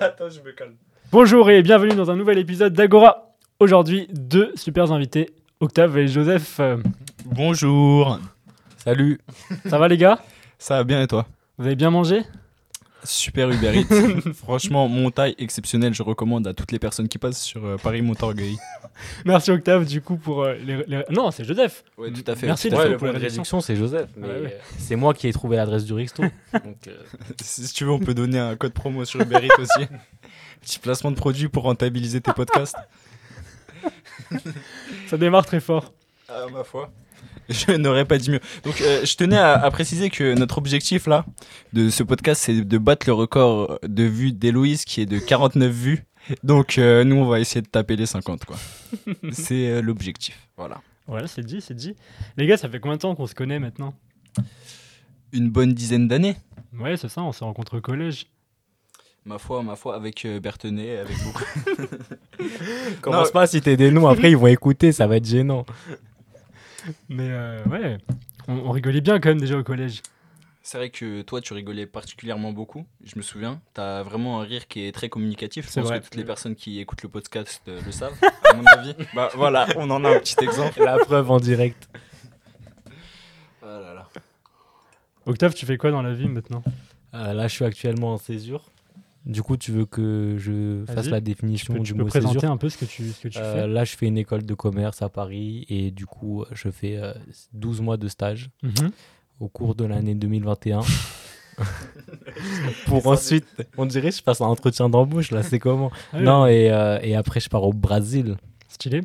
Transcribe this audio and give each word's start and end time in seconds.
Attends, 0.00 0.28
je 0.28 0.40
me 0.40 0.52
calme. 0.52 0.74
Bonjour 1.10 1.48
et 1.50 1.62
bienvenue 1.62 1.94
dans 1.94 2.10
un 2.10 2.16
nouvel 2.16 2.38
épisode 2.38 2.74
d'Agora. 2.74 3.34
Aujourd'hui, 3.58 4.06
deux 4.12 4.52
super 4.54 4.92
invités, 4.92 5.30
Octave 5.60 5.96
et 5.96 6.08
Joseph. 6.08 6.58
Euh, 6.60 6.76
Bonjour. 7.24 8.18
Salut. 8.76 9.18
Ça 9.64 9.78
va 9.78 9.88
les 9.88 9.96
gars? 9.96 10.18
Ça 10.58 10.76
va 10.76 10.84
bien 10.84 11.00
et 11.00 11.06
toi? 11.06 11.26
Vous 11.56 11.64
avez 11.66 11.76
bien 11.76 11.90
mangé? 11.90 12.20
Super 13.04 13.50
Uber 13.50 13.72
Eats. 13.80 14.32
Franchement, 14.34 14.88
mon 14.88 15.10
taille 15.10 15.34
exceptionnel, 15.38 15.92
je 15.94 16.02
recommande 16.02 16.46
à 16.46 16.54
toutes 16.54 16.72
les 16.72 16.78
personnes 16.78 17.08
qui 17.08 17.18
passent 17.18 17.42
sur 17.42 17.64
euh, 17.64 17.76
Paris 17.76 18.02
Montorgueil. 18.02 18.56
Merci 19.24 19.50
Octave 19.50 19.84
du 19.84 20.00
coup 20.00 20.16
pour 20.16 20.42
euh, 20.44 20.54
les, 20.54 20.82
les- 20.86 21.04
Non, 21.10 21.30
c'est 21.30 21.44
Joseph. 21.44 21.84
Ouais, 21.98 22.10
tout 22.12 22.22
à 22.30 22.34
fait. 22.36 22.46
Merci 22.46 22.68
Ouais, 22.68 22.76
Ouais, 22.78 22.88
le 22.88 22.96
pour 22.96 23.06
la 23.06 23.12
de 23.12 23.18
réduction. 23.18 23.42
réduction, 23.42 23.60
c'est 23.60 23.76
Joseph. 23.76 24.08
Mais 24.16 24.26
Ouais, 24.28 24.40
ouais. 24.40 24.54
euh, 24.54 24.58
c'est 24.78 24.96
moi 24.96 25.12
qui 25.14 25.28
ai 25.28 25.32
trouvé 25.32 25.56
l'adresse 25.56 25.84
du 25.84 25.92
Rixto. 25.92 26.22
Donc, 26.52 26.76
euh, 26.88 26.96
Si 27.42 27.72
tu 27.72 27.84
veux, 27.84 27.90
on 27.92 27.98
peut 27.98 28.14
donner 28.14 28.38
un 28.38 28.56
code 28.56 28.72
promo 28.72 29.04
sur 29.04 29.20
Uber 29.20 29.38
Eats 29.46 29.60
aussi. 29.60 29.86
Petit 30.62 30.78
placement 30.78 31.10
de 31.10 31.16
produit 31.16 31.48
pour 31.48 31.64
rentabiliser 31.64 32.20
tes 32.20 32.32
podcasts. 32.32 32.76
Ça 35.08 35.16
démarre 35.18 35.44
très 35.44 35.60
fort. 35.60 35.92
À 36.28 36.46
ma 36.50 36.64
foi. 36.64 36.90
Je 37.48 37.72
n'aurais 37.72 38.04
pas 38.04 38.18
dit 38.18 38.30
mieux. 38.30 38.40
Donc, 38.64 38.80
euh, 38.80 39.04
je 39.04 39.16
tenais 39.16 39.36
à, 39.36 39.52
à 39.52 39.70
préciser 39.70 40.08
que 40.08 40.34
notre 40.34 40.56
objectif 40.56 41.06
là 41.06 41.26
de 41.74 41.90
ce 41.90 42.02
podcast, 42.02 42.40
c'est 42.42 42.62
de 42.62 42.78
battre 42.78 43.06
le 43.06 43.12
record 43.12 43.78
de 43.86 44.02
vues 44.04 44.32
d'Héloïse 44.32 44.84
qui 44.86 45.02
est 45.02 45.06
de 45.06 45.18
49 45.18 45.70
vues. 45.70 46.04
Donc, 46.42 46.78
euh, 46.78 47.04
nous, 47.04 47.16
on 47.16 47.26
va 47.26 47.40
essayer 47.40 47.60
de 47.60 47.68
taper 47.68 47.96
les 47.96 48.06
50 48.06 48.44
quoi. 48.44 48.56
c'est 49.32 49.68
euh, 49.68 49.82
l'objectif. 49.82 50.48
Voilà. 50.56 50.80
Voilà, 51.06 51.26
c'est 51.26 51.44
dit, 51.44 51.60
c'est 51.60 51.74
dit. 51.74 51.94
Les 52.36 52.46
gars, 52.46 52.56
ça 52.56 52.68
fait 52.68 52.80
combien 52.80 52.96
de 52.96 53.02
temps 53.02 53.14
qu'on 53.14 53.26
se 53.26 53.34
connaît 53.34 53.58
maintenant? 53.58 53.94
Une 55.32 55.50
bonne 55.50 55.74
dizaine 55.74 56.08
d'années. 56.08 56.36
Ouais, 56.78 56.96
c'est 56.96 57.08
ça, 57.08 57.22
on 57.22 57.32
s'est 57.32 57.44
rencontrés 57.44 57.76
au 57.76 57.82
collège. 57.82 58.26
Ma 59.26 59.38
foi, 59.38 59.62
ma 59.62 59.76
foi, 59.76 59.96
avec 59.96 60.24
euh, 60.24 60.38
Berthenet, 60.40 60.98
avec 60.98 61.16
beaucoup. 61.24 61.44
commence 63.00 63.30
pas 63.30 63.42
à 63.42 63.46
citer 63.46 63.76
des 63.76 63.90
noms. 63.90 64.06
Après, 64.06 64.30
ils 64.30 64.36
vont 64.36 64.46
écouter. 64.48 64.92
Ça 64.92 65.06
va 65.06 65.16
être 65.16 65.26
gênant. 65.26 65.64
Mais 67.08 67.28
euh, 67.30 67.62
ouais, 67.64 67.98
on, 68.48 68.54
on 68.54 68.70
rigolait 68.70 69.00
bien 69.00 69.18
quand 69.20 69.30
même 69.30 69.40
déjà 69.40 69.56
au 69.58 69.62
collège. 69.62 70.02
C'est 70.66 70.78
vrai 70.78 70.88
que 70.88 71.20
toi, 71.22 71.42
tu 71.42 71.52
rigolais 71.52 71.84
particulièrement 71.86 72.52
beaucoup. 72.52 72.86
Je 73.04 73.16
me 73.16 73.22
souviens. 73.22 73.60
T'as 73.74 74.02
vraiment 74.02 74.40
un 74.40 74.44
rire 74.44 74.66
qui 74.66 74.86
est 74.86 74.92
très 74.92 75.10
communicatif. 75.10 75.66
Je 75.66 75.70
C'est 75.70 75.80
pense 75.80 75.90
vrai. 75.90 75.98
que 76.00 76.04
toutes 76.04 76.14
les 76.14 76.24
personnes 76.24 76.54
qui 76.54 76.80
écoutent 76.80 77.02
le 77.02 77.10
podcast 77.10 77.60
euh, 77.68 77.80
le 77.84 77.92
savent, 77.92 78.16
à 78.50 78.54
mon 78.54 78.64
avis. 78.64 78.94
Bah 79.14 79.28
voilà, 79.34 79.66
on 79.76 79.90
en 79.90 80.02
a 80.04 80.16
un 80.16 80.18
petit 80.20 80.36
exemple. 80.42 80.82
La 80.82 80.96
preuve 80.98 81.30
en 81.30 81.38
direct. 81.38 81.86
Oh 83.62 83.66
là 83.66 83.92
là. 83.94 84.08
Octave, 85.26 85.54
tu 85.54 85.66
fais 85.66 85.76
quoi 85.76 85.90
dans 85.90 86.02
la 86.02 86.14
vie 86.14 86.28
maintenant? 86.28 86.62
Euh, 87.14 87.32
là, 87.34 87.46
je 87.46 87.52
suis 87.54 87.64
actuellement 87.64 88.14
en 88.14 88.18
césure. 88.18 88.70
Du 89.26 89.42
coup, 89.42 89.56
tu 89.56 89.72
veux 89.72 89.86
que 89.86 90.36
je 90.38 90.84
fasse 90.86 91.08
la 91.08 91.18
Tu 91.20 91.24
définition 91.24 91.72
peux, 91.72 91.78
du 91.80 91.86
tu 91.86 91.94
peux 91.94 92.02
mot 92.02 92.08
présenter 92.08 92.34
césure 92.40 92.50
un 92.50 92.56
peu 92.58 92.68
ce 92.68 92.76
que 92.76 92.84
tu, 92.84 93.10
ce 93.10 93.20
que 93.22 93.28
tu 93.28 93.38
Euh, 93.38 93.62
fais? 93.62 93.66
Là, 93.68 93.84
je 93.84 93.96
fais 93.96 94.06
une 94.06 94.18
école 94.18 94.44
de 94.44 94.52
commerce 94.54 95.00
à 95.00 95.08
Paris 95.08 95.64
et 95.70 95.90
du 95.90 96.04
coup, 96.04 96.44
je 96.52 96.68
fais 96.70 96.96
euh, 96.98 97.14
12 97.54 97.80
mois 97.80 97.96
de 97.96 98.06
stage 98.08 98.50
Mhm. 98.62 98.90
au 99.40 99.48
cours 99.48 99.74
de 99.74 99.84
l'année 99.86 100.14
2021. 100.14 100.80
Pour 102.86 103.06
ensuite, 103.06 103.46
on 103.76 103.86
dirait 103.86 104.10
que 104.10 104.16
je 104.16 104.22
passe 104.22 104.40
un 104.40 104.46
entretien 104.46 104.88
d'embauche 104.88 105.30
là, 105.30 105.42
c'est 105.42 105.58
comment? 105.58 105.90
Ah 106.12 106.20
Non, 106.20 106.46
et, 106.46 106.70
euh, 106.70 106.98
et 107.00 107.14
après, 107.14 107.40
je 107.40 107.48
pars 107.48 107.62
au 107.62 107.72
Brésil. 107.72 108.36
Stylé. 108.68 109.02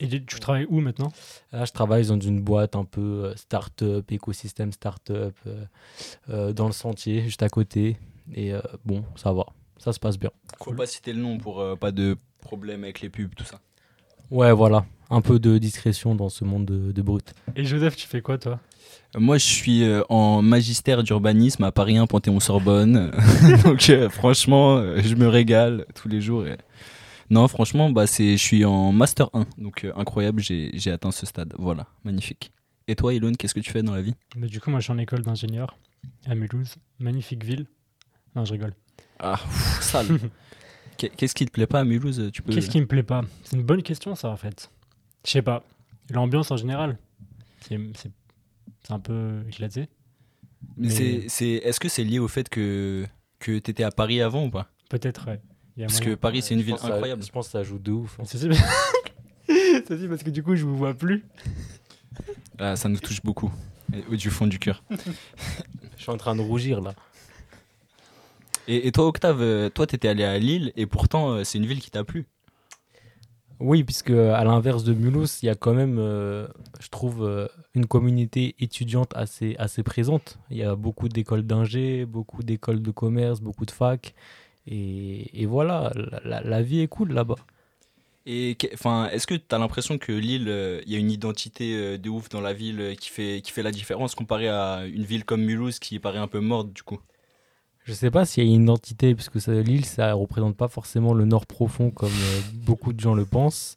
Et 0.00 0.08
tu 0.08 0.24
tu 0.24 0.40
travailles 0.40 0.66
où 0.68 0.80
maintenant? 0.80 1.12
Là, 1.52 1.64
je 1.64 1.72
travaille 1.72 2.06
dans 2.06 2.18
une 2.20 2.40
boîte 2.40 2.74
un 2.76 2.84
peu 2.84 3.00
euh, 3.00 3.36
start-up, 3.36 4.10
écosystème 4.10 4.72
start-up, 4.72 5.34
dans 6.28 6.66
le 6.66 6.72
sentier, 6.72 7.22
juste 7.22 7.42
à 7.42 7.48
côté. 7.48 7.96
Et 8.32 8.52
euh, 8.54 8.60
bon, 8.84 9.04
ça 9.16 9.32
va, 9.32 9.46
ça 9.78 9.92
se 9.92 9.98
passe 10.00 10.18
bien. 10.18 10.30
Faut 10.62 10.72
pas 10.72 10.86
citer 10.86 11.12
le 11.12 11.20
nom 11.20 11.38
pour 11.38 11.60
euh, 11.60 11.76
pas 11.76 11.92
de 11.92 12.16
problème 12.40 12.84
avec 12.84 13.00
les 13.00 13.10
pubs, 13.10 13.34
tout 13.34 13.44
ça. 13.44 13.60
Ouais, 14.30 14.52
voilà, 14.52 14.86
un 15.10 15.20
peu 15.20 15.38
de 15.38 15.58
discrétion 15.58 16.14
dans 16.14 16.28
ce 16.30 16.44
monde 16.44 16.64
de, 16.66 16.92
de 16.92 17.02
brut. 17.02 17.34
Et 17.56 17.64
Joseph, 17.64 17.96
tu 17.96 18.06
fais 18.06 18.22
quoi 18.22 18.38
toi? 18.38 18.58
Moi, 19.16 19.38
je 19.38 19.44
suis 19.44 19.84
euh, 19.84 20.02
en 20.08 20.42
magistère 20.42 21.02
d'urbanisme 21.02 21.62
à 21.64 21.70
Paris 21.72 21.96
1 21.98 22.06
Panthéon-Sorbonne. 22.06 23.12
Donc, 23.64 23.88
euh, 23.90 24.08
franchement, 24.08 24.82
je 24.98 25.14
me 25.14 25.28
régale 25.28 25.86
tous 25.94 26.08
les 26.08 26.20
jours. 26.20 26.46
et- 26.46 26.56
Non, 27.30 27.46
franchement, 27.46 27.90
bah, 27.90 28.06
c'est, 28.06 28.32
je 28.36 28.42
suis 28.42 28.64
en 28.64 28.90
master 28.92 29.28
1. 29.34 29.46
Donc, 29.58 29.84
euh, 29.84 29.92
incroyable, 29.96 30.40
j'ai, 30.42 30.70
j'ai 30.74 30.90
atteint 30.90 31.12
ce 31.12 31.26
stade. 31.26 31.54
Voilà, 31.58 31.86
magnifique. 32.02 32.50
Et 32.88 32.96
toi, 32.96 33.14
Elon, 33.14 33.32
qu'est-ce 33.38 33.54
que 33.54 33.60
tu 33.60 33.70
fais 33.70 33.82
dans 33.82 33.94
la 33.94 34.02
vie? 34.02 34.14
Mais 34.36 34.46
du 34.48 34.60
coup, 34.60 34.70
moi, 34.70 34.80
je 34.80 34.84
suis 34.84 34.92
en 34.92 34.98
école 34.98 35.22
d'ingénieur 35.22 35.76
à 36.26 36.34
Mulhouse. 36.34 36.74
Magnifique 36.98 37.44
ville. 37.44 37.66
Non, 38.34 38.44
je 38.44 38.52
rigole. 38.52 38.74
Ah, 39.18 39.36
pff, 39.42 39.80
sale. 39.82 40.06
Qu'est- 40.96 41.10
Qu'est-ce 41.16 41.34
qui 41.34 41.44
te 41.46 41.50
plaît 41.50 41.66
pas 41.66 41.80
à 41.80 41.84
Mulhouse 41.84 42.30
tu 42.32 42.42
peux... 42.42 42.52
Qu'est-ce 42.52 42.70
qui 42.70 42.80
me 42.80 42.86
plaît 42.86 43.02
pas? 43.02 43.22
C'est 43.44 43.56
une 43.56 43.62
bonne 43.64 43.82
question, 43.82 44.14
ça, 44.14 44.28
en 44.28 44.36
fait. 44.36 44.70
Je 45.24 45.30
sais 45.30 45.42
pas. 45.42 45.64
L'ambiance 46.10 46.50
en 46.50 46.56
général, 46.56 46.98
c'est 47.66 47.78
un 48.90 48.98
peu 49.00 49.42
éclaté. 49.48 49.88
Mais 50.76 50.88
Mais- 50.88 50.90
c'est, 50.94 51.24
c'est, 51.28 51.48
est-ce 51.48 51.80
que 51.80 51.88
c'est 51.88 52.04
lié 52.04 52.18
au 52.18 52.28
fait 52.28 52.48
que, 52.48 53.06
que 53.38 53.58
tu 53.58 53.70
étais 53.70 53.82
à 53.84 53.90
Paris 53.90 54.20
avant 54.20 54.44
ou 54.46 54.50
pas? 54.50 54.68
Peut-être, 54.90 55.26
ouais. 55.28 55.40
Parce 55.78 55.98
que. 56.00 56.14
Paris, 56.14 56.42
c'est 56.42 56.54
une 56.54 56.60
Je 56.60 56.66
ville 56.66 56.78
ça- 56.78 56.88
incroyable. 56.88 57.22
je 57.24 57.30
pense 57.32 57.46
que 57.46 57.52
ça 57.52 57.62
joue 57.64 57.78
de 57.78 57.90
ouf. 57.90 58.18
hein. 58.20 58.24
C'est 59.86 60.08
parce 60.08 60.22
que 60.22 60.30
du 60.30 60.42
coup, 60.42 60.54
je 60.56 60.64
vous 60.64 60.76
vois 60.76 60.94
plus. 60.94 61.24
Ah, 62.58 62.76
ça 62.76 62.88
nous 62.88 62.98
touche 62.98 63.22
beaucoup. 63.22 63.52
Du 64.10 64.30
fond 64.30 64.46
du 64.46 64.58
cœur. 64.58 64.82
Je 64.90 66.02
suis 66.02 66.10
en 66.12 66.16
train 66.16 66.34
de 66.36 66.40
rougir 66.40 66.80
là. 66.80 66.94
Et, 68.66 68.86
et 68.86 68.92
toi, 68.92 69.06
Octave, 69.06 69.40
euh, 69.40 69.70
toi, 69.70 69.86
t'étais 69.86 70.08
allé 70.08 70.24
à 70.24 70.38
Lille 70.38 70.72
et 70.76 70.86
pourtant, 70.86 71.30
euh, 71.32 71.44
c'est 71.44 71.58
une 71.58 71.66
ville 71.66 71.80
qui 71.80 71.90
t'a 71.90 72.04
plu. 72.04 72.26
Oui, 73.60 73.84
puisque 73.84 74.10
à 74.10 74.42
l'inverse 74.44 74.82
de 74.84 74.92
Mulhouse, 74.94 75.38
il 75.42 75.46
y 75.46 75.48
a 75.48 75.54
quand 75.54 75.74
même, 75.74 75.98
euh, 75.98 76.48
je 76.80 76.88
trouve, 76.88 77.24
euh, 77.24 77.46
une 77.74 77.86
communauté 77.86 78.56
étudiante 78.58 79.12
assez, 79.14 79.54
assez 79.58 79.82
présente. 79.84 80.38
Il 80.50 80.56
y 80.56 80.64
a 80.64 80.74
beaucoup 80.74 81.08
d'écoles 81.08 81.44
d'ingé, 81.44 82.04
beaucoup 82.04 82.42
d'écoles 82.42 82.82
de 82.82 82.90
commerce, 82.90 83.40
beaucoup 83.40 83.64
de 83.64 83.70
facs. 83.70 84.14
Et, 84.66 85.42
et 85.42 85.46
voilà, 85.46 85.92
la, 85.96 86.20
la- 86.24 86.42
la 86.42 86.62
vie 86.62 86.80
est 86.80 86.88
cool 86.88 87.12
là-bas. 87.12 87.36
Et 88.26 88.56
enfin, 88.74 89.08
est-ce 89.10 89.26
que 89.26 89.34
tu 89.34 89.54
as 89.54 89.58
l'impression 89.58 89.98
que 89.98 90.12
Lille, 90.12 90.48
euh, 90.48 90.80
il 90.86 90.92
y 90.92 90.96
a 90.96 90.98
une 90.98 91.10
identité 91.10 91.74
euh, 91.76 91.98
de 91.98 92.10
ouf 92.10 92.28
dans 92.30 92.40
la 92.40 92.54
ville 92.54 92.80
euh, 92.80 92.94
qui 92.94 93.10
fait, 93.10 93.42
qui 93.42 93.52
fait 93.52 93.62
la 93.62 93.72
différence 93.72 94.14
comparé 94.14 94.48
à 94.48 94.84
une 94.86 95.04
ville 95.04 95.24
comme 95.24 95.42
Mulhouse 95.42 95.78
qui 95.78 95.98
paraît 96.00 96.18
un 96.18 96.28
peu 96.28 96.40
morte 96.40 96.72
du 96.72 96.82
coup? 96.82 97.00
Je 97.84 97.92
sais 97.92 98.10
pas 98.10 98.24
s'il 98.24 98.44
y 98.44 98.50
a 98.50 98.54
une 98.54 98.62
identité, 98.62 99.14
puisque 99.14 99.40
ça, 99.40 99.52
l'île, 99.52 99.84
ça 99.84 100.14
représente 100.14 100.56
pas 100.56 100.68
forcément 100.68 101.12
le 101.14 101.26
nord 101.26 101.46
profond 101.46 101.90
comme 101.90 102.08
euh, 102.08 102.40
beaucoup 102.54 102.92
de 102.92 103.00
gens 103.00 103.14
le 103.14 103.26
pensent. 103.26 103.76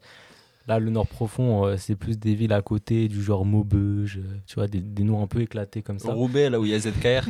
Là, 0.67 0.79
le 0.79 0.89
nord 0.89 1.07
profond, 1.07 1.65
euh, 1.65 1.77
c'est 1.77 1.95
plus 1.95 2.19
des 2.19 2.35
villes 2.35 2.51
à 2.51 2.61
côté, 2.61 3.07
du 3.07 3.23
genre 3.23 3.45
Maubeuge, 3.45 4.17
euh, 4.17 4.37
tu 4.45 4.55
vois, 4.55 4.67
des, 4.67 4.81
des 4.81 5.03
noms 5.03 5.23
un 5.23 5.27
peu 5.27 5.41
éclatés 5.41 5.81
comme 5.81 5.97
ça. 5.97 6.11
Roubaix, 6.11 6.49
là 6.49 6.59
où 6.59 6.65
il 6.65 6.71
y 6.71 6.73
a 6.73 6.79
ZKR 6.79 7.29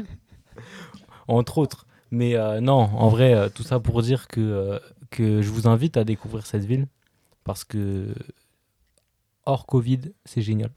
entre 1.28 1.60
autres. 1.60 1.86
Mais 2.10 2.36
euh, 2.36 2.62
non, 2.62 2.80
en 2.80 3.10
vrai, 3.10 3.50
tout 3.52 3.64
ça 3.64 3.80
pour 3.80 4.02
dire 4.02 4.28
que, 4.28 4.80
que 5.12 5.42
je 5.42 5.50
vous 5.50 5.68
invite 5.68 5.98
à 5.98 6.04
découvrir 6.04 6.46
cette 6.46 6.64
ville 6.64 6.88
parce 7.44 7.64
que 7.64 8.14
hors 9.46 9.66
Covid, 9.66 10.00
c'est 10.26 10.42
génial. 10.42 10.72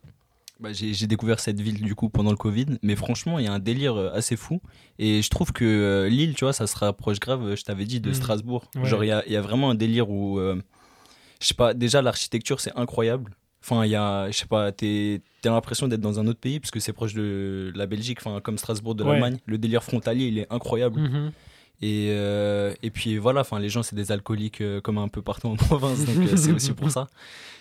Bah, 0.60 0.70
j'ai 0.72 1.06
découvert 1.06 1.40
cette 1.40 1.60
ville 1.60 1.80
du 1.82 1.94
coup 1.94 2.08
pendant 2.08 2.30
le 2.30 2.36
Covid, 2.36 2.66
mais 2.82 2.94
franchement, 2.96 3.38
il 3.38 3.46
y 3.46 3.48
a 3.48 3.52
un 3.52 3.58
délire 3.58 3.96
euh, 3.96 4.10
assez 4.14 4.36
fou. 4.36 4.60
Et 4.98 5.22
je 5.22 5.30
trouve 5.30 5.52
que 5.52 5.64
euh, 5.64 6.08
Lille, 6.08 6.34
tu 6.34 6.44
vois, 6.44 6.52
ça 6.52 6.66
se 6.66 6.76
rapproche 6.76 7.18
grave, 7.18 7.42
euh, 7.44 7.56
je 7.56 7.64
t'avais 7.64 7.84
dit, 7.86 8.00
de 8.00 8.08
Mhm. 8.08 8.14
Strasbourg. 8.14 8.64
Ouais. 8.76 8.84
Genre, 8.84 9.02
il 9.04 9.08
y 9.08 9.12
a, 9.12 9.26
y 9.28 9.36
a 9.36 9.40
vraiment 9.40 9.70
un 9.70 9.74
délire 9.74 10.10
où, 10.10 10.38
euh, 10.38 10.60
je 11.40 11.46
sais 11.46 11.54
pas, 11.54 11.74
déjà 11.74 12.02
l'architecture, 12.02 12.60
c'est 12.60 12.72
incroyable. 12.76 13.34
Enfin, 13.62 13.84
il 13.84 13.90
y 13.90 13.94
a, 13.96 14.30
je 14.30 14.36
sais 14.38 14.46
pas, 14.46 14.72
t'es- 14.72 15.20
t'as 15.42 15.50
l'impression 15.50 15.86
d'être 15.88 16.00
dans 16.00 16.18
un 16.18 16.26
autre 16.26 16.40
pays 16.40 16.60
parce 16.60 16.70
que 16.70 16.80
c'est 16.80 16.92
proche 16.94 17.12
de 17.14 17.72
la 17.74 17.86
Belgique, 17.86 18.18
enfin, 18.24 18.40
comme 18.40 18.56
Strasbourg 18.58 18.94
de 18.94 19.04
Ouais. 19.04 19.10
l'Allemagne. 19.12 19.38
Le 19.46 19.58
délire 19.58 19.82
frontalier, 19.84 20.26
il 20.26 20.38
est 20.38 20.46
incroyable. 20.50 21.00
Mhm. 21.00 21.32
Et, 21.82 22.08
euh, 22.10 22.74
et 22.82 22.90
puis 22.90 23.16
voilà, 23.16 23.40
enfin, 23.40 23.58
les 23.58 23.70
gens, 23.70 23.82
c'est 23.82 23.96
des 23.96 24.12
alcooliques 24.12 24.60
euh, 24.60 24.80
comme 24.82 24.98
un 24.98 25.08
peu 25.08 25.22
partout 25.22 25.46
en 25.48 25.56
province, 25.56 26.04
donc 26.04 26.18
euh, 26.18 26.36
c'est 26.36 26.52
aussi 26.52 26.72
pour 26.72 26.90
ça. 26.90 27.06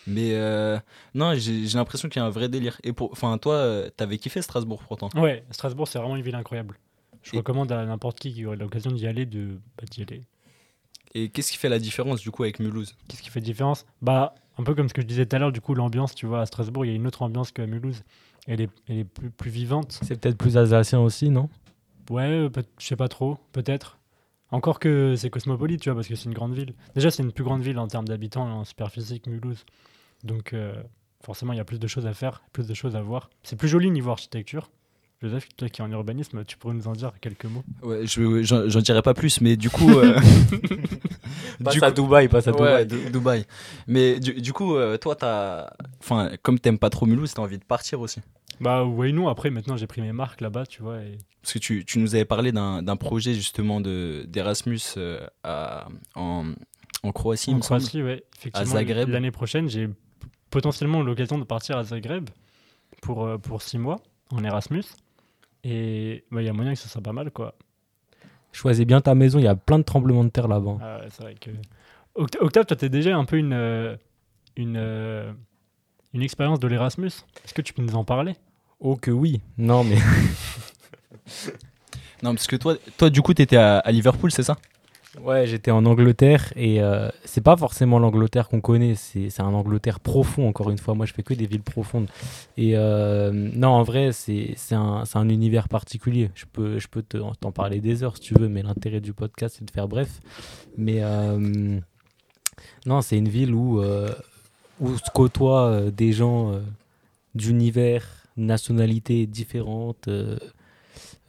Mais 0.08 0.32
euh, 0.34 0.78
non, 1.14 1.34
j'ai 1.36 1.66
j'ai 1.68 1.78
l'impression 1.78 2.10
qu'il 2.10 2.20
y 2.22 2.24
a 2.24 2.26
un 2.26 2.30
vrai 2.32 2.50
délire. 2.50 2.80
Et 2.84 2.92
pour, 2.94 3.12
enfin, 3.12 3.38
toi, 3.38 3.54
euh, 3.56 3.90
t'avais 3.96 4.18
kiffé 4.18 4.42
Strasbourg 4.42 4.84
pourtant. 4.88 5.10
Ouais, 5.16 5.44
Strasbourg, 5.52 5.88
c'est 5.88 6.00
vraiment 6.00 6.16
une 6.18 6.24
ville 6.24 6.36
incroyable. 6.36 6.78
Je 7.22 7.36
Et- 7.36 7.38
recommande 7.38 7.72
à 7.72 7.86
n'importe 7.86 8.20
qui 8.20 8.34
qui 8.34 8.46
aurait 8.46 8.58
l'occasion 8.58 8.92
d'y 8.92 9.08
aller 9.08 9.26
de 9.26 9.60
bah, 9.78 9.84
d'y 9.90 10.02
aller. 10.02 10.24
Et 11.16 11.30
qu'est-ce 11.30 11.52
qui 11.52 11.58
fait 11.58 11.70
la 11.70 11.80
différence 11.80 12.22
du 12.22 12.30
coup 12.32 12.44
avec 12.44 12.60
Mulhouse? 12.60 12.96
Qu'est-ce 13.08 13.22
qui 13.24 13.30
fait 13.30 13.42
différence? 13.42 13.86
Bah, 14.02 14.36
un 14.58 14.64
peu 14.64 14.76
comme 14.76 14.90
ce 14.90 14.94
que 14.94 15.02
je 15.02 15.08
disais 15.08 15.26
tout 15.26 15.36
à 15.36 15.40
l'heure, 15.40 15.52
du 15.52 15.62
coup, 15.62 15.74
l'ambiance, 15.74 16.14
tu 16.14 16.26
vois, 16.26 16.42
à 16.42 16.46
Strasbourg, 16.46 16.86
il 16.86 16.90
y 16.90 16.92
a 16.92 16.96
une 16.96 17.08
autre 17.08 17.22
ambiance 17.22 17.52
qu'à 17.52 17.66
Mulhouse. 17.66 18.04
Elle 18.48 18.62
est, 18.62 18.70
elle 18.88 19.00
est 19.00 19.04
plus, 19.06 19.30
plus 19.30 19.50
vivante. 19.52 19.98
C'est 20.04 20.20
peut-être 20.20 20.38
plus 20.38 20.58
alsacien 20.58 21.00
aussi, 21.00 21.30
non? 21.30 21.50
Ouais, 22.10 22.48
je 22.80 22.86
sais 22.86 22.96
pas 22.96 23.08
trop, 23.08 23.38
peut-être. 23.52 23.99
Encore 24.52 24.80
que 24.80 25.16
c'est 25.16 25.30
cosmopolite, 25.30 25.82
tu 25.82 25.90
vois, 25.90 25.96
parce 25.96 26.08
que 26.08 26.16
c'est 26.16 26.26
une 26.26 26.34
grande 26.34 26.54
ville. 26.56 26.74
Déjà, 26.96 27.12
c'est 27.12 27.22
une 27.24 27.32
plus 27.32 27.44
grande 27.44 27.62
ville 27.62 27.78
en 27.78 27.88
termes 27.88 28.08
d'habitants 28.08 28.48
et 28.48 28.52
en 28.52 28.64
superficie 28.66 29.20
que 29.22 29.30
Mulhouse. 29.30 29.64
Donc, 30.24 30.54
euh, 30.54 30.74
forcément, 31.24 31.54
il 31.54 31.58
y 31.58 31.60
a 31.60 31.66
plus 31.66 31.80
de 31.80 31.88
choses 31.88 32.08
à 32.08 32.14
faire, 32.14 32.42
plus 32.52 32.68
de 32.68 32.74
choses 32.74 32.96
à 32.96 33.02
voir. 33.02 33.30
C'est 33.44 33.56
plus 33.58 33.68
joli 33.68 33.92
niveau 33.92 34.10
architecture. 34.12 34.70
Joseph, 35.22 35.50
toi 35.58 35.68
qui 35.68 35.82
es 35.82 35.84
en 35.84 35.92
urbanisme, 35.92 36.46
tu 36.46 36.58
pourrais 36.58 36.74
nous 36.74 36.88
en 36.88 36.94
dire 36.94 37.12
quelques 37.20 37.44
mots 37.46 37.64
Ouais, 37.84 38.08
je 38.08 38.42
j'en 38.42 38.70
j'en 38.70 38.80
dirai 38.80 39.02
pas 39.02 39.14
plus, 39.14 39.42
mais 39.42 39.58
du 39.58 39.70
coup. 39.70 39.90
euh, 40.00 40.18
Passe 41.64 41.74
du 41.76 41.84
à 41.84 41.92
coup- 41.92 42.02
Dubaï, 42.04 42.28
passe 42.30 42.48
à 42.48 42.52
Ouais, 42.54 42.86
Dubaï. 42.86 43.46
Mais 43.86 44.20
du, 44.20 44.34
du 44.42 44.54
coup, 44.54 44.76
euh, 44.76 44.98
toi, 44.98 45.16
t'as. 45.16 45.70
Enfin, 46.00 46.32
comme 46.42 46.58
t'aimes 46.58 46.80
pas 46.80 46.90
trop 46.90 47.06
Mulhouse, 47.06 47.34
t'as 47.34 47.42
envie 47.42 47.58
de 47.58 47.64
partir 47.66 48.00
aussi. 48.00 48.22
Bah 48.60 48.84
ouais, 48.86 49.12
non. 49.12 49.28
Après, 49.30 49.50
maintenant, 49.50 49.78
j'ai 49.78 49.88
pris 49.88 50.02
mes 50.02 50.12
marques 50.12 50.42
là-bas, 50.42 50.66
tu 50.66 50.82
vois. 50.82 51.02
Et... 51.02 51.18
Parce 51.42 51.54
que 51.54 51.60
tu, 51.60 51.86
tu 51.86 52.00
nous 52.00 52.16
avais 52.16 52.26
parlé 52.26 52.52
d'un 52.52 52.82
d'un 52.84 52.96
projet 52.98 53.34
justement 53.34 53.80
de- 53.82 54.26
d'Erasmus 54.28 54.80
euh, 54.98 55.26
à- 55.44 55.88
en, 56.16 56.52
en 57.04 57.12
Croatie, 57.12 57.52
il 57.52 57.54
En 57.54 57.58
me 57.58 57.62
semble. 57.62 57.82
Croatie, 57.82 58.04
ouais. 58.04 58.24
Effectivement, 58.38 58.74
Zagreb. 58.74 59.10
L'année 59.10 59.32
prochaine, 59.32 59.70
j'ai 59.70 59.90
potentiellement 60.50 61.02
l'occasion 61.04 61.38
de 61.38 61.44
partir 61.46 61.78
à 61.78 61.84
Zagreb 61.84 62.30
pour, 63.02 63.26
euh, 63.26 63.38
pour 63.38 63.62
six 63.62 63.78
mois 63.78 64.02
en 64.32 64.44
Erasmus. 64.44 64.84
Et 65.64 66.24
bah, 66.32 66.42
il 66.42 66.46
y 66.46 66.50
a 66.50 66.54
moyen 66.54 66.74
que 66.74 66.80
ce 66.80 66.90
soit 66.90 67.02
pas 67.02 67.14
mal, 67.14 67.32
quoi. 67.32 67.56
Choisis 68.52 68.86
bien 68.86 69.00
ta 69.00 69.14
maison, 69.16 69.38
il 69.40 69.46
y 69.46 69.48
a 69.48 69.56
plein 69.56 69.78
de 69.78 69.84
tremblements 69.84 70.24
de 70.24 70.30
terre 70.30 70.48
là-bas. 70.48 70.78
Ah 70.82 71.00
ouais, 71.02 71.08
c'est 71.12 71.22
vrai 71.24 71.36
que. 71.36 71.52
Oct- 72.18 72.38
Octave, 72.42 72.66
toi, 72.66 72.76
t'as 72.76 72.90
déjà 72.90 73.16
un 73.16 73.24
peu 73.26 73.38
une, 73.38 73.54
euh, 73.54 73.96
une, 74.58 74.76
euh, 74.78 75.32
une 76.14 76.22
expérience 76.24 76.60
de 76.60 76.68
l'Erasmus? 76.68 77.08
Est-ce 77.46 77.54
que 77.54 77.62
tu 77.62 77.74
peux 77.74 77.82
nous 77.84 77.96
en 77.96 78.04
parler? 78.04 78.34
Oh 78.80 78.96
que 78.96 79.12
oui. 79.12 79.42
Non 79.58 79.84
mais 79.84 79.98
Non, 82.24 82.34
parce 82.34 82.48
que 82.48 82.56
toi, 82.56 82.76
toi 82.98 83.10
du 83.10 83.22
coup, 83.22 83.34
t'étais 83.34 83.58
à, 83.58 83.80
à 83.80 83.92
Liverpool, 83.92 84.32
c'est 84.32 84.44
ça? 84.44 84.58
Ouais, 85.24 85.48
j'étais 85.48 85.72
en 85.72 85.86
Angleterre 85.86 86.54
et 86.56 86.82
euh, 86.84 87.10
c'est 87.26 87.42
pas 87.42 87.58
forcément 87.58 87.98
l'Angleterre 87.98 88.48
qu'on 88.48 88.62
connaît, 88.62 88.94
c'est 88.94 89.32
c'est 89.32 89.42
un 89.42 89.54
Angleterre 89.54 90.00
profond 90.00 90.48
encore 90.48 90.70
une 90.70 90.78
fois. 90.78 90.94
Moi, 90.94 91.08
je 91.08 91.14
fais 91.14 91.24
que 91.24 91.34
des 91.34 91.48
villes 91.48 91.64
profondes. 91.64 92.08
Et 92.58 92.78
euh, 92.78 93.32
non, 93.34 93.70
en 93.70 93.84
vrai, 93.84 94.12
c'est 94.12 94.54
c'est 94.56 94.76
un, 94.76 95.04
c'est 95.06 95.18
un 95.18 95.28
univers 95.28 95.68
particulier. 95.68 96.30
Je 96.36 96.46
peux 96.46 96.78
je 96.78 96.88
peux 96.88 97.02
te- 97.02 97.18
t'en 97.40 97.52
parler 97.52 97.82
des 97.82 98.04
heures 98.04 98.16
si 98.18 98.22
tu 98.22 98.34
veux, 98.36 98.48
mais 98.50 98.62
l'intérêt 98.62 99.02
du 99.02 99.14
podcast 99.14 99.56
c'est 99.58 99.66
de 99.66 99.72
faire 99.72 99.88
bref. 99.88 100.22
Mais 100.78 101.00
euh, 101.02 101.80
non, 102.86 103.02
c'est 103.02 103.18
une 103.18 103.30
ville 103.30 103.54
où 103.56 103.82
euh, 103.82 104.10
où 104.80 104.96
se 104.96 105.10
côtoient 105.14 105.90
des 105.92 106.14
gens 106.14 106.52
euh, 106.54 106.60
d'univers, 107.34 108.19
nationalités 108.40 109.26
différentes. 109.28 110.08
euh, 110.08 110.38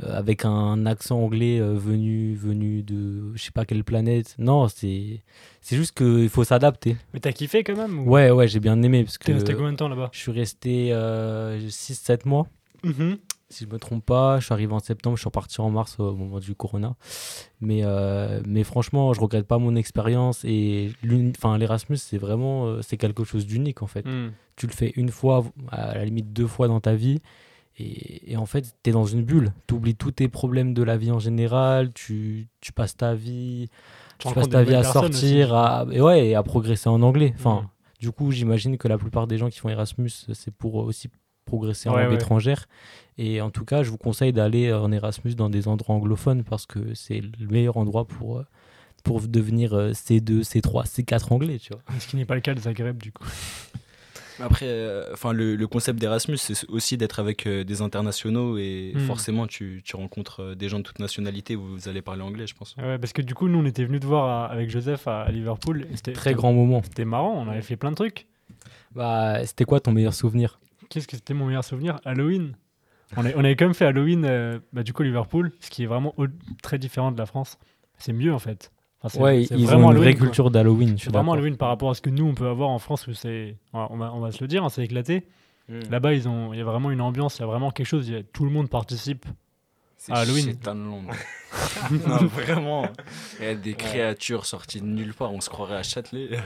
euh, 0.02 0.16
avec 0.18 0.44
un 0.46 0.86
accent 0.86 1.18
anglais 1.22 1.60
euh, 1.60 1.74
venu 1.74 2.34
venu 2.34 2.82
de 2.82 3.32
je 3.36 3.42
sais 3.42 3.50
pas 3.50 3.66
quelle 3.66 3.84
planète. 3.84 4.34
Non, 4.38 4.66
c'est 4.68 5.22
c'est 5.60 5.76
juste 5.76 5.96
qu'il 5.96 6.28
faut 6.30 6.42
s'adapter. 6.42 6.96
Mais 7.12 7.20
t'as 7.20 7.32
kiffé 7.32 7.62
quand 7.62 7.76
même 7.76 8.00
ou... 8.00 8.10
Ouais, 8.10 8.30
ouais, 8.30 8.48
j'ai 8.48 8.60
bien 8.60 8.80
aimé 8.82 9.04
parce 9.04 9.18
que 9.18 9.24
T'es 9.26 9.34
resté 9.34 9.54
combien 9.54 9.72
de 9.72 9.76
temps 9.76 9.88
là-bas? 9.88 10.08
je 10.12 10.18
suis 10.18 10.32
resté 10.32 10.90
6-7 11.68 12.24
mois, 12.26 12.46
Mhm. 12.82 13.18
Si 13.50 13.64
je 13.64 13.69
me 13.69 13.79
trompe 13.79 14.05
pas. 14.06 14.38
Je 14.41 14.44
suis 14.47 14.52
arrivé 14.52 14.73
en 14.73 14.79
septembre, 14.79 15.17
je 15.17 15.20
suis 15.23 15.29
reparti 15.29 15.61
en 15.61 15.70
mars 15.70 15.97
au 15.99 16.14
moment 16.14 16.38
du 16.38 16.55
corona. 16.55 16.94
Mais, 17.61 17.81
euh, 17.85 18.41
mais 18.47 18.64
franchement, 18.64 19.12
je 19.12 19.20
regrette 19.20 19.47
pas 19.47 19.58
mon 19.58 19.76
expérience 19.76 20.44
et 20.44 20.93
enfin, 21.37 21.58
l'Erasmus, 21.58 21.97
c'est 21.99 22.19
vraiment 22.19 22.67
euh, 22.67 22.81
c'est 22.82 22.97
quelque 22.97 23.25
chose 23.25 23.47
d'unique 23.47 23.82
en 23.82 23.87
fait. 23.87 24.06
Mm. 24.06 24.32
Tu 24.56 24.67
le 24.67 24.73
fais 24.73 24.93
une 24.97 25.11
fois, 25.11 25.44
à 25.70 25.94
la 25.94 26.05
limite 26.05 26.32
deux 26.32 26.47
fois 26.47 26.69
dans 26.69 26.81
ta 26.81 26.94
vie. 26.94 27.20
Et, 27.79 28.32
et 28.32 28.37
en 28.37 28.47
fait, 28.47 28.75
tu 28.82 28.91
es 28.91 28.93
dans 28.93 29.06
une 29.06 29.23
bulle. 29.23 29.53
Tu 29.67 29.75
oublies 29.75 29.94
tous 29.94 30.11
tes 30.12 30.29
problèmes 30.29 30.75
de 30.75 30.82
la 30.82 30.96
vie 30.96 31.11
en 31.11 31.19
général. 31.19 31.93
Tu, 31.94 32.49
tu 32.61 32.73
passes 32.73 32.96
ta 32.96 33.14
vie, 33.14 33.69
tu 34.19 34.32
passes 34.35 34.50
ta 34.50 34.62
vie 34.62 34.75
à 34.75 34.82
sortir, 34.85 35.55
à, 35.55 35.87
et 35.91 36.00
ouais, 36.03 36.29
et 36.29 36.35
à 36.35 36.43
progresser 36.43 36.88
en 36.91 37.00
anglais. 37.00 37.32
Enfin, 37.38 37.62
Mhm. 37.62 37.69
du 38.00 38.11
coup, 38.12 38.32
j'imagine 38.32 38.76
que 38.76 38.87
la 38.87 38.99
plupart 38.99 39.26
des 39.26 39.38
gens 39.38 39.49
qui 39.49 39.58
font 39.61 39.70
Erasmus, 39.70 40.11
c'est 40.35 40.50
pour 40.50 40.75
aussi 40.75 41.08
progresser 41.46 41.88
en 41.88 41.96
langue 41.96 42.11
ouais. 42.11 42.14
étrangère. 42.17 42.67
Et 43.22 43.43
en 43.43 43.50
tout 43.50 43.67
cas, 43.67 43.82
je 43.82 43.90
vous 43.90 43.99
conseille 43.99 44.32
d'aller 44.32 44.72
en 44.72 44.90
Erasmus 44.90 45.34
dans 45.34 45.50
des 45.50 45.69
endroits 45.69 45.94
anglophones 45.94 46.43
parce 46.43 46.64
que 46.64 46.94
c'est 46.94 47.20
le 47.20 47.46
meilleur 47.49 47.76
endroit 47.76 48.06
pour, 48.06 48.38
euh, 48.38 48.46
pour 49.05 49.20
devenir 49.20 49.75
euh, 49.75 49.90
C2, 49.93 50.43
C3, 50.43 50.87
C4 50.87 51.31
anglais, 51.32 51.58
tu 51.58 51.75
vois. 51.75 51.82
Ce 51.99 52.06
qui 52.06 52.17
n'est 52.17 52.25
pas 52.25 52.34
le 52.34 52.40
cas 52.40 52.55
de 52.55 52.61
Zagreb, 52.61 52.96
du 52.96 53.12
coup. 53.12 53.25
Après, 54.43 54.64
euh, 54.69 55.05
enfin, 55.12 55.34
le, 55.34 55.55
le 55.55 55.67
concept 55.67 55.99
d'Erasmus, 55.99 56.38
c'est 56.38 56.67
aussi 56.70 56.96
d'être 56.96 57.20
avec 57.20 57.46
euh, 57.46 57.62
des 57.62 57.82
internationaux 57.82 58.56
et 58.56 58.93
Hmm. 58.94 59.00
forcément, 59.00 59.46
tu, 59.46 59.82
tu 59.84 59.96
rencontres 59.96 60.40
euh, 60.40 60.55
des 60.55 60.70
gens 60.70 60.78
de 60.78 60.82
toute 60.84 60.99
nationalité 60.99 61.56
où 61.56 61.62
vous 61.76 61.88
allez 61.90 62.00
parler 62.00 62.22
anglais, 62.22 62.46
je 62.46 62.55
pense. 62.55 62.75
Ouais, 62.78 62.96
parce 62.99 63.12
que 63.12 63.20
du 63.20 63.34
coup, 63.34 63.49
nous, 63.49 63.58
on 63.58 63.67
était 63.67 63.84
venus 63.84 64.00
te 64.00 64.06
voir 64.06 64.25
à- 64.31 64.46
avec 64.50 64.70
Joseph 64.70 65.06
à, 65.06 65.20
à 65.25 65.31
Liverpool. 65.31 65.87
C'était 65.94 66.12
Très 66.14 66.32
grand 66.32 66.55
moment. 66.55 66.81
C'était 66.84 67.05
marrant, 67.05 67.34
on 67.37 67.49
avait 67.50 67.61
fait 67.61 67.76
plein 67.76 67.90
de 67.90 67.96
trucs. 67.96 68.26
Bah, 68.94 69.44
c'était 69.44 69.67
quoi 69.67 69.78
ton 69.81 69.93
meilleur 69.93 70.14
souvenir? 70.14 70.58
Qu'est-ce 70.88 71.06
que 71.06 71.17
c'était 71.17 71.34
mon 71.34 71.44
meilleur 71.46 71.62
souvenir? 71.64 72.00
Halloween. 72.06 72.55
On, 73.16 73.24
a- 73.26 73.30
on 73.36 73.40
avait 73.44 73.56
quand 73.56 73.64
même 73.66 73.74
fait 73.74 73.86
Halloween, 73.86 74.24
euh, 74.24 74.58
bah, 74.72 74.82
du 74.82 74.92
coup, 74.92 75.02
Liverpool, 75.02 75.52
ce 75.60 75.70
qui 75.70 75.82
est 75.82 75.86
vraiment 75.86 76.14
très 76.62 76.78
différent 76.78 77.10
de 77.12 77.18
la 77.18 77.26
France. 77.26 77.58
C'est 77.98 78.12
mieux, 78.12 78.32
en 78.32 78.38
fait. 78.38 78.70
Enfin, 79.02 79.08
c'est- 79.08 79.20
Ouais, 79.20 79.44
c'est 79.48 79.58
ils 79.58 79.66
vraiment 79.66 79.88
ont 79.88 79.92
une 79.92 79.98
vraie 79.98 80.14
culture 80.14 80.50
d'Halloween. 80.50 80.96
C'est 80.98 81.10
vraiment. 81.12 81.32
Halloween 81.32 81.56
par 81.56 81.68
rapport 81.68 81.90
à 81.90 81.94
ce 81.94 82.00
que 82.02 82.10
nous, 82.10 82.26
on 82.26 82.34
peut 82.34 82.46
avoir 82.48 82.68
en 82.70 82.78
France, 82.78 83.06
où 83.06 83.14
c'est... 83.14 83.56
On 83.72 83.78
va, 83.80 83.88
on 83.90 83.96
va- 83.96 84.12
on 84.14 84.20
va 84.20 84.30
se 84.30 84.42
le 84.42 84.48
dire, 84.48 84.64
hein, 84.64 84.68
c'est 84.68 84.84
éclaté. 84.84 85.26
Mm. 85.68 85.80
Là-bas, 85.90 86.14
ils 86.14 86.28
ont... 86.28 86.52
il 86.52 86.58
y 86.58 86.62
a 86.62 86.64
vraiment 86.64 86.90
une 86.90 87.00
ambiance, 87.00 87.38
il 87.38 87.40
y 87.40 87.44
a 87.44 87.46
vraiment 87.46 87.70
quelque 87.70 87.86
chose, 87.86 88.08
il 88.08 88.14
y 88.14 88.16
a- 88.18 88.22
tout 88.22 88.44
le 88.44 88.50
monde 88.50 88.68
participe. 88.68 89.24
C'est 89.96 90.12
Ah, 90.14 90.20
Halloween. 90.20 90.44
Chétanland. 90.46 91.02
non, 92.06 92.26
vraiment. 92.26 92.87
Il 93.41 93.44
y 93.47 93.49
a 93.49 93.55
des 93.55 93.75
créatures 93.75 94.47
sorties 94.47 94.81
de 94.81 94.87
nulle 94.87 95.14
part. 95.14 95.32
On 95.32 95.41
se 95.41 95.50
croirait 95.50 95.76
à 95.76 95.82
Châtelet. 95.82 96.29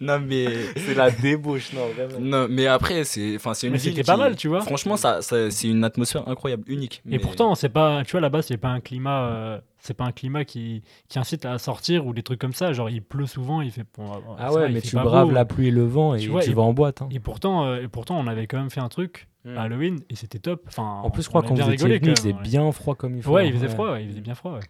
Non, 0.00 0.20
mais. 0.20 0.46
C'est 0.76 0.94
la 0.94 1.10
débauche, 1.10 1.72
non, 1.72 1.80
vraiment. 1.94 2.20
Non, 2.20 2.46
mais 2.48 2.66
après, 2.66 3.04
c'est 3.04 3.34
enfin, 3.36 3.52
c'est 3.54 3.66
une 3.66 3.72
Mais 3.72 3.78
ville 3.78 3.92
c'était 3.94 4.04
pas 4.04 4.16
mal, 4.16 4.36
tu 4.36 4.48
vois. 4.48 4.60
Franchement, 4.60 4.96
ça, 4.96 5.22
ça- 5.22 5.50
c'est 5.50 5.68
une 5.68 5.82
atmosphère 5.84 6.28
incroyable, 6.28 6.62
unique. 6.66 7.02
Et 7.10 7.18
pourtant, 7.18 7.54
c'est 7.54 7.68
pas, 7.68 8.04
tu 8.04 8.12
vois, 8.12 8.20
là-bas, 8.20 8.42
c'est 8.42 8.56
pas 8.58 8.68
un 8.68 8.80
climat, 8.80 9.24
euh, 9.26 9.60
c'est 9.78 9.94
pas 9.94 10.04
un 10.04 10.12
climat 10.12 10.44
qui, 10.44 10.82
qui 11.08 11.18
incite 11.18 11.44
à 11.44 11.58
sortir 11.58 12.06
ou 12.06 12.12
des 12.12 12.22
trucs 12.22 12.40
comme 12.40 12.52
ça. 12.52 12.72
Genre, 12.72 12.90
il 12.90 13.02
pleut 13.02 13.26
souvent, 13.26 13.60
il 13.60 13.72
fait. 13.72 13.84
bon, 13.96 14.06
Ah 14.38 14.52
ouais, 14.52 14.68
mais 14.68 14.80
tu 14.80 14.94
braves 14.96 15.28
beau. 15.28 15.34
la 15.34 15.44
pluie 15.44 15.68
et 15.68 15.72
le 15.72 15.84
vent 15.84 16.14
et 16.14 16.18
Tu 16.18 16.24
tu, 16.26 16.30
vois, 16.30 16.44
et- 16.44 16.52
vas 16.52 16.62
en 16.62 16.72
boîte. 16.72 17.02
hein. 17.02 17.08
Et 17.10 17.18
pourtant, 17.18 17.64
euh, 17.66 17.82
et 17.82 17.88
pourtant, 17.88 18.18
on 18.18 18.26
avait 18.28 18.46
quand 18.46 18.58
même 18.58 18.70
fait 18.70 18.80
un 18.80 18.88
truc 18.88 19.28
à 19.56 19.62
Halloween 19.62 19.98
et 20.08 20.14
c'était 20.14 20.38
top. 20.38 20.62
Enfin, 20.68 21.00
En 21.02 21.10
plus, 21.10 21.24
je 21.24 21.28
crois 21.28 21.40
rigolé, 21.40 21.98
venu, 21.98 22.12
il 22.12 22.16
faisait 22.16 22.32
ouais. 22.32 22.42
bien 22.44 22.70
froid 22.70 22.94
comme 22.94 23.16
il 23.16 23.21
faut. 23.22 23.32
Ouais, 23.32 23.46
il 23.48 23.52
faisait 23.54 23.68
froid, 23.68 23.92
ouais, 23.92 24.02
il 24.04 24.10
faisait 24.10 24.20
bien 24.20 24.34
froid. 24.34 24.52
ouais. 24.54 24.60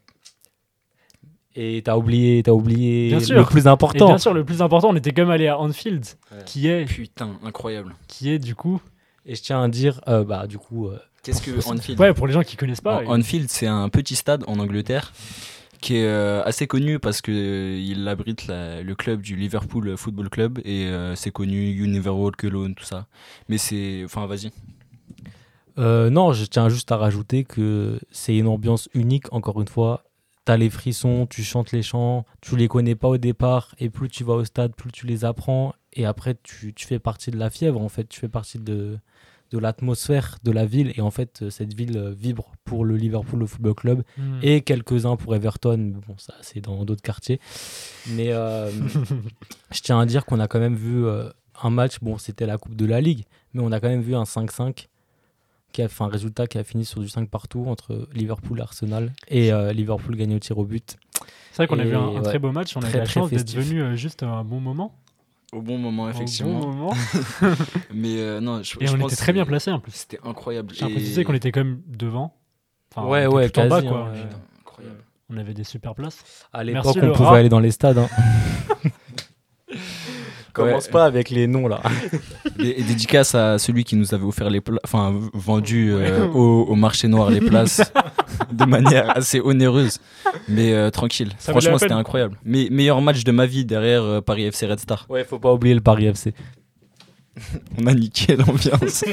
Et 1.55 1.83
t'as 1.85 1.97
oublié, 1.97 2.43
t'as 2.43 2.53
oublié 2.53 3.09
Bien 3.09 3.19
le 3.37 3.45
plus 3.45 3.65
Et 3.65 3.69
important. 3.69 4.07
bien 4.07 4.19
sûr, 4.19 4.33
le 4.33 4.43
plus 4.45 4.63
important, 4.63 4.89
on 4.91 4.97
était 4.97 5.13
quand 5.13 5.23
même 5.23 5.31
allé 5.31 5.49
à 5.49 5.59
Anfield, 5.59 6.05
Ouais. 6.31 6.39
qui 6.47 6.67
est, 6.69 6.87
Putain, 6.87 7.39
incroyable. 7.45 7.95
qui 8.09 8.31
est 8.31 8.39
du 8.39 8.55
coup, 8.55 8.81
Et 9.27 9.35
je 9.37 9.43
tiens 9.43 9.63
à 9.63 9.69
dire, 9.69 10.01
euh, 10.09 10.25
bah 10.25 10.47
du 10.47 10.57
coup, 10.59 10.89
euh, 10.89 10.99
Qu'est-ce 11.23 11.43
que 11.43 11.51
Anfield? 11.69 12.01
Ouais, 12.01 12.13
pour 12.15 12.27
les 12.27 12.33
gens 12.33 12.43
qui 12.43 12.57
connaissent 12.57 12.81
pas. 12.81 13.03
Anfield, 13.07 13.49
c'est 13.51 13.67
un 13.69 13.89
petit 13.89 14.17
stade 14.17 14.43
en 14.49 14.59
Angleterre 14.59 15.13
qui 15.81 15.97
est 15.97 16.07
euh, 16.07 16.43
assez 16.45 16.67
connu 16.67 16.99
parce 16.99 17.21
que 17.21 17.31
euh, 17.33 17.79
il 17.79 18.07
abrite 18.09 18.47
la- 18.47 18.83
le 18.83 18.95
club 18.95 19.21
du 19.21 19.37
Liverpool 19.37 19.97
Football 19.97 20.29
Club 20.31 20.59
et 20.65 20.87
euh, 20.87 21.15
c'est 21.17 21.31
connu 21.33 21.71
Univer 21.73 22.11
Walk 22.11 22.43
Alone, 22.45 22.75
tout 22.75 22.85
ça. 22.85 23.07
Mais 23.49 23.59
c'est, 23.59 24.03
enfin, 24.05 24.27
vas-y. 24.27 24.51
Euh, 25.79 26.11
non, 26.11 26.33
je 26.33 26.45
tiens 26.45 26.69
juste 26.69 26.93
à 26.93 26.97
rajouter 26.97 27.45
que 27.45 27.99
c'est 28.11 28.37
une 28.37 28.49
ambiance 28.49 28.89
unique. 28.95 29.33
Encore 29.33 29.61
une 29.61 29.69
fois, 29.69 30.05
t'as 30.45 30.57
les 30.57 30.71
frissons, 30.71 31.27
tu 31.27 31.43
chantes 31.43 31.73
les 31.73 31.83
chants, 31.83 32.27
tu 32.41 32.57
les 32.57 32.69
connais 32.69 32.95
pas 32.95 33.09
au 33.09 33.19
départ, 33.19 33.75
et 33.79 33.91
plus 33.91 34.09
tu 34.09 34.25
vas 34.25 34.35
au 34.35 34.45
stade, 34.45 34.75
plus 34.75 34.91
tu 34.93 35.07
les 35.07 35.25
apprends, 35.25 35.75
et 35.93 36.05
après 36.05 36.37
tu, 36.43 36.75
tu 36.75 36.87
fais 36.87 36.99
partie 36.99 37.31
de 37.31 37.39
la 37.39 37.51
fièvre. 37.51 37.81
En 37.81 37.89
fait, 37.89 38.09
tu 38.09 38.21
fais 38.21 38.29
partie 38.29 38.59
de 38.59 38.99
de 39.51 39.59
l'atmosphère 39.59 40.39
de 40.45 40.51
la 40.51 40.65
ville, 40.65 40.95
et 40.97 41.03
en 41.03 41.11
fait, 41.11 41.51
cette 41.51 41.75
ville 41.75 41.99
euh, 41.99 42.11
vibre 42.11 42.53
pour 42.65 42.87
le 42.87 42.97
Liverpool 42.97 43.47
Football 43.47 43.75
Club. 43.75 44.03
Hmm. 44.17 44.39
et 44.41 44.63
quelques-uns 44.63 45.17
pour 45.17 45.35
Everton. 45.35 45.77
mais 45.77 46.01
Bon, 46.09 46.17
ça, 46.17 46.33
c'est 46.41 46.63
dans 46.63 46.87
d'autres 46.87 47.03
quartiers. 47.03 47.39
Mais 48.13 48.33
euh, 48.33 48.71
je 49.71 49.81
tiens 49.83 50.01
à 50.01 50.07
dire 50.07 50.25
qu'on 50.25 50.41
a 50.41 50.49
quand 50.49 50.59
même 50.59 50.75
vu 50.75 51.05
un 51.63 51.69
match. 51.69 51.99
Bon, 52.01 52.17
c'était 52.17 52.47
la 52.47 52.57
Coupe 52.57 52.77
de 52.77 52.87
la 52.87 53.03
Ligue, 53.03 53.27
mais 53.53 53.63
on 53.63 53.73
a 53.73 53.79
quand 53.79 53.91
même 53.91 54.01
vu 54.01 54.15
un 54.15 54.23
5-5 54.23 54.87
qui 55.73 55.83
a 55.83 55.89
fait 55.89 56.05
un 56.05 56.09
résultat 56.09 56.47
qui 56.47 56.59
a 56.59 56.65
fini 56.65 56.85
sur 56.85 57.01
du 57.01 57.09
5 57.09 57.29
partout 57.29 57.65
entre 57.67 58.09
Liverpool 58.15 58.59
et 58.59 58.63
Arsenal. 58.63 59.13
Et 59.29 59.53
euh, 59.53 59.73
Liverpool 59.73 60.15
gagne 60.17 60.35
au 60.37 60.39
tir 60.39 60.57
au 60.59 60.65
but. 60.65 60.97
C'est 61.51 61.57
vrai 61.59 61.67
qu'on 61.67 61.79
a 61.79 61.85
vu 61.85 61.95
un, 61.97 62.01
un 62.01 62.13
ouais, 62.15 62.23
très 62.23 62.39
beau 62.39 62.53
match. 62.53 62.77
On 62.77 62.81
a 62.83 62.87
eu 62.87 62.91
très, 62.91 62.99
la 62.99 63.05
très 63.05 63.13
chance 63.15 63.31
d'être 63.31 63.55
venu 63.55 63.83
euh, 63.83 63.95
juste 63.97 64.23
à 64.23 64.29
un 64.29 64.45
bon 64.45 64.61
moment. 64.61 64.95
Au 65.53 65.61
bon 65.61 65.77
moment, 65.77 66.05
Au 66.05 66.09
effectivement. 66.11 66.61
bon 66.61 66.69
moment. 66.69 66.95
Mais 67.95 68.17
euh, 68.21 68.41
non, 68.41 68.63
je, 68.63 68.77
Et 68.81 68.87
je 68.87 68.95
on 68.95 68.99
pense 68.99 69.13
était 69.13 69.23
très 69.23 69.33
bien 69.35 69.45
placé 69.45 69.71
en 69.71 69.81
plus. 69.81 69.93
C'était 69.93 70.19
incroyable. 70.25 70.73
J'ai 70.75 70.87
Et- 70.87 70.91
précisé 70.93 71.25
qu'on 71.25 71.35
était 71.35 71.53
quand 71.53 71.61
même 71.65 71.83
devant. 71.87 72.35
Enfin, 72.95 73.07
Ouais, 73.07 73.27
ouais, 73.27 73.51
en 73.59 73.69
bas, 73.69 73.83
quoi. 73.83 73.91
hein, 73.91 74.07
On- 74.09 74.13
ouais. 74.15 74.23
Putain, 74.23 74.37
incroyable. 74.61 74.97
On 75.31 75.37
avait 75.37 75.55
des 75.55 75.65
super 75.65 75.95
places. 75.95 76.47
À 76.53 76.65
l'époque, 76.65 76.97
on 76.97 77.07
Laura. 77.07 77.17
pouvait 77.27 77.39
aller 77.41 77.49
dans 77.51 77.61
les 77.61 77.71
stades. 77.71 77.99
hein. 77.99 78.09
Commence 80.53 80.89
pas 80.89 81.05
avec 81.05 81.31
les 81.31 81.47
noms 81.47 81.69
là. 81.69 81.81
Et, 82.59 82.83
dédicace 82.83 83.35
à 83.35 83.59
celui 83.59 83.85
qui 83.85 83.97
nous 83.97 84.15
avait 84.15 84.25
offert 84.25 84.51
les 84.51 84.61
places, 84.61 84.81
enfin 84.85 85.19
vendu 85.33 85.93
euh, 85.93 86.27
au, 86.35 86.65
au 86.65 86.75
marché 86.75 87.09
noir 87.09 87.31
les 87.31 87.41
places 87.41 87.81
de 88.53 88.65
manière 88.65 89.17
assez 89.17 89.41
onéreuse, 89.41 89.99
mais 90.49 90.73
euh, 90.75 90.91
tranquille. 90.91 91.31
Ça 91.39 91.53
Franchement, 91.53 91.79
c'était 91.79 91.93
incroyable. 91.93 92.39
Mais 92.45 92.69
meilleur 92.71 93.01
match 93.01 93.25
de 93.25 93.33
ma 93.33 93.47
vie 93.47 93.65
derrière 93.65 94.03
euh, 94.03 94.21
Paris 94.21 94.45
FC 94.45 94.67
Red 94.67 94.81
Star. 94.81 95.07
Ouais, 95.09 95.25
faut 95.25 95.39
pas 95.39 95.53
oublier 95.53 95.75
le 95.75 95.81
Paris 95.81 96.07
FC. 96.07 96.35
On 97.81 97.87
a 97.87 97.95
niqué 97.95 98.37
l'ambiance. 98.37 99.05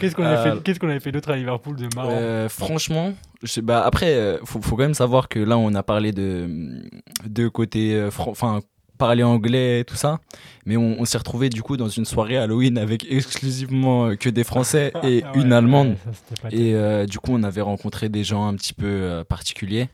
Qu'est-ce 0.00 0.16
qu'on 0.16 0.24
avait 0.24 0.50
Euh, 0.50 0.60
fait, 0.64 0.84
avait 0.84 1.12
d'autre 1.12 1.30
à 1.30 1.36
Liverpool 1.36 1.76
de 1.76 1.88
marrant? 1.94 2.10
Euh, 2.12 2.48
franchement, 2.48 3.12
je 3.42 3.60
bah 3.60 3.82
après, 3.84 4.38
faut, 4.44 4.60
faut 4.60 4.76
quand 4.76 4.82
même 4.82 4.94
savoir 4.94 5.28
que 5.28 5.38
là, 5.38 5.58
on 5.58 5.74
a 5.74 5.82
parlé 5.82 6.12
de, 6.12 6.82
de 7.26 7.48
côté, 7.48 7.94
euh, 7.94 8.10
enfin, 8.26 8.60
parler 8.98 9.22
anglais, 9.22 9.84
tout 9.84 9.96
ça. 9.96 10.18
Mais 10.66 10.76
on, 10.76 10.96
on 11.00 11.04
s'est 11.04 11.18
retrouvé 11.18 11.48
du 11.48 11.62
coup 11.62 11.76
dans 11.76 11.88
une 11.88 12.04
soirée 12.04 12.36
Halloween 12.36 12.78
avec 12.78 13.04
exclusivement 13.10 14.14
que 14.16 14.28
des 14.28 14.44
Français 14.44 14.92
et 15.02 15.22
Ah 15.24 15.32
ouais, 15.32 15.42
une 15.42 15.52
Allemande. 15.52 15.88
ouais, 15.88 15.96
ça, 16.42 16.48
Et 16.50 16.74
euh, 16.74 17.06
du 17.06 17.18
coup, 17.18 17.32
on 17.34 17.42
avait 17.42 17.60
rencontré 17.62 18.08
des 18.08 18.24
gens 18.24 18.46
un 18.46 18.54
petit 18.54 18.72
peu 18.74 18.86
euh, 18.86 19.24
particuliers. 19.24 19.88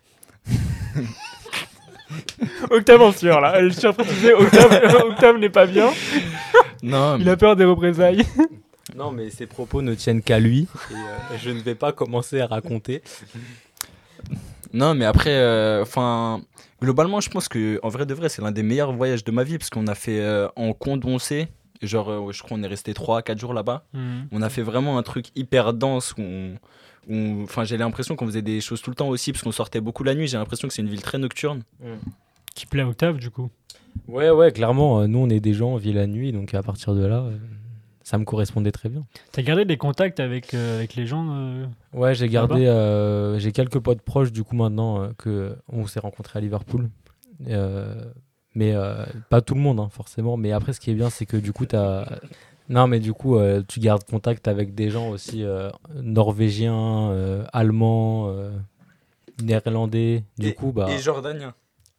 Octave 2.71 3.03
en 3.03 3.13
sueur 3.13 3.41
là. 3.41 3.63
Je 3.63 3.69
suis 3.71 3.87
en 3.87 3.93
train 3.93 4.05
de 4.05 4.13
dire 4.21 4.39
Octave, 4.39 5.05
Octave 5.11 5.39
n'est 5.39 5.51
pas 5.51 5.67
bien. 5.67 5.91
Non, 6.83 7.19
Il 7.19 7.29
a 7.29 7.37
peur 7.37 7.57
des 7.57 7.65
représailles. 7.65 8.25
Non, 8.97 9.11
mais 9.13 9.31
ses 9.31 9.47
propos 9.47 9.83
ne 9.83 9.95
tiennent 9.95 10.23
qu'à 10.23 10.39
lui. 10.39 10.67
Et, 10.91 10.95
euh, 10.95 11.37
je 11.43 11.51
ne 11.51 11.61
vais 11.61 11.75
pas 11.75 11.93
commencer 11.93 12.41
à 12.41 12.47
raconter. 12.47 13.03
Non, 14.73 14.95
mais 14.95 15.05
après, 15.05 15.35
euh, 15.35 15.83
enfin, 15.83 16.41
globalement, 16.81 17.21
je 17.21 17.31
pense 17.31 17.49
que 17.49 17.79
en 17.83 17.89
vrai 17.89 18.07
de 18.07 18.15
vrai, 18.15 18.29
c'est 18.29 18.43
l'un 18.43 18.53
des 18.53 18.63
meilleurs 18.63 18.93
voyages 18.93 19.25
de 19.25 19.31
ma 19.31 19.45
vie 19.45 19.59
parce 19.59 19.71
qu'on 19.71 19.87
a 19.87 19.95
fait 19.95 20.21
euh, 20.21 20.49
en 20.57 20.73
Condorcet, 20.73 21.49
genre, 21.83 22.11
euh, 22.11 22.33
je 22.33 22.43
crois, 22.43 22.57
on 22.59 22.63
est 22.63 22.67
resté 22.69 22.93
3-4 22.93 23.39
jours 23.39 23.55
là-bas. 23.55 23.85
On 24.33 24.43
a 24.43 24.49
fait 24.49 24.63
vraiment 24.63 24.99
un 24.99 25.03
truc 25.03 25.27
hyper 25.37 25.73
dense 25.75 26.15
où 26.19 26.23
on- 26.23 26.55
où- 27.09 27.43
Enfin, 27.45 27.65
j'ai 27.65 27.77
l'impression 27.79 28.17
qu'on 28.17 28.27
faisait 28.27 28.43
des 28.43 28.61
choses 28.61 28.83
tout 28.83 28.91
le 28.91 28.97
temps 28.97 29.09
aussi 29.09 29.33
parce 29.33 29.43
qu'on 29.43 29.53
sortait 29.53 29.81
beaucoup 29.81 30.05
la 30.05 30.15
nuit. 30.15 30.27
J'ai 30.29 30.37
l'impression 30.39 30.69
que 30.69 30.75
c'est 30.75 30.83
une 30.83 30.89
ville 30.91 31.03
très 31.03 31.19
nocturne. 31.19 31.63
Qui 32.55 32.67
plaît 32.67 32.83
à 32.83 32.89
Octave 32.89 33.19
du 33.19 33.31
coup? 33.31 33.49
Ouais, 34.07 34.31
ouais, 34.31 34.53
clairement, 34.53 35.01
euh, 35.01 35.07
nous, 35.07 35.19
on 35.21 35.29
est 35.31 35.41
des 35.41 35.55
gens, 35.55 35.71
on 35.71 35.77
vit 35.77 35.93
la 35.93 36.07
nuit, 36.07 36.33
donc 36.33 36.53
à 36.55 36.63
partir 36.63 36.95
de 36.95 37.05
là, 37.05 37.21
euh, 37.21 37.37
ça 38.09 38.17
me 38.17 38.25
correspondait 38.25 38.73
très 38.73 38.89
bien. 38.89 39.05
T'as 39.33 39.43
gardé 39.43 39.67
des 39.67 39.77
contacts 39.77 40.19
avec, 40.19 40.55
euh, 40.55 40.79
avec 40.79 40.97
les 40.97 41.05
gens 41.05 41.27
euh, 41.31 41.67
Ouais, 41.93 42.15
j'ai 42.15 42.31
gardé, 42.31 42.67
euh, 42.67 43.39
j'ai 43.39 43.53
quelques 43.53 43.79
potes 43.81 44.01
proches 44.01 44.33
du 44.33 44.45
coup 44.45 44.57
maintenant 44.57 45.03
euh, 45.03 45.09
que 45.19 45.55
on 45.71 45.87
s'est 45.87 46.01
rencontrés 46.01 46.39
à 46.39 46.41
Liverpool. 46.41 46.89
Euh, 47.49 48.07
mais 48.55 48.73
euh, 48.75 49.05
pas 49.29 49.43
tout 49.43 49.55
le 49.55 49.61
monde 49.61 49.79
hein, 49.79 49.91
forcément. 49.93 50.39
Mais 50.39 50.53
après, 50.53 50.73
ce 50.73 50.81
qui 50.81 50.91
est 50.91 50.95
bien, 50.95 51.11
c'est 51.11 51.27
que 51.27 51.37
du 51.37 51.53
coup, 51.53 51.67
t'as 51.67 52.07
non, 52.71 52.87
mais 52.87 52.99
du 52.99 53.13
coup, 53.13 53.37
euh, 53.37 53.63
tu 53.69 53.79
gardes 53.79 54.05
contact 54.05 54.49
avec 54.49 54.75
des 54.75 54.89
gens 54.89 55.11
aussi 55.11 55.45
euh, 55.45 55.69
norvégiens, 55.95 57.11
euh, 57.11 57.45
allemands, 57.53 58.29
euh, 58.29 58.51
néerlandais. 59.43 60.25
Du 60.39 60.55
coup, 60.55 60.73
bah. 60.73 60.89
jordanien. 60.97 61.53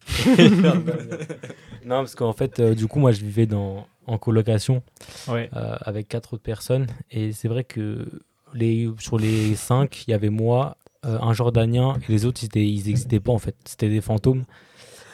non, 1.86 2.00
parce 2.00 2.16
qu'en 2.16 2.34
fait, 2.34 2.60
euh, 2.60 2.74
du 2.74 2.88
coup, 2.88 2.98
moi, 2.98 3.12
je 3.12 3.22
vivais 3.22 3.46
dans, 3.46 3.86
en 4.10 4.18
colocation 4.18 4.82
Ouais. 5.28 5.50
euh, 5.56 5.76
avec 5.82 6.08
quatre 6.08 6.34
autres 6.34 6.44
personnes. 6.44 6.88
Et 7.12 7.32
c'est 7.32 7.48
vrai 7.48 7.64
que 7.64 8.08
les, 8.54 8.90
sur 9.00 9.18
les 9.18 9.56
cinq, 9.56 10.06
il 10.08 10.12
y 10.12 10.14
avait 10.14 10.30
moi, 10.30 10.78
euh, 11.06 11.18
un 11.22 11.34
Jordanien, 11.34 11.96
et 12.08 12.12
les 12.12 12.26
autres, 12.26 12.42
ils 12.56 12.84
n'existaient 12.86 13.20
pas 13.20 13.32
en 13.32 13.38
fait. 13.40 13.56
C'était 13.66 13.90
des 13.90 14.02
fantômes. 14.02 14.44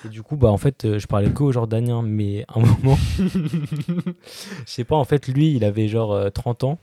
Et 0.05 0.09
du 0.09 0.21
coup, 0.23 0.35
bah, 0.35 0.49
en 0.49 0.57
fait, 0.57 0.85
euh, 0.85 0.99
je 0.99 1.07
parlais 1.07 1.29
que 1.31 1.43
aux 1.43 1.51
Jordaniens. 1.51 2.01
Mais 2.03 2.45
à 2.47 2.59
un 2.59 2.61
moment, 2.83 2.97
je 3.17 4.11
sais 4.65 4.83
pas, 4.83 4.95
en 4.95 5.03
fait, 5.05 5.27
lui, 5.27 5.53
il 5.55 5.63
avait 5.63 5.87
genre 5.87 6.13
euh, 6.13 6.29
30 6.29 6.63
ans. 6.63 6.79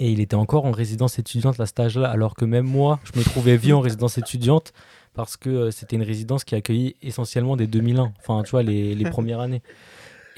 Et 0.00 0.10
il 0.10 0.20
était 0.20 0.34
encore 0.34 0.64
en 0.64 0.72
résidence 0.72 1.18
étudiante 1.20 1.58
à 1.60 1.66
cet 1.66 1.78
âge-là, 1.78 2.08
alors 2.10 2.34
que 2.34 2.44
même 2.44 2.66
moi, 2.66 2.98
je 3.04 3.16
me 3.18 3.24
trouvais 3.24 3.56
vieux 3.56 3.76
en 3.76 3.80
résidence 3.80 4.18
étudiante 4.18 4.72
parce 5.14 5.36
que 5.36 5.70
c'était 5.70 5.96
une 5.96 6.02
résidence 6.02 6.42
qui 6.44 6.54
accueillait 6.56 6.94
essentiellement 7.02 7.56
des 7.56 7.66
2001, 7.68 8.12
enfin, 8.18 8.42
tu 8.44 8.50
vois, 8.52 8.62
les, 8.64 8.94
les 8.96 9.10
premières 9.10 9.38
années. 9.40 9.62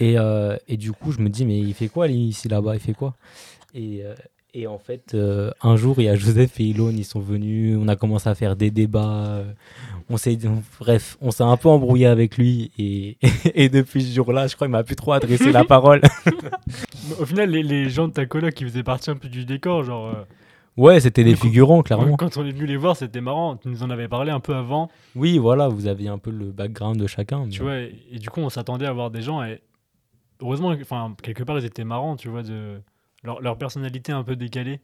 Et, 0.01 0.19
euh, 0.19 0.57
et 0.67 0.77
du 0.77 0.93
coup, 0.93 1.13
je 1.13 1.21
me 1.21 1.29
dis, 1.29 1.45
mais 1.45 1.59
il 1.59 1.75
fait 1.75 1.89
quoi 1.89 2.09
lui, 2.09 2.17
ici 2.29 2.49
là-bas 2.49 2.75
Il 2.75 2.81
fait 2.81 2.95
quoi? 2.95 3.15
Et, 3.75 4.01
euh, 4.03 4.15
et 4.55 4.67
en 4.67 4.79
fait, 4.79 5.13
euh, 5.15 5.51
un 5.63 5.77
jour, 5.77 5.97
il 5.99 6.05
y 6.05 6.09
a 6.09 6.17
Joseph 6.17 6.59
et 6.59 6.65
Ilon, 6.65 6.91
ils 6.91 7.05
sont 7.05 7.21
venus, 7.21 7.77
on 7.81 7.87
a 7.87 7.97
commencé 7.97 8.29
à 8.29 8.35
faire 8.35 8.57
des 8.57 8.71
débats. 8.71 9.45
on 10.09 10.17
s'est, 10.17 10.39
bref, 10.81 11.19
on 11.21 11.31
s'est 11.31 11.45
un 11.45 11.57
peu 11.59 11.69
embrouillé 11.69 12.07
avec 12.07 12.39
lui. 12.39 12.71
Et, 12.79 13.19
et 13.55 13.69
depuis 13.69 14.03
ce 14.03 14.15
jour-là, 14.15 14.47
je 14.47 14.57
crois 14.57 14.67
qu'il 14.67 14.73
m'a 14.73 14.83
plus 14.85 14.97
trop 14.97 15.13
adressé 15.13 15.53
la 15.53 15.65
parole. 15.77 16.01
Au 17.21 17.27
final, 17.27 17.51
les, 17.51 17.63
les 17.63 17.91
gens 17.91 18.09
de 18.09 18.13
ta 18.15 18.25
coloc 18.27 18.55
qui 18.55 18.65
faisaient 18.65 18.83
partie 18.83 19.11
un 19.11 19.17
peu 19.17 19.29
du 19.29 19.45
décor, 19.45 19.85
genre. 19.85 20.15
Ouais, 20.77 20.99
c'était 21.01 21.25
des 21.25 21.37
figurants, 21.37 21.83
clairement. 21.83 22.17
Quand 22.17 22.39
on 22.39 22.47
est 22.47 22.53
venu 22.53 22.65
les 22.65 22.79
voir, 22.79 22.97
c'était 22.97 23.21
marrant. 23.21 23.57
Tu 23.57 23.69
nous 23.69 23.83
en 23.83 23.91
avais 23.91 24.09
parlé 24.09 24.31
un 24.31 24.41
peu 24.41 24.55
avant, 24.55 24.89
Oui, 25.15 25.37
voilà, 25.37 25.69
vous 25.69 25.87
aviez 25.89 26.09
un 26.09 26.17
peu 26.17 26.31
le 26.31 26.47
background 26.47 26.99
de 26.99 27.07
chacun. 27.07 27.47
tu 27.49 27.61
vois. 27.63 27.81
Et, 27.81 27.95
et 28.13 28.19
du 28.19 28.31
coup, 28.31 28.41
on 28.41 28.49
s'attendait 28.49 28.87
à 28.87 28.93
voir 28.93 29.11
des 29.11 29.21
gens. 29.21 29.43
Et 29.43 29.61
heureusement, 30.41 30.75
enfin, 30.81 31.15
quelque 31.23 31.43
part, 31.43 31.59
ils 31.59 31.65
étaient 31.65 31.85
marrants, 31.85 32.17
tu 32.17 32.29
vois, 32.29 32.43
de 32.43 32.81
leur, 33.23 33.41
leur 33.41 33.57
personnalité 33.59 34.13
un 34.13 34.23
peu 34.25 34.37
décalée. 34.37 34.81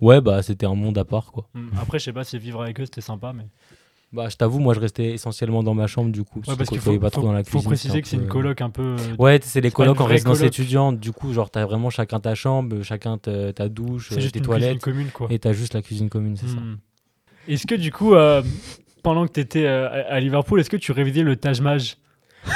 Ouais, 0.00 0.20
bah 0.20 0.42
c'était 0.42 0.66
un 0.66 0.74
monde 0.74 0.98
à 0.98 1.04
part, 1.04 1.32
quoi. 1.32 1.48
Hmm. 1.54 1.68
Après, 1.80 1.98
je 1.98 2.04
sais 2.04 2.12
pas 2.12 2.24
si 2.24 2.38
vivre 2.38 2.60
avec 2.62 2.78
eux, 2.80 2.84
c'était 2.84 3.00
sympa, 3.00 3.32
mais. 3.32 3.46
Bah, 4.12 4.28
je 4.28 4.36
t'avoue, 4.36 4.60
moi, 4.60 4.72
je 4.72 4.80
restais 4.80 5.10
essentiellement 5.12 5.62
dans 5.62 5.74
ma 5.74 5.86
chambre, 5.88 6.12
du 6.12 6.22
coup. 6.22 6.38
Ouais, 6.46 6.54
parce 6.56 6.68
qu'il 6.70 6.78
faut, 6.80 6.96
pas 6.98 7.10
trop 7.10 7.22
faut- 7.22 7.26
dans 7.26 7.32
la 7.32 7.42
faut 7.42 7.50
cuisine. 7.50 7.68
préciser 7.70 7.88
c'était 7.88 8.02
que 8.02 8.08
c'est 8.08 8.16
un 8.16 8.20
une 8.20 8.26
peu- 8.26 8.32
coloc 8.32 8.60
un 8.60 8.70
peu. 8.70 8.96
euh, 8.98 9.16
Ouais, 9.18 9.40
c'est 9.42 9.60
les 9.60 9.70
colocs 9.70 10.00
en 10.00 10.04
résidence 10.04 10.38
coloc. 10.38 10.52
étudiante. 10.52 11.00
Du 11.00 11.12
coup, 11.12 11.32
genre, 11.32 11.50
t'as 11.50 11.64
vraiment 11.64 11.90
chacun 11.90 12.20
ta 12.20 12.34
chambre, 12.34 12.82
chacun 12.82 13.18
ta, 13.18 13.68
douche, 13.68 14.12
euh, 14.12 14.16
tes 14.30 14.38
une 14.38 14.44
toilettes. 14.44 14.80
commune, 14.80 15.08
quoi. 15.10 15.26
Et 15.30 15.38
t'as 15.38 15.52
juste 15.52 15.74
la 15.74 15.82
cuisine 15.82 16.08
commune, 16.08 16.36
c'est 16.36 16.46
ça. 16.48 16.56
Hmm. 16.60 16.76
Est-ce 17.48 17.66
que 17.66 17.74
du 17.74 17.90
coup, 17.90 18.14
euh, 18.14 18.42
pendant 19.02 19.26
que 19.26 19.32
tu 19.32 19.40
étais 19.40 19.66
à, 19.66 20.20
Liverpool, 20.20 20.60
est-ce 20.60 20.70
que 20.70 20.76
tu 20.76 20.92
révisais 20.92 21.22
le 21.22 21.36
Taj 21.36 21.60
Mahal? 21.60 21.80
ouais. 21.80 22.52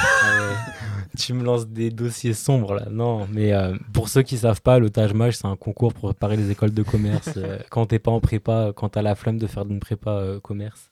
Tu 1.19 1.33
me 1.35 1.45
lances 1.45 1.67
des 1.67 1.91
dossiers 1.91 2.35
sombres 2.35 2.75
là. 2.75 2.87
Non, 2.91 3.27
mais 3.31 3.53
euh, 3.53 3.77
pour 3.93 4.09
ceux 4.09 4.23
qui 4.23 4.37
savent 4.37 4.63
pas, 4.63 4.79
le 4.79 4.91
Taj 4.91 5.13
c'est 5.33 5.47
un 5.47 5.57
concours 5.57 5.93
pour 5.93 6.11
préparer 6.11 6.37
les 6.37 6.51
écoles 6.51 6.73
de 6.73 6.83
commerce. 6.83 7.31
euh, 7.37 7.59
quand 7.71 7.87
t'es 7.87 7.99
pas 7.99 8.11
en 8.11 8.21
prépa, 8.21 8.73
quand 8.75 8.91
t'as 8.91 9.03
la 9.03 9.15
flemme 9.15 9.39
de 9.39 9.47
faire 9.47 9.65
une 9.69 9.81
prépa 9.81 10.11
euh, 10.11 10.41
commerce. 10.41 10.91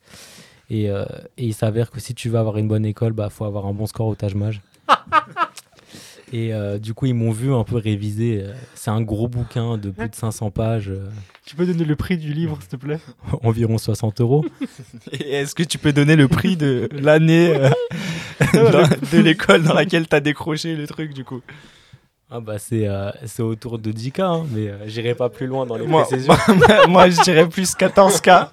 Et, 0.70 0.90
euh, 0.90 1.04
et 1.38 1.46
il 1.46 1.54
s'avère 1.54 1.90
que 1.90 2.00
si 2.00 2.14
tu 2.14 2.28
veux 2.28 2.38
avoir 2.38 2.58
une 2.58 2.68
bonne 2.68 2.84
école, 2.84 3.12
bah 3.12 3.30
faut 3.30 3.44
avoir 3.44 3.66
un 3.66 3.72
bon 3.72 3.86
score 3.86 4.06
au 4.06 4.14
Taj. 4.14 4.34
Et 6.32 6.52
euh, 6.52 6.78
du 6.78 6.92
coup, 6.94 7.06
ils 7.06 7.14
m'ont 7.14 7.30
vu 7.32 7.52
un 7.54 7.64
peu 7.64 7.76
réviser. 7.76 8.42
euh, 8.42 8.52
C'est 8.74 8.90
un 8.90 9.00
gros 9.00 9.28
bouquin 9.28 9.78
de 9.78 9.90
plus 9.90 10.08
de 10.08 10.14
500 10.14 10.50
pages, 10.50 10.88
euh, 10.90 11.08
Tu 11.46 11.56
peux 11.56 11.64
donner 11.64 11.84
le 11.84 11.96
prix 11.96 12.18
du 12.18 12.32
livre, 12.34 12.58
s'il 12.60 12.68
te 12.70 12.76
plaît? 12.76 12.98
Environ 13.42 13.78
60 13.78 14.20
euros. 14.20 14.44
Et 15.12 15.32
est-ce 15.36 15.54
que 15.54 15.62
tu 15.62 15.78
peux 15.78 15.92
donner 15.92 16.16
le 16.16 16.28
prix 16.28 16.56
de 16.56 16.88
l'année 17.00 17.54
euh, 17.56 17.70
dans- 18.70 18.88
de 19.12 19.18
l'école 19.22 19.62
dans 19.62 19.74
laquelle 19.74 20.06
t'as 20.06 20.20
décroché 20.20 20.76
le 20.76 20.86
truc 20.86 21.14
du 21.14 21.24
coup? 21.24 21.40
Ah 22.30 22.40
bah 22.40 22.58
c'est 22.58 22.86
euh, 22.86 23.10
c'est 23.24 23.42
autour 23.42 23.78
de 23.78 23.90
10K, 23.90 24.20
hein, 24.20 24.46
mais 24.52 24.68
euh, 24.68 24.86
j'irai 24.86 25.14
pas 25.14 25.30
plus 25.30 25.46
loin 25.46 25.64
dans 25.64 25.76
les 25.78 25.86
moi, 25.86 26.02
précisions. 26.04 26.34
moi, 26.58 26.86
moi, 26.86 27.08
je 27.08 27.22
dirais 27.22 27.48
plus 27.48 27.74
14K. 27.74 28.48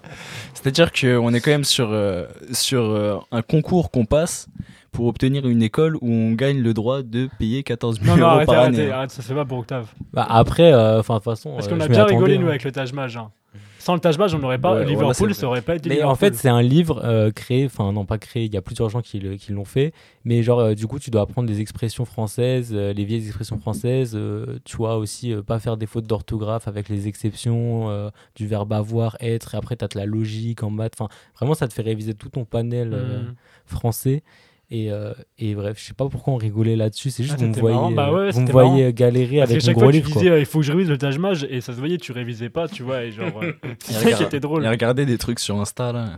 C'est-à-dire 0.54 0.94
qu'on 0.94 1.34
est 1.34 1.42
quand 1.42 1.52
même 1.52 1.66
sur, 1.66 1.90
euh, 1.92 2.26
sur 2.54 2.80
euh, 2.84 3.18
un 3.34 3.42
concours 3.42 3.92
qu'on 3.92 4.06
passe 4.06 4.48
pour 4.96 5.06
obtenir 5.08 5.46
une 5.48 5.62
école 5.62 5.96
où 5.98 6.10
on 6.12 6.32
gagne 6.32 6.60
le 6.62 6.74
droit 6.74 7.04
de 7.04 7.30
payer 7.38 7.64
14 7.64 8.00
000 8.02 8.08
Non, 8.16 8.22
non, 8.22 8.28
euros 8.28 8.36
arrêtez, 8.38 8.46
par 8.48 8.56
arrêtez, 8.64 8.82
année. 8.82 8.92
arrête, 8.92 9.12
ça 9.12 9.22
se 9.22 9.28
fait 9.28 9.36
pas 9.36 9.46
pour 9.46 9.60
Octave. 9.60 9.88
Bah 10.14 10.26
après, 10.30 10.74
euh, 10.74 11.00
enfin 11.00 11.16
de 11.16 11.20
toute 11.20 11.26
façon. 11.26 11.54
Parce 11.56 11.68
euh, 11.68 11.70
qu'on 11.72 11.80
a 11.82 11.88
bien 11.88 12.06
rigolé, 12.06 12.38
nous, 12.38 12.46
hein. 12.48 12.50
avec 12.50 12.64
le 12.64 12.72
Taj 12.72 12.92
Mahal. 12.94 13.12
hein. 13.18 13.32
Sans 13.78 13.94
le 13.94 14.00
Taj 14.00 14.18
Mahal, 14.18 14.34
on 14.36 14.40
n'aurait 14.40 14.58
pas. 14.58 14.74
Ouais, 14.74 14.86
Liverpool, 14.86 15.28
vrai. 15.28 15.34
ça 15.36 15.46
aurait 15.46 15.62
pas 15.62 15.76
été 15.76 15.90
Mais 15.90 16.02
en 16.02 16.16
fait, 16.16 16.34
c'est 16.34 16.50
un 16.50 16.64
livre 16.64 17.02
euh, 17.06 17.30
créé, 17.32 17.66
enfin 17.68 17.92
non 17.92 18.04
pas 18.04 18.18
créé, 18.18 18.46
il 18.46 18.54
y 18.54 18.58
a 18.58 18.62
plusieurs 18.64 18.90
gens 18.90 19.02
qui 19.02 19.20
le- 19.20 19.36
qui 19.36 19.52
l'ont 19.52 19.64
fait, 19.64 19.94
mais 20.24 20.42
genre 20.42 20.60
euh, 20.60 20.74
du 20.74 20.88
coup 20.88 20.98
tu 20.98 21.12
dois 21.12 21.22
apprendre 21.22 21.48
des 21.48 21.62
expressions 21.62 22.04
françaises, 22.04 22.72
euh, 22.74 22.94
les 22.94 23.06
vieilles 23.06 23.28
expressions 23.28 23.60
françaises, 23.60 24.14
euh, 24.16 24.58
tu 24.66 24.76
vois 24.78 24.98
aussi 24.98 25.32
euh, 25.34 25.44
pas 25.44 25.60
faire 25.60 25.78
des 25.78 25.86
fautes 25.86 26.08
d'orthographe 26.08 26.68
avec 26.68 26.90
les 26.90 27.08
exceptions 27.08 27.90
euh, 27.92 28.10
du 28.36 28.48
verbe 28.48 28.74
avoir, 28.74 29.18
être, 29.20 29.54
et 29.54 29.58
après 29.58 29.76
tu 29.76 29.86
as 29.86 29.88
de 29.88 30.00
la 30.00 30.08
logique 30.08 30.64
en 30.64 30.72
maths, 30.72 30.94
enfin 31.00 31.10
vraiment 31.38 31.54
ça 31.54 31.68
te 31.68 31.74
fait 31.74 31.84
réviser 31.84 32.16
tout 32.16 32.30
ton 32.30 32.44
panel 32.46 32.92
euh, 32.92 33.20
Hmm. 33.20 33.34
français. 33.68 34.24
Et, 34.72 34.92
euh, 34.92 35.14
et 35.38 35.54
bref, 35.54 35.78
je 35.80 35.86
sais 35.86 35.94
pas 35.94 36.10
pourquoi 36.10 36.34
on 36.34 36.38
rigolait 36.38 36.76
là-dessus, 36.76 37.12
c'est 37.12 37.22
juste 37.24 37.36
Ah, 37.36 37.40
que 37.40 37.42
vous 37.44 37.48
me 37.50 37.54
c'était 37.54 37.62
voyez, 37.62 37.76
marrant. 37.76 37.92
Bah 37.92 38.12
ouais, 38.12 38.18
euh, 38.18 38.32
vous 38.32 38.40
me 38.42 38.46
c'était 38.48 38.52
voyez 38.52 38.82
marrant. 38.82 38.92
galérer 38.94 39.38
Parce 39.38 39.52
avec 39.52 39.62
mon 39.64 39.66
chaque 39.68 39.76
gros 39.76 39.84
fois, 39.84 39.92
tu 39.92 39.98
livre. 39.98 40.12
quoi. 40.12 40.22
disais, 40.24 40.40
il 40.40 40.46
faut 40.46 40.60
que 40.60 40.66
je 40.66 40.72
révise 40.72 40.90
le 40.90 40.98
Taj 40.98 41.18
Mahal, 41.20 41.38
et 41.52 41.62
ça 41.62 41.74
se 41.74 41.78
voyait, 41.78 41.98
tu 41.98 42.12
révisais 42.12 42.50
pas, 42.50 42.68
tu 42.68 42.82
vois, 42.84 43.04
et 43.04 43.12
genre. 43.12 43.44
euh, 43.44 43.52
c'est 43.80 43.94
ça 43.94 44.00
qui 44.00 44.06
regarde- 44.06 44.24
était 44.24 44.40
drôle. 44.40 44.64
Il 44.64 44.66
a 44.66 44.72
regardé 44.72 45.06
des 45.06 45.18
trucs 45.20 45.40
sur 45.40 45.60
Insta 45.62 45.92
là. 45.94 46.18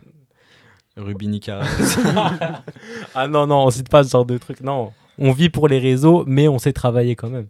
Rubinica. 0.96 1.62
Ah 3.16 3.28
non, 3.28 3.48
non, 3.48 3.66
on 3.66 3.70
cite 3.70 3.90
pas 3.90 4.04
ce 4.04 4.12
genre 4.12 4.26
de 4.26 4.38
truc. 4.38 4.62
Non, 4.62 4.92
on 5.18 5.32
vit 5.32 5.50
pour 5.50 5.68
les 5.68 5.80
réseaux, 5.80 6.24
mais 6.28 6.48
on 6.48 6.58
sait 6.60 6.74
travailler 6.74 7.16
quand 7.16 7.30
même. 7.30 7.48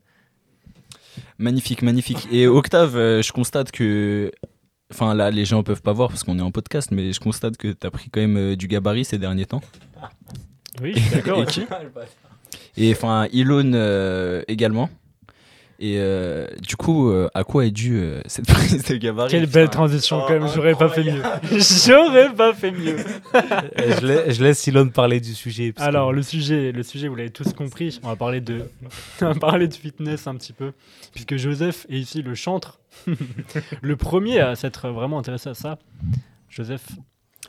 magnifique, 1.38 1.82
magnifique. 1.82 2.28
Et 2.32 2.48
Octave, 2.48 2.96
euh, 2.98 3.22
je 3.22 3.32
constate 3.32 3.72
que. 3.72 4.32
Enfin 4.92 5.14
là, 5.14 5.32
les 5.32 5.44
gens 5.46 5.64
peuvent 5.64 5.82
pas 5.82 5.92
voir 5.92 6.10
parce 6.10 6.24
qu'on 6.24 6.40
est 6.40 6.42
en 6.42 6.52
podcast, 6.52 6.92
mais 6.92 7.12
je 7.12 7.20
constate 7.20 7.58
que 7.58 7.74
t'as 7.74 7.90
pris 7.92 8.10
quand 8.10 8.22
même 8.22 8.38
euh, 8.38 8.56
du 8.56 8.68
gabarit 8.68 9.04
ces 9.06 9.18
derniers 9.18 9.46
temps. 9.46 9.62
Oui, 10.82 10.94
je 10.96 11.00
suis 11.00 11.16
d'accord. 11.16 11.42
Et 11.42 11.46
qui- 11.46 11.66
Et 12.78 12.92
enfin, 12.92 13.28
Elon 13.34 13.72
euh, 13.74 14.44
également. 14.48 14.90
Et 15.80 15.98
euh, 16.00 16.48
du 16.68 16.76
coup, 16.76 17.12
euh, 17.12 17.30
à 17.36 17.44
quoi 17.44 17.64
est 17.68 17.70
due 17.72 18.00
euh, 18.00 18.20
cette 18.26 18.48
prise 18.52 18.84
de 18.86 18.96
gabarit 18.96 19.30
Quelle 19.30 19.46
belle 19.46 19.70
transition, 19.70 20.22
Oh, 20.24 20.26
quand 20.28 20.40
même. 20.40 20.48
J'aurais 20.56 20.74
pas 20.74 20.90
fait 20.90 21.04
mieux. 21.04 21.22
J'aurais 21.86 22.34
pas 22.34 22.56
fait 22.56 22.72
mieux. 22.72 22.96
Je, 23.78 24.06
lai- 24.08 24.34
je 24.34 24.44
laisse 24.44 24.58
Silon 24.60 24.90
parler 24.90 25.20
du 25.20 25.36
sujet. 25.36 25.72
parce 25.74 25.86
que- 25.86 25.90
Alors, 25.90 26.14
le 26.14 26.24
sujet, 26.24 26.72
le 26.72 26.82
sujet, 26.82 27.08
vous 27.08 27.16
l'avez 27.16 27.30
tous 27.30 27.54
compris. 27.54 28.00
On 28.02 28.08
va 28.08 28.16
parler 28.16 28.42
de, 28.42 28.64
on 29.22 29.26
va 29.26 29.36
parler 29.36 29.68
de 29.68 29.74
fitness 29.76 30.26
un 30.26 30.34
petit 30.36 30.54
peu, 30.54 30.72
puisque 31.14 31.38
Joseph 31.38 31.86
est 31.90 32.00
ici 32.00 32.24
le 32.24 32.34
chantre, 32.34 32.80
le 33.82 33.96
premier 33.98 34.40
à 34.40 34.56
s'être 34.56 34.90
vraiment 34.90 35.20
intéressé 35.20 35.50
à 35.50 35.54
ça. 35.54 35.78
Joseph, 36.50 36.88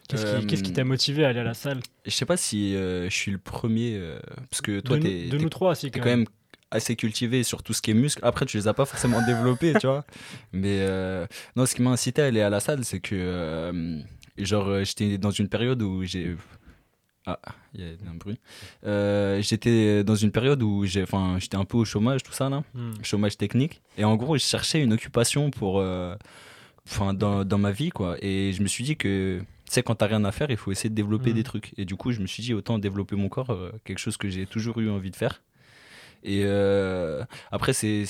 qu'est-ce 0.08 0.62
qui, 0.62 0.70
Euh, 0.70 0.74
t'a 0.74 0.84
motivé 0.84 1.24
à 1.24 1.28
aller 1.28 1.40
à 1.40 1.44
la 1.44 1.54
salle? 1.54 1.80
Je 2.06 2.10
sais 2.10 2.26
pas 2.26 2.36
si 2.36 2.74
euh, 2.74 3.08
je 3.10 3.14
suis 3.14 3.30
le 3.32 3.38
premier, 3.38 3.92
euh, 3.94 4.18
parce 4.50 4.60
que 4.62 4.80
toi, 4.80 4.98
t'es 4.98 5.26
de 5.26 5.36
t'es- 5.36 5.42
nous 5.42 5.48
trois, 5.50 5.74
si 5.74 5.90
t'es 5.90 5.98
quand 5.98 6.04
quand 6.04 6.10
même. 6.10 6.18
même 6.20 6.28
assez 6.70 6.96
cultivé 6.96 7.42
sur 7.44 7.62
tout 7.62 7.72
ce 7.72 7.80
qui 7.80 7.92
est 7.92 7.94
muscle. 7.94 8.20
Après, 8.24 8.44
tu 8.46 8.56
les 8.58 8.68
as 8.68 8.74
pas 8.74 8.84
forcément 8.84 9.20
développés, 9.26 9.72
tu 9.80 9.86
vois. 9.86 10.04
Mais 10.52 10.78
euh, 10.80 11.26
non, 11.56 11.64
ce 11.66 11.74
qui 11.74 11.82
m'a 11.82 11.90
incité 11.90 12.22
à 12.22 12.26
aller 12.26 12.42
à 12.42 12.50
la 12.50 12.60
salle, 12.60 12.84
c'est 12.84 13.00
que, 13.00 13.14
euh, 13.14 13.98
genre, 14.36 14.68
euh, 14.68 14.84
j'étais 14.84 15.18
dans 15.18 15.30
une 15.30 15.48
période 15.48 15.80
où 15.82 16.04
j'ai. 16.04 16.36
Ah, 17.26 17.38
il 17.74 17.82
y 17.82 17.84
a 17.84 18.10
un 18.10 18.14
bruit. 18.14 18.38
Euh, 18.86 19.42
j'étais 19.42 20.02
dans 20.02 20.14
une 20.14 20.30
période 20.30 20.62
où 20.62 20.86
j'ai, 20.86 21.02
enfin, 21.02 21.36
j'étais 21.38 21.56
un 21.58 21.66
peu 21.66 21.76
au 21.76 21.84
chômage, 21.84 22.22
tout 22.22 22.32
ça 22.32 22.48
là, 22.48 22.62
Hmm. 22.74 22.92
chômage 23.02 23.36
technique. 23.36 23.82
Et 23.98 24.04
en 24.04 24.16
gros, 24.16 24.38
je 24.38 24.42
cherchais 24.42 24.82
une 24.82 24.94
occupation 24.94 25.50
pour, 25.50 25.78
euh, 25.80 26.14
enfin, 26.86 27.12
dans, 27.12 27.44
dans 27.44 27.58
ma 27.58 27.70
vie, 27.70 27.90
quoi. 27.90 28.16
Et 28.22 28.54
je 28.54 28.62
me 28.62 28.66
suis 28.68 28.82
dit 28.82 28.96
que, 28.96 29.42
sais, 29.72 29.82
quand 29.82 29.96
t'as 29.96 30.06
rien 30.06 30.24
à 30.24 30.32
faire, 30.32 30.50
il 30.50 30.56
faut 30.56 30.70
essayer 30.70 30.90
de 30.90 30.94
développer 30.94 31.32
des 31.32 31.42
trucs. 31.42 31.74
Et 31.76 31.84
du 31.84 31.96
coup, 31.96 32.12
je 32.12 32.20
me 32.20 32.26
suis 32.26 32.42
dit 32.42 32.54
autant 32.54 32.78
développer 32.78 33.16
mon 33.16 33.28
corps, 33.28 33.50
euh, 33.50 33.72
quelque 33.84 33.98
chose 33.98 34.16
que 34.16 34.28
j'ai 34.28 34.46
toujours 34.46 34.78
eu 34.80 34.88
envie 34.90 35.10
de 35.10 35.16
faire. 35.16 35.42
Et 36.24 36.42
euh, 36.44 37.24
après, 37.50 37.72
c'est, 37.72 38.04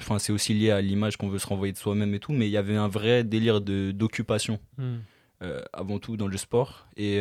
enfin, 0.00 0.16
aussi 0.32 0.54
lié 0.54 0.70
à 0.70 0.80
l'image 0.80 1.16
qu'on 1.16 1.28
veut 1.28 1.38
se 1.38 1.46
renvoyer 1.46 1.72
de 1.72 1.78
soi-même 1.78 2.14
et 2.14 2.18
tout, 2.18 2.32
mais 2.32 2.48
il 2.48 2.50
y 2.50 2.56
avait 2.56 2.76
un 2.76 2.88
vrai 2.88 3.24
délire 3.24 3.60
d'occupation 3.60 4.58
Hmm. 4.78 4.96
euh, 5.42 5.62
avant 5.72 5.98
tout 5.98 6.16
dans 6.16 6.28
le 6.28 6.36
sport. 6.36 6.86
Et 6.96 7.20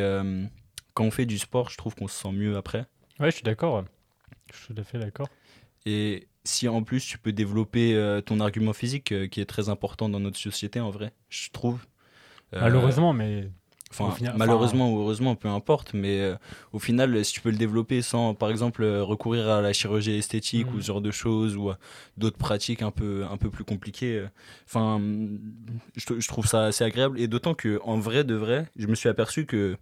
quand 0.93 1.03
on 1.05 1.12
fait 1.12 1.25
du 1.25 1.38
sport, 1.38 1.69
je 1.69 1.77
trouve 1.77 1.95
qu'on 1.95 2.07
se 2.07 2.19
sent 2.19 2.31
mieux 2.31 2.57
après. 2.57 2.86
Ouais, 3.19 3.29
je 3.29 3.36
suis 3.36 3.43
d'accord. 3.43 3.83
Je 4.51 4.57
suis 4.57 4.74
tout 4.74 4.81
à 4.81 4.83
fait 4.83 5.00
d'accord. 5.00 5.27
Et 5.86 6.27
si 6.43 6.67
en 6.67 6.83
plus 6.83 7.05
tu 7.05 7.17
peux 7.17 7.31
développer 7.31 8.19
ton 8.25 8.39
argument 8.39 8.74
physique, 8.74 9.13
qui 9.29 9.41
est 9.41 9.45
très 9.45 9.69
important 9.69 10.10
dans 10.10 10.19
notre 10.19 10.38
société 10.38 10.79
en 10.79 10.89
vrai, 10.91 11.13
je 11.29 11.50
trouve. 11.51 11.86
Malheureusement, 12.51 13.13
mais 13.13 13.50
Enfin, 13.91 14.05
au 14.05 14.12
final- 14.12 14.33
malheureusement 14.38 14.91
ou 14.93 15.00
heureusement, 15.01 15.36
peu 15.36 15.50
importe, 15.50 15.93
mais 15.93 16.21
euh, 16.21 16.36
au 16.74 16.79
final, 16.79 17.24
si 17.25 17.33
tu 17.33 17.41
peux 17.41 17.51
le 17.51 17.57
développer 17.57 18.01
sans, 18.01 18.33
par 18.33 18.50
exemple, 18.50 18.83
euh, 18.83 19.03
recourir 19.03 19.50
à 19.50 19.62
la 19.62 19.74
chirurgie 19.74 20.15
esthétique 20.15 20.67
ou 20.74 20.79
ce 20.81 20.86
genre 20.88 21.01
de 21.01 21.12
choses 21.12 21.57
ou 21.57 21.69
à 21.71 21.77
d'autres 22.17 22.38
pratiques 22.38 22.81
un 22.81 22.91
peu, 22.91 23.25
un 23.29 23.36
peu 23.38 23.50
plus 23.50 23.65
compliquées, 23.65 24.17
euh, 24.19 24.27
enfin, 24.65 25.00
je, 25.95 26.19
je 26.19 26.27
trouve 26.27 26.48
ça 26.48 26.63
assez 26.65 26.83
agréable. 26.83 27.19
Et 27.19 27.27
d'autant 27.27 27.53
que, 27.53 27.79
en 27.83 28.00
vrai 28.00 28.24
de 28.24 28.36
vrai, 28.36 28.67
je 28.77 28.88
me 28.88 28.95
suis 28.95 29.10
aperçu 29.10 29.45
que 29.45 29.75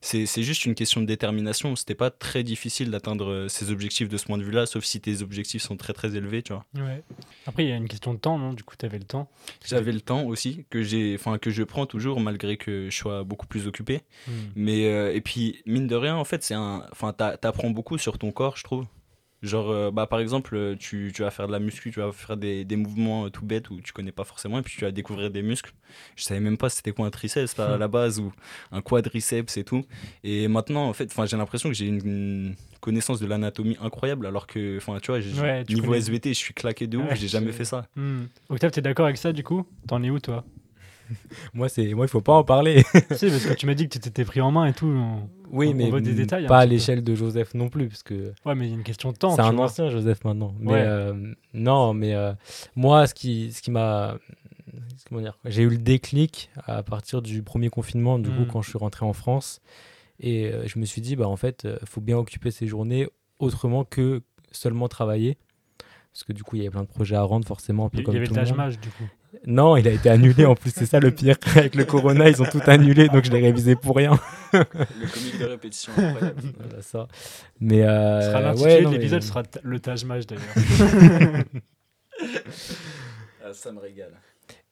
c'est 0.00 0.42
juste 0.42 0.66
une 0.66 0.74
question 0.74 1.00
de 1.00 1.06
détermination. 1.06 1.76
C'était 1.76 1.94
pas 1.94 2.10
très 2.10 2.42
difficile 2.42 2.90
d'atteindre 2.90 3.30
euh, 3.30 3.48
ces 3.48 3.70
objectifs 3.70 4.08
de 4.08 4.16
ce 4.16 4.26
point 4.26 4.36
de 4.36 4.42
vue-là, 4.42 4.66
sauf 4.66 4.84
si 4.84 5.00
tes 5.00 5.22
objectifs 5.22 5.62
sont 5.62 5.76
très 5.76 5.92
très 5.92 6.16
élevés, 6.16 6.42
tu 6.42 6.52
vois. 6.52 6.64
ouais. 6.74 7.02
Après, 7.46 7.64
il 7.64 7.68
y 7.68 7.72
a 7.72 7.76
une 7.76 7.88
question 7.88 8.12
de 8.14 8.18
temps, 8.18 8.36
non 8.36 8.52
Du 8.52 8.64
coup, 8.64 8.74
tu 8.76 8.84
avais 8.84 8.98
le 8.98 9.04
temps. 9.04 9.30
J'avais 9.64 9.92
le 9.92 10.00
temps 10.00 10.24
aussi 10.24 10.64
que 10.70 10.82
j'ai, 10.82 11.14
enfin 11.14 11.38
que 11.38 11.50
je 11.50 11.62
prends 11.62 11.86
toujours 11.86 12.20
malgré 12.20 12.56
que 12.56 12.90
je 12.90 12.96
sois 12.96 13.22
beaucoup 13.22 13.46
plus 13.46 13.66
occupé. 13.66 14.02
Hmm. 14.26 14.32
Mais 14.56 14.86
euh, 14.86 15.14
et 15.14 15.20
puis 15.20 15.62
mine 15.66 15.86
de 15.86 15.96
rien 15.96 16.16
en 16.16 16.24
fait 16.24 16.42
c'est 16.42 16.54
un 16.54 16.86
enfin 16.90 17.12
t'apprends 17.12 17.70
beaucoup 17.70 17.98
sur 17.98 18.18
ton 18.18 18.32
corps 18.32 18.56
je 18.56 18.64
trouve. 18.64 18.86
Genre 19.42 19.70
euh, 19.70 19.90
bah 19.90 20.06
par 20.06 20.20
exemple 20.20 20.54
euh, 20.54 20.76
tu, 20.78 21.10
tu 21.14 21.22
vas 21.22 21.30
faire 21.32 21.48
de 21.48 21.52
la 21.52 21.58
muscu, 21.58 21.90
tu 21.90 21.98
vas 21.98 22.12
faire 22.12 22.36
des, 22.36 22.64
des 22.64 22.76
mouvements 22.76 23.26
euh, 23.26 23.28
tout 23.28 23.44
bêtes 23.44 23.70
où 23.70 23.80
tu 23.80 23.92
connais 23.92 24.12
pas 24.12 24.22
forcément 24.22 24.60
et 24.60 24.62
puis 24.62 24.76
tu 24.78 24.84
vas 24.84 24.92
découvrir 24.92 25.30
des 25.32 25.42
muscles. 25.42 25.72
Je 26.14 26.22
savais 26.22 26.38
même 26.38 26.56
pas 26.56 26.68
c'était 26.68 26.92
quoi 26.92 27.06
un 27.06 27.10
triceps 27.10 27.58
à 27.58 27.76
la 27.76 27.88
base 27.88 28.20
ou 28.20 28.32
un 28.70 28.80
quadriceps 28.82 29.56
et 29.56 29.64
tout. 29.64 29.84
Et 30.22 30.46
maintenant 30.46 30.88
en 30.88 30.92
fait 30.92 31.12
j'ai 31.26 31.36
l'impression 31.36 31.68
que 31.68 31.74
j'ai 31.74 31.86
une, 31.86 32.06
une 32.06 32.54
connaissance 32.80 33.18
de 33.18 33.26
l'anatomie 33.26 33.76
incroyable 33.80 34.26
alors 34.26 34.46
que 34.46 34.76
enfin 34.76 34.98
tu 35.02 35.10
vois 35.10 35.18
Ouais, 35.18 35.64
tu 35.64 35.74
niveau 35.74 35.88
connais. 35.88 35.98
SVT 35.98 36.28
je 36.34 36.38
suis 36.38 36.54
claqué 36.54 36.86
de 36.86 36.98
ouf, 36.98 37.08
Ouais, 37.08 37.16
j'ai 37.16 37.28
jamais 37.28 37.50
fait 37.52 37.64
ça. 37.64 37.86
Hmm. 37.96 38.26
Octave, 38.48 38.70
t'es 38.70 38.80
d'accord 38.80 39.06
avec 39.06 39.16
ça 39.18 39.32
du 39.32 39.42
coup? 39.42 39.66
T'en 39.88 40.02
es 40.04 40.10
où 40.10 40.20
toi? 40.20 40.44
Moi, 41.54 41.68
c'est 41.68 41.92
moi, 41.94 42.06
il 42.06 42.08
faut 42.08 42.20
pas 42.20 42.32
en 42.34 42.44
parler. 42.44 42.82
Si, 43.12 43.26
parce 43.28 43.44
que 43.46 43.54
tu 43.54 43.66
m'as 43.66 43.74
dit 43.74 43.88
que 43.88 43.92
tu 43.94 44.00
t'étais 44.00 44.24
pris 44.24 44.40
en 44.40 44.50
main 44.50 44.66
et 44.66 44.72
tout. 44.72 44.86
on- 44.86 45.28
oui, 45.50 45.68
On- 45.68 45.74
mais 45.74 45.84
on 45.86 45.90
veut 45.90 46.00
des 46.00 46.14
détails 46.14 46.46
un 46.46 46.48
pas 46.48 46.60
à 46.60 46.66
l'échelle 46.66 47.04
de 47.04 47.14
Joseph 47.14 47.52
non 47.54 47.68
plus, 47.68 47.88
parce 47.88 48.02
que 48.02 48.32
Ouais, 48.46 48.54
mais 48.54 48.66
il 48.66 48.70
y 48.70 48.72
a 48.72 48.76
une 48.76 48.82
question 48.82 49.12
de 49.12 49.16
temps. 49.16 49.34
c'est 49.36 49.42
un 49.42 49.52
vois. 49.52 49.66
ancien 49.66 49.90
Joseph 49.90 50.24
maintenant. 50.24 50.54
Mais 50.58 50.72
Ouais. 50.72 50.82
euh, 50.82 51.34
non, 51.52 51.92
mais 51.92 52.14
euh, 52.14 52.32
moi, 52.76 53.06
ce 53.06 53.12
qui, 53.14 53.52
ce 53.52 53.60
qui 53.60 53.70
m'a, 53.70 54.16
comment 55.08 55.20
dire, 55.20 55.38
j'ai 55.44 55.62
eu 55.62 55.68
le 55.68 55.76
déclic 55.78 56.50
à 56.66 56.82
partir 56.82 57.20
du 57.20 57.42
premier 57.42 57.68
confinement, 57.68 58.18
du 58.18 58.30
coup, 58.30 58.42
Mm. 58.42 58.46
quand 58.46 58.62
je 58.62 58.70
suis 58.70 58.78
rentré 58.78 59.04
en 59.04 59.12
France, 59.12 59.60
et 60.20 60.46
euh, 60.46 60.66
je 60.66 60.78
me 60.78 60.84
suis 60.86 61.02
dit, 61.02 61.16
bah 61.16 61.28
en 61.28 61.36
fait, 61.36 61.68
faut 61.84 62.00
bien 62.00 62.16
occuper 62.16 62.50
ses 62.50 62.66
journées 62.66 63.08
autrement 63.38 63.84
que 63.84 64.22
seulement 64.52 64.88
travailler. 64.88 65.36
Parce 66.12 66.24
que 66.24 66.32
du 66.32 66.42
coup, 66.44 66.56
il 66.56 66.60
y 66.60 66.62
avait 66.62 66.70
plein 66.70 66.82
de 66.82 66.86
projets 66.88 67.16
à 67.16 67.22
rendre, 67.22 67.46
forcément, 67.46 67.86
un 67.86 67.88
peu 67.88 67.98
Il 67.98 68.00
y 68.02 68.04
comme 68.04 68.16
avait 68.16 68.26
tout 68.26 68.34
le 68.34 68.40
monde. 68.44 68.70
Du 68.70 68.88
coup. 68.90 69.04
Non, 69.46 69.76
il 69.76 69.88
a 69.88 69.92
été 69.92 70.10
annulé 70.10 70.44
en 70.44 70.54
plus, 70.54 70.70
c'est 70.74 70.86
ça 70.86 71.00
le 71.00 71.10
pire. 71.10 71.36
Avec 71.56 71.74
le 71.74 71.84
corona, 71.84 72.28
ils 72.28 72.42
ont 72.42 72.44
tout 72.44 72.60
annulé, 72.66 73.08
donc 73.08 73.24
je 73.24 73.30
l'ai 73.30 73.40
révisé 73.40 73.76
pour 73.76 73.96
rien. 73.96 74.18
Le 74.52 74.64
comique 75.12 75.38
de 75.40 75.44
répétition 75.46 75.92
incroyable. 75.96 76.42
Voilà, 76.58 76.82
ça. 76.82 77.08
Mais 77.60 77.82
euh, 77.82 78.20
Ce 78.20 78.26
sera 78.28 78.38
ouais, 78.40 78.44
l'intitulé 78.44 78.80
de 78.82 78.86
mais- 78.86 78.92
l'épisode, 78.98 79.22
sera 79.22 79.42
t- 79.42 79.60
le 79.62 79.80
Taj 79.80 80.04
d'ailleurs. 80.04 81.44
Ah, 83.44 83.52
ça 83.52 83.72
me 83.72 83.80
régale. 83.80 84.12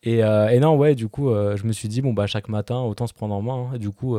Et, 0.02 0.22
euh, 0.24 0.48
et 0.48 0.58
non, 0.60 0.76
ouais, 0.76 0.94
du 0.94 1.08
coup, 1.08 1.30
euh, 1.30 1.56
je 1.56 1.64
me 1.64 1.72
suis 1.72 1.88
dit, 1.88 2.00
bon, 2.02 2.12
bah, 2.12 2.26
chaque 2.26 2.48
matin, 2.48 2.80
autant 2.80 3.06
se 3.06 3.14
prendre 3.14 3.34
en 3.34 3.42
main. 3.42 3.70
hein. 3.74 3.78
Du 3.78 3.90
coup, 3.90 4.16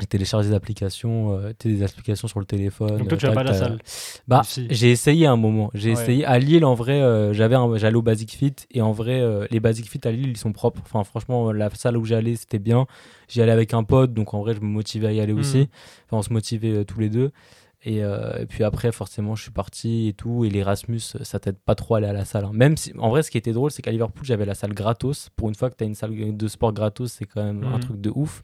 j'ai 0.00 0.06
téléchargé 0.06 0.48
des 0.48 0.54
applications, 0.54 1.32
euh, 1.36 1.52
tu 1.58 1.68
des 1.68 1.82
applications 1.82 2.26
sur 2.28 2.40
le 2.40 2.46
téléphone. 2.46 2.98
Donc 2.98 3.08
toi, 3.08 3.18
tu 3.18 3.26
euh, 3.26 3.28
vas 3.28 3.34
pas 3.34 3.40
à 3.40 3.44
la 3.44 3.52
salle. 3.54 3.78
Bah, 4.26 4.42
Si. 4.44 4.66
j'ai 4.70 4.90
essayé 4.90 5.26
à 5.26 5.32
un 5.32 5.36
moment. 5.36 5.70
J'ai 5.74 5.94
Ouais. 5.94 6.02
essayé. 6.02 6.24
À 6.24 6.38
Lille, 6.38 6.64
en 6.64 6.74
vrai, 6.74 7.00
euh, 7.00 7.32
j'avais 7.32 7.56
j'allais 7.78 7.96
au 7.96 8.02
Basic 8.02 8.30
Fit. 8.32 8.54
Et 8.70 8.82
en 8.82 8.92
vrai, 8.92 9.20
euh, 9.20 9.46
les 9.50 9.60
Basic 9.60 9.88
Fit 9.88 10.00
à 10.04 10.10
Lille, 10.12 10.28
ils 10.30 10.36
sont 10.36 10.52
propres. 10.52 10.80
Enfin, 10.84 11.04
franchement, 11.04 11.52
la 11.52 11.70
salle 11.70 11.96
où 11.96 12.04
j'allais, 12.04 12.36
c'était 12.36 12.58
bien. 12.58 12.86
J'y 13.28 13.42
allais 13.42 13.52
avec 13.52 13.74
un 13.74 13.84
pote. 13.84 14.12
Donc, 14.14 14.34
en 14.34 14.40
vrai, 14.40 14.54
je 14.54 14.60
me 14.60 14.66
motivais 14.66 15.08
à 15.08 15.12
y 15.12 15.20
aller 15.20 15.32
Mhm. 15.32 15.40
aussi. 15.40 15.68
Enfin, 16.06 16.18
on 16.18 16.22
se 16.22 16.32
motivait 16.32 16.84
tous 16.84 17.00
les 17.00 17.08
deux. 17.10 17.30
Et, 17.82 18.04
euh, 18.04 18.38
et 18.38 18.44
puis 18.44 18.62
après, 18.62 18.92
forcément, 18.92 19.34
je 19.34 19.42
suis 19.42 19.50
parti 19.52 20.08
et 20.08 20.12
tout. 20.12 20.44
Et 20.44 20.50
l'Erasmus, 20.50 21.00
ça 21.22 21.40
t'aide 21.40 21.56
pas 21.56 21.74
trop 21.74 21.94
à 21.94 21.98
aller 21.98 22.08
à 22.08 22.12
la 22.12 22.26
salle. 22.26 22.44
hein. 22.44 22.50
Même 22.52 22.76
si, 22.76 22.92
en 22.98 23.08
vrai, 23.08 23.22
ce 23.22 23.30
qui 23.30 23.38
était 23.38 23.52
drôle, 23.54 23.70
c'est 23.70 23.80
qu'à 23.80 23.90
Liverpool, 23.90 24.22
j'avais 24.26 24.44
la 24.44 24.54
salle 24.54 24.74
gratos. 24.74 25.30
Pour 25.34 25.48
une 25.48 25.54
fois 25.54 25.70
que 25.70 25.76
tu 25.76 25.84
as 25.84 25.86
une 25.86 25.94
salle 25.94 26.36
de 26.36 26.48
sport 26.48 26.74
gratos, 26.74 27.10
c'est 27.12 27.24
quand 27.24 27.42
même 27.42 27.64
un 27.64 27.76
Mhm. 27.76 27.80
truc 27.80 28.00
de 28.02 28.10
ouf. 28.14 28.42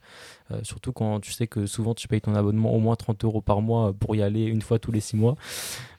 Euh, 0.51 0.59
surtout 0.63 0.93
quand 0.93 1.19
tu 1.19 1.33
sais 1.33 1.45
que 1.45 1.65
souvent 1.65 1.93
tu 1.93 2.07
payes 2.07 2.21
ton 2.21 2.33
abonnement 2.33 2.73
au 2.73 2.79
moins 2.79 2.95
30 2.95 3.25
euros 3.25 3.41
par 3.41 3.61
mois 3.61 3.93
pour 3.93 4.15
y 4.15 4.21
aller 4.21 4.43
une 4.45 4.61
fois 4.61 4.79
tous 4.79 4.93
les 4.93 5.01
6 5.01 5.17
mois. 5.17 5.35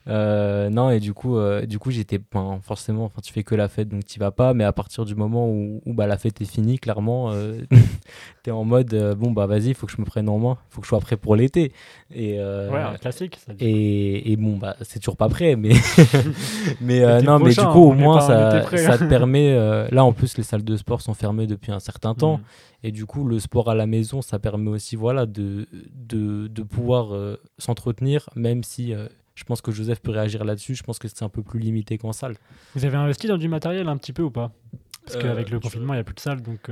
Euh, 0.07 0.71
non, 0.71 0.89
et 0.89 0.99
du 0.99 1.13
coup, 1.13 1.37
euh, 1.37 1.67
du 1.67 1.77
coup 1.77 1.91
j'étais 1.91 2.19
ben, 2.33 2.59
forcément, 2.63 3.05
enfin, 3.05 3.21
tu 3.21 3.31
fais 3.31 3.43
que 3.43 3.53
la 3.53 3.67
fête 3.67 3.89
donc 3.89 4.05
tu 4.05 4.19
vas 4.19 4.31
pas, 4.31 4.55
mais 4.55 4.63
à 4.63 4.71
partir 4.71 5.05
du 5.05 5.13
moment 5.13 5.47
où, 5.47 5.81
où, 5.85 5.93
bah, 5.93 6.07
la 6.07 6.17
fête 6.17 6.41
est 6.41 6.45
finie, 6.45 6.79
clairement, 6.79 7.31
tu 8.43 8.49
es 8.49 8.51
en 8.51 8.63
mode 8.63 9.15
bon, 9.19 9.31
bah 9.31 9.45
vas-y, 9.45 9.67
il 9.67 9.73
faut 9.75 9.85
que 9.85 9.93
je 9.93 10.01
me 10.01 10.05
prenne 10.05 10.27
en 10.29 10.39
main, 10.39 10.57
il 10.71 10.73
faut 10.73 10.81
que 10.81 10.87
je 10.87 10.89
sois 10.89 10.99
prêt 10.99 11.17
pour 11.17 11.35
l'été. 11.35 11.73
Et, 12.11 12.39
Ouais, 12.39 12.79
un 12.79 12.95
classique. 12.95 13.37
Ça 13.45 13.53
et, 13.59 14.31
et 14.31 14.35
bon, 14.35 14.57
bah, 14.57 14.75
c'est 14.81 14.99
toujours 14.99 15.17
pas 15.17 15.29
prêt, 15.29 15.55
mais, 15.55 15.73
mais 16.81 17.21
non, 17.21 17.37
mais 17.37 17.51
du 17.53 17.61
coup, 17.61 17.83
au 17.83 17.93
moins, 17.93 18.21
ça, 18.21 18.61
prêt, 18.63 18.77
ça 18.77 18.93
hein. 18.93 18.97
te 18.97 19.03
permet. 19.03 19.53
là, 19.91 20.03
en 20.03 20.13
plus, 20.13 20.37
les 20.37 20.43
salles 20.43 20.63
de 20.63 20.75
sport 20.75 21.01
sont 21.01 21.13
fermées 21.13 21.45
depuis 21.45 21.71
un 21.71 21.79
certain 21.79 22.15
temps. 22.15 22.37
Hmm. 22.37 22.43
Et 22.83 22.91
du 22.91 23.05
coup, 23.05 23.25
le 23.25 23.39
sport 23.39 23.69
à 23.69 23.75
la 23.75 23.85
maison, 23.85 24.21
ça 24.21 24.39
permet 24.39 24.69
aussi 24.69 24.95
voilà, 24.95 25.25
de, 25.25 25.67
de, 25.93 26.47
de 26.47 26.63
pouvoir 26.63 27.13
euh, 27.13 27.35
s'entretenir, 27.57 28.29
même 28.35 28.63
si 28.63 28.93
euh, 28.93 29.07
je 29.35 29.43
pense 29.43 29.61
que 29.61 29.71
Joseph 29.71 29.99
peut 30.01 30.11
réagir 30.11 30.43
là-dessus. 30.45 30.75
Je 30.75 30.83
pense 30.83 30.97
que 30.99 31.07
c'est 31.07 31.23
un 31.23 31.29
peu 31.29 31.43
plus 31.43 31.59
limité 31.59 31.97
qu'en 31.97 32.13
salle. 32.13 32.35
Vous 32.75 32.85
avez 32.85 32.95
investi 32.97 33.27
dans 33.27 33.37
du 33.37 33.49
matériel 33.49 33.87
un 33.89 33.97
petit 33.97 34.13
peu 34.13 34.23
ou 34.23 34.31
pas? 34.31 34.51
Parce 35.05 35.17
Euh, 35.17 35.21
qu'avec 35.21 35.49
le 35.49 35.59
confinement, 35.59 35.93
il 35.93 35.97
n'y 35.97 36.01
a 36.01 36.03
plus 36.05 36.15
de 36.15 36.19
salle. 36.21 36.41
Donc, 36.41 36.69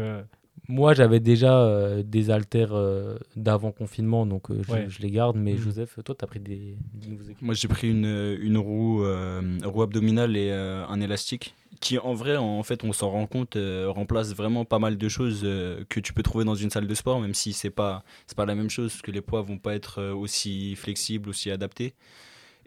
Moi, 0.69 0.93
j'avais 0.93 1.19
déjà 1.21 1.60
euh, 1.62 2.03
des 2.03 2.30
haltères 2.30 2.73
euh, 2.73 3.17
d'avant 3.38 3.71
confinement, 3.71 4.25
donc 4.25 4.51
euh, 4.51 4.62
je, 4.67 4.71
Ouais. 4.71 4.86
je 4.89 4.99
les 5.01 5.10
garde. 5.12 5.38
Mais 5.38 5.53
Mhm. 5.53 5.60
Joseph, 5.60 5.97
toi, 6.03 6.13
tu 6.17 6.23
as 6.25 6.27
pris 6.27 6.39
des, 6.41 6.77
des 6.93 7.08
nouveaux 7.08 7.23
équipements. 7.23 7.45
Moi, 7.47 7.53
j'ai 7.56 7.67
pris 7.69 7.89
une, 7.89 8.38
une 8.41 8.58
roue, 8.58 9.03
euh, 9.06 9.41
roue 9.63 9.82
abdominale 9.82 10.36
et 10.36 10.49
euh, 10.51 10.86
un 10.88 10.99
élastique 10.99 11.56
qui, 11.80 11.97
en 11.99 12.13
vrai, 12.13 12.36
en 12.38 12.63
fait, 12.63 12.84
on 12.84 12.91
s'en 12.91 13.10
rend 13.12 13.27
compte, 13.27 13.56
euh, 13.56 13.89
remplace 13.89 14.34
vraiment 14.36 14.65
pas 14.65 14.80
mal 14.80 14.97
de 14.97 15.08
choses 15.10 15.41
euh, 15.43 15.84
que 15.89 15.99
tu 15.99 16.12
peux 16.12 16.23
trouver 16.23 16.43
dans 16.43 16.56
une 16.56 16.69
salle 16.71 16.88
de 16.88 16.95
sport, 16.95 17.21
même 17.21 17.34
si 17.36 17.53
c'est 17.53 17.69
pas, 17.69 18.03
c'est 18.25 18.36
pas 18.36 18.45
la 18.45 18.56
même 18.56 18.69
chose, 18.69 18.91
parce 18.91 19.01
que 19.03 19.12
les 19.12 19.21
poids 19.21 19.41
vont 19.43 19.60
pas 19.60 19.73
être 19.75 20.03
aussi 20.12 20.75
flexibles, 20.75 21.30
aussi 21.30 21.49
adaptés. 21.51 21.93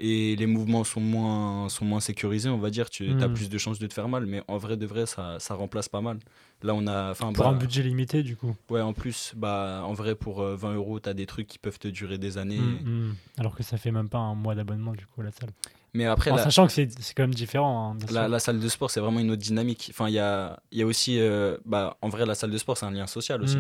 Et 0.01 0.35
les 0.37 0.47
mouvements 0.47 0.83
sont 0.83 1.01
moins, 1.01 1.69
sont 1.69 1.85
moins 1.85 2.01
sécurisés, 2.01 2.49
on 2.49 2.59
va 2.59 2.71
dire. 2.71 2.89
Tu 2.91 3.11
as 3.11 3.29
Mhm. 3.29 3.35
plus 3.35 3.49
de 3.51 3.59
chances 3.59 3.79
de 3.79 3.87
te 3.87 3.95
faire 3.95 4.09
mal, 4.09 4.27
mais 4.27 4.43
en 4.49 4.57
vrai 4.59 4.77
de 4.77 4.87
vrai, 4.87 5.07
ça, 5.07 5.37
ça 5.39 5.55
remplace 5.55 5.89
pas 5.89 6.01
mal. 6.01 6.19
Là, 6.63 6.75
on 6.75 6.87
a. 6.87 7.15
Pour 7.15 7.33
bah, 7.33 7.49
un 7.49 7.57
budget 7.57 7.83
limité, 7.83 8.23
du 8.23 8.37
coup. 8.37 8.55
Ouais, 8.71 8.81
en 8.81 8.93
plus, 8.93 9.33
bah, 9.37 9.83
en 9.85 9.93
vrai, 9.93 10.15
pour 10.15 10.41
euh, 10.43 10.57
20 10.57 10.75
euros, 10.75 11.01
tu 11.01 11.09
as 11.09 11.15
des 11.15 11.27
trucs 11.27 11.47
qui 11.47 11.59
peuvent 11.59 11.79
te 11.79 11.89
durer 11.89 12.19
des 12.19 12.39
années. 12.39 12.59
Mm, 12.59 13.09
mm. 13.09 13.15
Alors 13.39 13.55
que 13.55 13.63
ça 13.63 13.77
fait 13.79 13.91
même 13.93 14.09
pas 14.09 14.19
un 14.19 14.35
mois 14.35 14.55
d'abonnement, 14.55 14.93
du 14.93 15.07
coup, 15.07 15.23
la 15.23 15.31
salle. 15.31 15.51
Mais 15.93 16.05
après, 16.07 16.31
En 16.31 16.37
la, 16.37 16.45
sachant 16.45 16.67
que 16.67 16.73
c'est 16.73 16.89
quand 17.17 17.25
même 17.25 17.35
différent. 17.35 17.97
hein, 18.01 18.29
la, 18.29 18.39
salle 18.39 18.61
de 18.61 18.69
sport, 18.69 18.91
c'est 18.91 19.01
vraiment 19.01 19.19
une 19.21 19.33
autre 19.33 19.43
dynamique. 19.43 19.89
Enfin, 19.91 20.09
il 20.09 20.15
y 20.15 20.19
a, 20.21 20.61
y 20.71 20.83
a 20.83 20.87
aussi. 20.87 21.19
euh, 21.19 21.57
bah, 21.65 21.97
en 22.01 22.09
vrai, 22.09 22.25
la 22.27 22.35
salle 22.37 22.51
de 22.53 22.59
sport, 22.59 22.77
c'est 22.77 22.87
un 22.87 22.91
lien 22.93 23.07
social 23.09 23.43
aussi. 23.43 23.59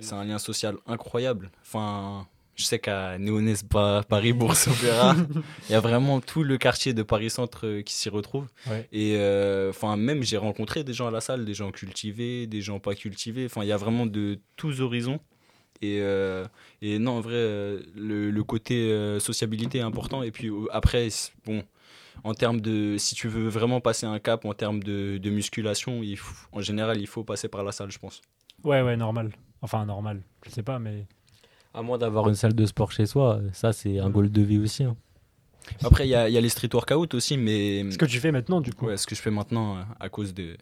C'est 0.00 0.14
un 0.14 0.24
lien 0.24 0.38
social 0.38 0.76
incroyable. 0.86 1.50
Enfin, 1.62 2.26
je 2.54 2.64
sais 2.64 2.78
qu'à 2.78 3.18
Néonès, 3.18 3.62
Pa- 3.62 4.02
Paris, 4.08 4.32
Bourse 4.32 4.68
Opéra, 4.68 5.16
il 5.68 5.72
y 5.72 5.74
a 5.74 5.80
vraiment 5.80 6.20
tout 6.20 6.42
le 6.42 6.58
quartier 6.58 6.92
de 6.94 7.02
Paris 7.02 7.30
Centre 7.30 7.66
euh, 7.66 7.82
qui 7.82 7.94
s'y 7.94 8.08
retrouve. 8.08 8.46
Ouais. 8.68 8.86
Et 8.92 9.16
euh, 9.16 9.70
enfin, 9.70 9.96
même 9.96 10.22
j'ai 10.22 10.36
rencontré 10.36 10.84
des 10.84 10.92
gens 10.92 11.06
à 11.06 11.10
la 11.10 11.20
salle, 11.20 11.44
des 11.44 11.54
gens 11.54 11.70
cultivés, 11.70 12.46
des 12.46 12.60
gens 12.60 12.78
pas 12.78 12.94
cultivés. 12.94 13.46
Enfin, 13.46 13.62
il 13.62 13.68
y 13.68 13.72
a 13.72 13.76
vraiment 13.76 14.06
de 14.06 14.38
tous 14.56 14.80
horizons. 14.80 15.20
Et, 15.80 15.98
euh, 16.00 16.44
et 16.80 16.98
non, 17.00 17.12
en 17.12 17.20
vrai, 17.20 17.32
le, 17.96 18.30
le 18.30 18.44
côté 18.44 18.92
euh, 18.92 19.18
sociabilité 19.18 19.78
est 19.78 19.82
important. 19.82 20.22
Et 20.22 20.30
puis 20.30 20.48
après, 20.70 21.08
bon, 21.44 21.64
en 22.22 22.34
termes 22.34 22.60
de. 22.60 22.96
Si 22.98 23.14
tu 23.16 23.26
veux 23.26 23.48
vraiment 23.48 23.80
passer 23.80 24.06
un 24.06 24.18
cap 24.20 24.44
en 24.44 24.52
termes 24.54 24.80
de, 24.82 25.18
de 25.18 25.30
musculation, 25.30 26.02
il 26.04 26.16
faut- 26.18 26.46
en 26.52 26.60
général, 26.60 27.00
il 27.00 27.06
faut 27.08 27.24
passer 27.24 27.48
par 27.48 27.64
la 27.64 27.72
salle, 27.72 27.90
je 27.90 27.98
pense. 27.98 28.20
Ouais, 28.62 28.82
ouais, 28.82 28.96
normal. 28.96 29.32
Enfin, 29.60 29.84
normal. 29.86 30.22
Je 30.46 30.50
sais 30.50 30.62
pas, 30.62 30.78
mais. 30.78 31.06
À 31.74 31.82
moins 31.82 31.98
d'avoir 31.98 32.28
une 32.28 32.34
salle 32.34 32.54
de 32.54 32.66
sport 32.66 32.92
chez 32.92 33.06
soi, 33.06 33.40
ça 33.52 33.72
c'est 33.72 33.98
un 33.98 34.10
goal 34.10 34.30
de 34.30 34.42
vie 34.42 34.58
aussi. 34.58 34.84
hein. 34.84 34.96
Après, 35.84 36.06
il 36.06 36.10
y 36.10 36.14
a, 36.14 36.28
il 36.28 36.34
y 36.34 36.36
a 36.36 36.40
les 36.40 36.48
street 36.48 36.68
workouts 36.74 37.14
aussi, 37.14 37.36
mais. 37.38 37.88
Ce 37.90 37.96
que 37.96 38.04
tu 38.04 38.18
fais 38.18 38.32
maintenant, 38.32 38.60
du 38.60 38.72
coup. 38.74 38.86
Ouais, 38.86 38.96
ce 38.96 39.06
que 39.06 39.14
je 39.14 39.22
fais 39.22 39.30
maintenant 39.30 39.76
euh, 39.76 39.82
à 40.00 40.08
cause 40.08 40.34
de, 40.34 40.56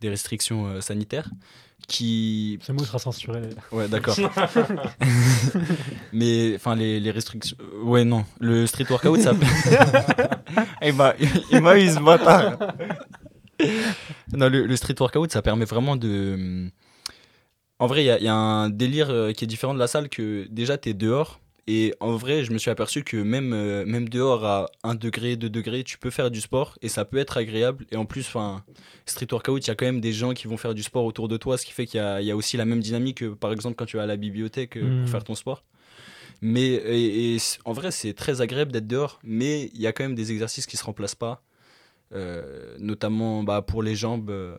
des 0.00 0.08
restrictions 0.08 0.66
euh, 0.66 0.80
sanitaires. 0.80 1.28
Qui. 1.86 2.58
Ce 2.62 2.72
mot 2.72 2.82
sera 2.82 2.98
censuré. 2.98 3.42
Ouais, 3.72 3.88
d'accord. 3.88 4.16
Mais, 6.12 6.54
enfin, 6.56 6.74
les, 6.74 6.98
les 6.98 7.10
restrictions. 7.10 7.56
euh, 7.60 7.82
Ouais, 7.84 8.04
non. 8.04 8.24
Le 8.40 8.66
street 8.66 8.86
workout, 8.90 9.20
ça. 9.20 9.32
il 10.82 10.94
m'a 10.94 11.14
il 11.52 11.60
m'a 11.60 11.78
eu 11.78 11.88
ce 11.90 12.00
bâtard. 12.00 12.58
non, 14.32 14.48
le, 14.48 14.66
le 14.66 14.76
street 14.76 14.94
workout, 14.98 15.30
ça 15.30 15.42
permet 15.42 15.64
vraiment 15.66 15.96
de. 15.96 16.68
En 17.78 17.86
vrai, 17.86 18.02
il 18.02 18.06
y, 18.06 18.10
a- 18.10 18.18
il 18.18 18.24
y 18.24 18.28
a 18.28 18.34
un 18.34 18.70
délire 18.70 19.10
euh, 19.10 19.32
qui 19.32 19.44
est 19.44 19.46
différent 19.46 19.74
de 19.74 19.78
la 19.78 19.86
salle 19.86 20.08
que 20.08 20.46
déjà, 20.50 20.76
tu 20.78 20.88
es 20.90 20.94
dehors. 20.94 21.40
Et 21.70 21.94
en 22.00 22.16
vrai, 22.16 22.44
je 22.44 22.52
me 22.52 22.56
suis 22.58 22.70
aperçu 22.70 23.04
que 23.04 23.18
même, 23.18 23.52
euh, 23.52 23.84
même 23.84 24.08
dehors, 24.08 24.44
à 24.46 24.70
1 24.84 24.94
degré, 24.94 25.36
2 25.36 25.50
degrés, 25.50 25.84
tu 25.84 25.98
peux 25.98 26.08
faire 26.08 26.30
du 26.30 26.40
sport 26.40 26.78
et 26.80 26.88
ça 26.88 27.04
peut 27.04 27.18
être 27.18 27.36
agréable. 27.36 27.84
Et 27.92 27.96
en 27.96 28.06
plus, 28.06 28.26
enfin, 28.26 28.64
street 29.04 29.26
workout, 29.30 29.64
il 29.64 29.68
y 29.68 29.70
a 29.70 29.74
quand 29.74 29.84
même 29.84 30.00
des 30.00 30.12
gens 30.12 30.32
qui 30.32 30.46
vont 30.48 30.56
faire 30.56 30.72
du 30.74 30.82
sport 30.82 31.04
autour 31.04 31.28
de 31.28 31.36
toi, 31.36 31.58
ce 31.58 31.66
qui 31.66 31.72
fait 31.72 31.84
qu'il 31.84 31.98
y 31.98 32.02
a, 32.02 32.22
il 32.22 32.26
y 32.26 32.30
a 32.30 32.36
aussi 32.36 32.56
la 32.56 32.64
même 32.64 32.80
dynamique 32.80 33.18
que, 33.18 33.26
par 33.26 33.52
exemple, 33.52 33.76
quand 33.76 33.84
tu 33.84 33.98
vas 33.98 34.04
à 34.04 34.06
la 34.06 34.16
bibliothèque 34.16 34.76
euh, 34.78 34.88
pour 35.00 35.10
faire 35.10 35.24
ton 35.24 35.34
sport. 35.34 35.62
Mais 36.40 36.68
et, 36.86 37.36
en 37.66 37.72
vrai, 37.74 37.90
c'est 37.90 38.14
très 38.14 38.40
agréable 38.40 38.72
d'être 38.72 38.86
dehors, 38.86 39.18
mais 39.22 39.70
il 39.74 39.80
y 39.80 39.86
a 39.86 39.92
quand 39.92 40.04
même 40.04 40.14
des 40.14 40.32
exercices 40.32 40.66
qui 40.66 40.76
se 40.78 40.84
remplacent 40.84 41.14
pas, 41.14 41.42
Euh, 42.14 42.74
notamment 42.78 43.42
bah, 43.42 43.60
pour 43.60 43.82
les 43.82 43.94
jambes, 43.94 44.30
euh, 44.30 44.56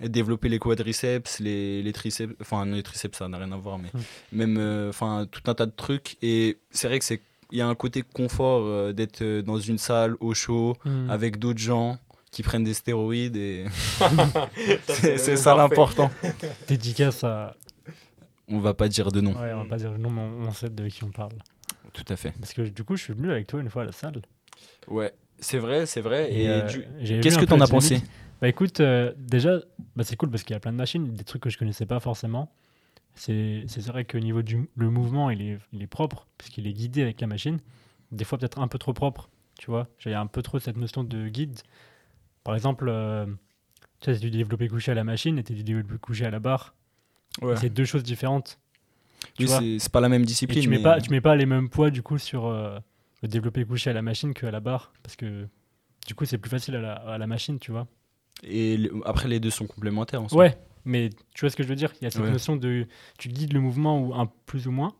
Mm. 0.00 0.08
développer 0.08 0.48
les 0.48 0.58
quadriceps, 0.58 1.38
les, 1.40 1.82
les 1.82 1.92
triceps, 1.92 2.34
enfin 2.40 2.64
non, 2.64 2.76
les 2.76 2.82
triceps 2.82 3.18
ça 3.18 3.28
n'a 3.28 3.38
rien 3.38 3.52
à 3.52 3.56
voir, 3.56 3.78
mais 3.78 3.90
Mm. 3.92 4.00
même 4.32 4.56
euh, 4.58 4.88
enfin 4.88 5.26
tout 5.30 5.42
un 5.50 5.54
tas 5.54 5.66
de 5.66 5.72
trucs. 5.72 6.16
Et 6.22 6.58
c'est 6.70 6.88
vrai 6.88 6.98
que 6.98 7.04
c'est 7.04 7.20
il 7.50 7.58
y 7.58 7.60
a 7.60 7.66
un 7.68 7.74
côté 7.74 8.02
confort 8.02 8.62
euh, 8.64 8.92
d'être 8.94 9.20
euh, 9.20 9.42
dans 9.42 9.58
une 9.58 9.76
salle 9.78 10.16
au 10.20 10.32
chaud 10.34 10.74
Mm. 10.86 11.10
avec 11.10 11.38
d'autres 11.38 11.58
gens 11.60 11.98
qui 12.30 12.42
prennent 12.42 12.64
des 12.64 12.72
stéroïdes 12.72 13.36
et 13.36 13.66
c'est 14.88 15.36
ça 15.36 15.54
l'important. 15.54 16.10
Dédicace 16.68 17.24
à. 17.24 17.54
On 18.48 18.58
va 18.58 18.74
pas 18.74 18.88
dire 18.88 19.12
de 19.12 19.20
nom. 19.20 19.32
Ouais, 19.32 19.52
on 19.52 19.62
va 19.64 19.68
pas 19.68 19.76
dire 19.76 19.92
le 19.92 19.98
nom, 19.98 20.10
mais 20.10 20.22
on 20.46 20.52
sait 20.52 20.68
de 20.70 20.88
qui 20.88 21.04
on 21.04 21.10
parle. 21.10 21.32
Tout 21.92 22.04
à 22.08 22.16
fait. 22.16 22.32
Parce 22.40 22.54
que 22.54 22.62
du 22.62 22.84
coup, 22.84 22.96
je 22.96 23.02
suis 23.04 23.12
venu 23.12 23.30
avec 23.30 23.46
toi 23.46 23.60
une 23.60 23.68
fois 23.70 23.82
à 23.82 23.84
la 23.86 23.92
salle. 23.92 24.22
Ouais, 24.88 25.12
c'est 25.38 25.58
vrai, 25.58 25.84
c'est 25.86 26.00
vrai. 26.00 26.32
Et, 26.32 26.48
euh, 26.48 26.62
du- 26.66 27.20
qu'est-ce 27.20 27.38
que 27.38 27.44
t'en 27.44 27.60
as 27.60 27.66
pensé? 27.68 27.96
dynamique. 27.96 28.10
Bah 28.42 28.48
écoute, 28.48 28.80
euh, 28.80 29.12
déjà, 29.16 29.60
bah, 29.94 30.02
c'est 30.02 30.16
cool 30.16 30.28
parce 30.28 30.42
qu'il 30.42 30.52
y 30.52 30.56
a 30.56 30.60
plein 30.60 30.72
de 30.72 30.76
machines, 30.76 31.14
des 31.14 31.22
trucs 31.22 31.40
que 31.42 31.48
je 31.48 31.56
connaissais 31.56 31.86
pas 31.86 32.00
forcément. 32.00 32.52
C'est 33.14 33.64
vrai 33.86 34.04
qu'au 34.04 34.18
niveau 34.18 34.42
du 34.42 34.68
le 34.76 34.90
mouvement, 34.90 35.30
il 35.30 35.40
est, 35.42 35.58
il 35.72 35.80
est 35.80 35.86
propre, 35.86 36.26
puisqu'il 36.38 36.66
est 36.66 36.72
guidé 36.72 37.02
avec 37.02 37.20
la 37.20 37.28
machine. 37.28 37.60
Des 38.10 38.24
fois, 38.24 38.38
peut-être 38.38 38.58
un 38.58 38.66
peu 38.66 38.78
trop 38.78 38.92
propre, 38.92 39.28
tu 39.58 39.66
vois. 39.70 39.86
J'ai 39.98 40.12
un 40.14 40.26
peu 40.26 40.42
trop 40.42 40.58
cette 40.58 40.76
notion 40.76 41.04
de 41.04 41.28
guide. 41.28 41.60
Par 42.42 42.56
exemple, 42.56 42.86
euh, 42.88 43.26
tu 44.00 44.12
c'est 44.12 44.18
du 44.18 44.30
développé 44.30 44.66
couché 44.66 44.90
à 44.90 44.94
la 44.94 45.04
machine 45.04 45.38
et 45.38 45.44
t'es 45.44 45.54
du 45.54 45.62
développé 45.62 45.96
couché 45.98 46.26
à 46.26 46.30
la 46.30 46.40
barre. 46.40 46.74
Ouais. 47.42 47.54
C'est 47.56 47.70
deux 47.70 47.84
choses 47.84 48.02
différentes. 48.02 48.58
tu 49.38 49.46
Oui, 49.46 49.78
c'est 49.78 49.92
pas 49.92 50.00
la 50.00 50.08
même 50.08 50.22
Et 50.22 50.26
discipline. 50.26 50.60
tu 50.60 50.68
mets, 50.68 50.78
mais- 50.78 50.82
pas, 50.82 51.00
tu 51.00 51.10
mets 51.10 51.20
pas 51.20 51.36
les 51.36 51.46
mêmes 51.46 51.68
poids 51.68 51.90
du 51.90 52.02
coup 52.02 52.18
sur 52.18 52.46
euh, 52.46 52.76
le 53.22 53.28
développé 53.28 53.64
couché 53.64 53.90
à 53.90 53.92
la 53.92 54.02
machine 54.02 54.34
qu'à 54.34 54.50
la 54.50 54.58
barre. 54.58 54.92
Parce 55.04 55.14
que 55.14 55.46
du 56.08 56.16
coup, 56.16 56.24
c'est 56.24 56.38
plus 56.38 56.50
facile 56.50 56.74
à 56.74 56.80
la, 56.80 56.94
à 56.94 57.18
la 57.18 57.26
machine, 57.28 57.60
tu 57.60 57.70
vois. 57.70 57.86
Et 58.42 58.90
après, 59.04 59.28
les 59.28 59.40
deux 59.40 59.50
sont 59.50 59.66
complémentaires. 59.66 60.22
En 60.22 60.28
soi. 60.28 60.38
Ouais, 60.38 60.58
mais 60.84 61.10
tu 61.34 61.40
vois 61.42 61.50
ce 61.50 61.56
que 61.56 61.62
je 61.62 61.68
veux 61.68 61.76
dire? 61.76 61.92
Il 62.00 62.04
y 62.04 62.06
a 62.06 62.10
cette 62.10 62.22
Ouais. 62.22 62.30
notion 62.30 62.56
de. 62.56 62.86
Tu 63.18 63.28
guides 63.28 63.52
le 63.52 63.60
mouvement 63.60 64.00
ou 64.00 64.14
un 64.14 64.26
plus 64.46 64.66
ou 64.66 64.72
moins. 64.72 64.94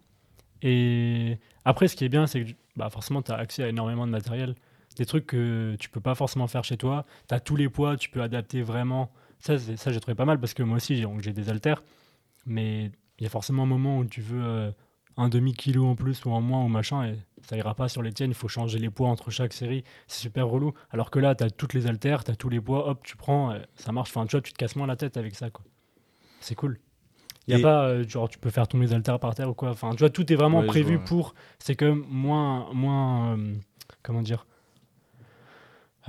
Et 0.62 1.38
après, 1.64 1.88
ce 1.88 1.96
qui 1.96 2.04
est 2.04 2.08
bien, 2.08 2.26
c'est 2.26 2.44
que 2.44 2.50
bah, 2.76 2.88
forcément, 2.90 3.22
tu 3.22 3.32
as 3.32 3.36
accès 3.36 3.62
à 3.64 3.68
énormément 3.68 4.06
de 4.06 4.12
matériel. 4.12 4.54
Des 4.96 5.06
trucs 5.06 5.26
que 5.26 5.74
tu 5.80 5.88
peux 5.88 6.00
pas 6.00 6.14
forcément 6.14 6.46
faire 6.46 6.64
chez 6.64 6.76
toi. 6.76 7.04
Tu 7.28 7.34
as 7.34 7.40
tous 7.40 7.56
les 7.56 7.68
poids, 7.68 7.96
tu 7.96 8.10
peux 8.10 8.22
adapter 8.22 8.62
vraiment. 8.62 9.10
Ça, 9.38 9.58
ça 9.58 9.90
j'ai 9.90 10.00
trouvé 10.00 10.14
pas 10.14 10.24
mal 10.26 10.38
parce 10.38 10.54
que 10.54 10.62
moi 10.62 10.76
aussi, 10.76 11.02
j'ai 11.20 11.32
des 11.32 11.48
haltères. 11.48 11.82
Mais 12.46 12.90
il 13.18 13.24
y 13.24 13.26
a 13.26 13.30
forcément 13.30 13.62
un 13.64 13.66
moment 13.66 13.98
où 13.98 14.04
tu 14.04 14.20
veux 14.20 14.42
euh, 14.42 14.70
un 15.16 15.28
demi-kilo 15.28 15.86
en 15.86 15.94
plus 15.94 16.24
ou 16.24 16.30
en 16.30 16.40
moins 16.40 16.64
ou 16.64 16.68
machin 16.68 17.04
et 17.06 17.16
ça 17.42 17.56
ira 17.56 17.74
pas 17.74 17.88
sur 17.88 18.02
les 18.02 18.12
tiennes. 18.12 18.30
Il 18.30 18.34
faut 18.36 18.48
changer 18.48 18.78
les 18.78 18.88
poids 18.90 19.08
entre 19.08 19.30
chaque 19.30 19.52
série. 19.52 19.84
C'est 20.06 20.20
super 20.20 20.46
relou. 20.46 20.72
Alors 20.90 21.10
que 21.10 21.18
là, 21.18 21.34
tu 21.34 21.44
as 21.44 21.50
toutes 21.50 21.74
les 21.74 21.86
haltères, 21.86 22.24
tu 22.24 22.30
as 22.30 22.36
tous 22.36 22.48
les 22.48 22.60
poids, 22.60 22.88
hop, 22.88 23.00
tu 23.04 23.16
prends, 23.16 23.50
euh, 23.52 23.58
ça 23.74 23.92
marche. 23.92 24.10
Enfin, 24.10 24.24
tu 24.26 24.32
vois, 24.32 24.40
tu 24.42 24.52
te 24.52 24.58
casses 24.58 24.76
moins 24.76 24.86
la 24.86 24.96
tête 24.96 25.16
avec 25.16 25.34
ça. 25.34 25.50
quoi. 25.50 25.64
C'est 26.40 26.54
cool. 26.54 26.78
Il 27.48 27.52
y 27.52 27.54
a 27.54 27.58
Et- 27.58 27.62
pas, 27.62 27.86
euh, 27.88 28.08
genre, 28.08 28.28
tu 28.28 28.38
peux 28.38 28.50
faire 28.50 28.68
tomber 28.68 28.86
les 28.86 28.92
haltères 28.94 29.18
par 29.18 29.34
terre 29.34 29.50
ou 29.50 29.54
quoi. 29.54 29.70
Enfin, 29.70 29.90
tu 29.90 29.98
vois, 29.98 30.10
tout 30.10 30.32
est 30.32 30.36
vraiment 30.36 30.60
Ouais, 30.60 30.66
prévu 30.66 30.94
vois, 30.94 31.02
ouais. 31.02 31.08
pour. 31.08 31.34
C'est 31.58 31.74
quand 31.74 31.86
même 31.86 32.04
moins, 32.08 32.72
moins, 32.72 33.36
euh, 33.36 33.54
comment 34.02 34.22
dire, 34.22 34.46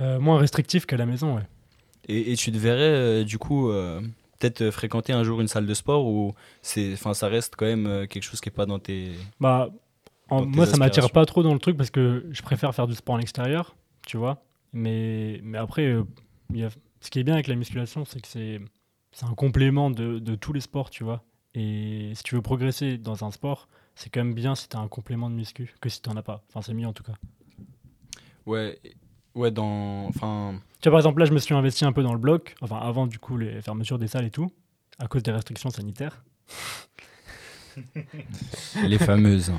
Euh, 0.00 0.18
moins 0.18 0.38
restrictif 0.38 0.86
qu'à 0.86 0.96
la 0.96 1.06
maison, 1.06 1.36
ouais. 1.36 1.42
Et, 2.08 2.32
et 2.32 2.36
tu 2.36 2.50
te 2.52 2.58
verrais, 2.58 3.24
du 3.24 3.38
coup, 3.38 3.70
peut-être 4.44 4.62
euh, 4.62 4.70
fréquenter 4.70 5.12
un 5.12 5.24
jour 5.24 5.40
une 5.40 5.48
salle 5.48 5.66
de 5.66 5.74
sport 5.74 6.06
ou 6.06 6.34
c'est, 6.62 6.92
enfin, 6.92 7.14
ça 7.14 7.28
reste 7.28 7.54
quand 7.56 7.66
même 7.66 7.86
euh, 7.86 8.06
quelque 8.06 8.22
chose 8.22 8.40
qui 8.40 8.48
est 8.48 8.52
pas 8.52 8.66
dans 8.66 8.78
tes. 8.78 9.12
Bah, 9.40 9.70
en- 10.28 10.40
Dans 10.42 10.50
tes 10.50 10.56
moi, 10.56 10.66
ça 10.66 10.76
m'attire 10.76 11.10
pas 11.10 11.24
trop 11.26 11.42
dans 11.42 11.52
le 11.54 11.58
truc 11.60 11.76
parce 11.76 11.90
que 11.90 12.26
je 12.30 12.42
préfère 12.42 12.74
faire 12.74 12.86
du 12.86 12.94
sport 12.94 13.14
en 13.14 13.18
extérieur, 13.20 13.76
tu 14.06 14.16
vois. 14.16 14.42
Mais, 14.72 15.40
mais 15.42 15.58
après, 15.58 15.86
euh, 15.86 16.04
il 16.50 16.58
y 16.60 16.64
a, 16.64 16.70
ce 17.00 17.10
qui 17.10 17.18
est 17.20 17.24
bien 17.24 17.34
avec 17.34 17.46
la 17.46 17.54
musculation, 17.54 18.04
c'est 18.04 18.20
que 18.20 18.28
c'est, 18.28 18.60
c'est 19.12 19.24
un 19.26 19.34
complément 19.34 19.90
de, 19.90 20.18
de 20.18 20.34
tous 20.34 20.52
les 20.52 20.60
sports, 20.60 20.90
tu 20.90 21.04
vois. 21.04 21.22
Et 21.54 22.12
si 22.14 22.22
tu 22.24 22.34
veux 22.34 22.42
progresser 22.42 22.98
dans 22.98 23.24
un 23.24 23.30
sport, 23.30 23.68
c'est 23.94 24.10
quand 24.10 24.24
même 24.24 24.34
bien 24.34 24.54
si 24.56 24.68
tu 24.68 24.76
as 24.76 24.80
un 24.80 24.88
complément 24.88 25.30
de 25.30 25.36
muscu 25.36 25.72
que 25.80 25.88
si 25.88 26.02
tu 26.02 26.10
n'en 26.10 26.16
as 26.16 26.22
pas. 26.22 26.42
Enfin, 26.48 26.60
c'est 26.62 26.74
mieux 26.74 26.86
en 26.88 26.92
tout 26.92 27.04
cas. 27.04 27.14
Ouais, 28.46 28.78
ouais, 29.34 29.50
dans, 29.50 30.06
enfin, 30.06 30.54
Tu 30.80 30.88
vois, 30.88 30.92
par 30.98 31.00
exemple, 31.00 31.20
là, 31.20 31.26
je 31.26 31.32
me 31.32 31.38
suis 31.38 31.54
investi 31.54 31.84
un 31.84 31.92
peu 31.92 32.02
dans 32.02 32.12
le 32.12 32.18
bloc, 32.18 32.54
enfin, 32.60 32.78
avant 32.78 33.06
du 33.06 33.18
coup 33.18 33.36
les 33.38 33.60
fermetures 33.62 33.98
des 33.98 34.06
salles 34.08 34.26
et 34.26 34.30
tout, 34.30 34.52
à 34.98 35.06
cause 35.08 35.22
des 35.22 35.32
restrictions 35.32 35.70
sanitaires. 35.70 36.22
les 38.82 38.98
fameuses. 38.98 39.52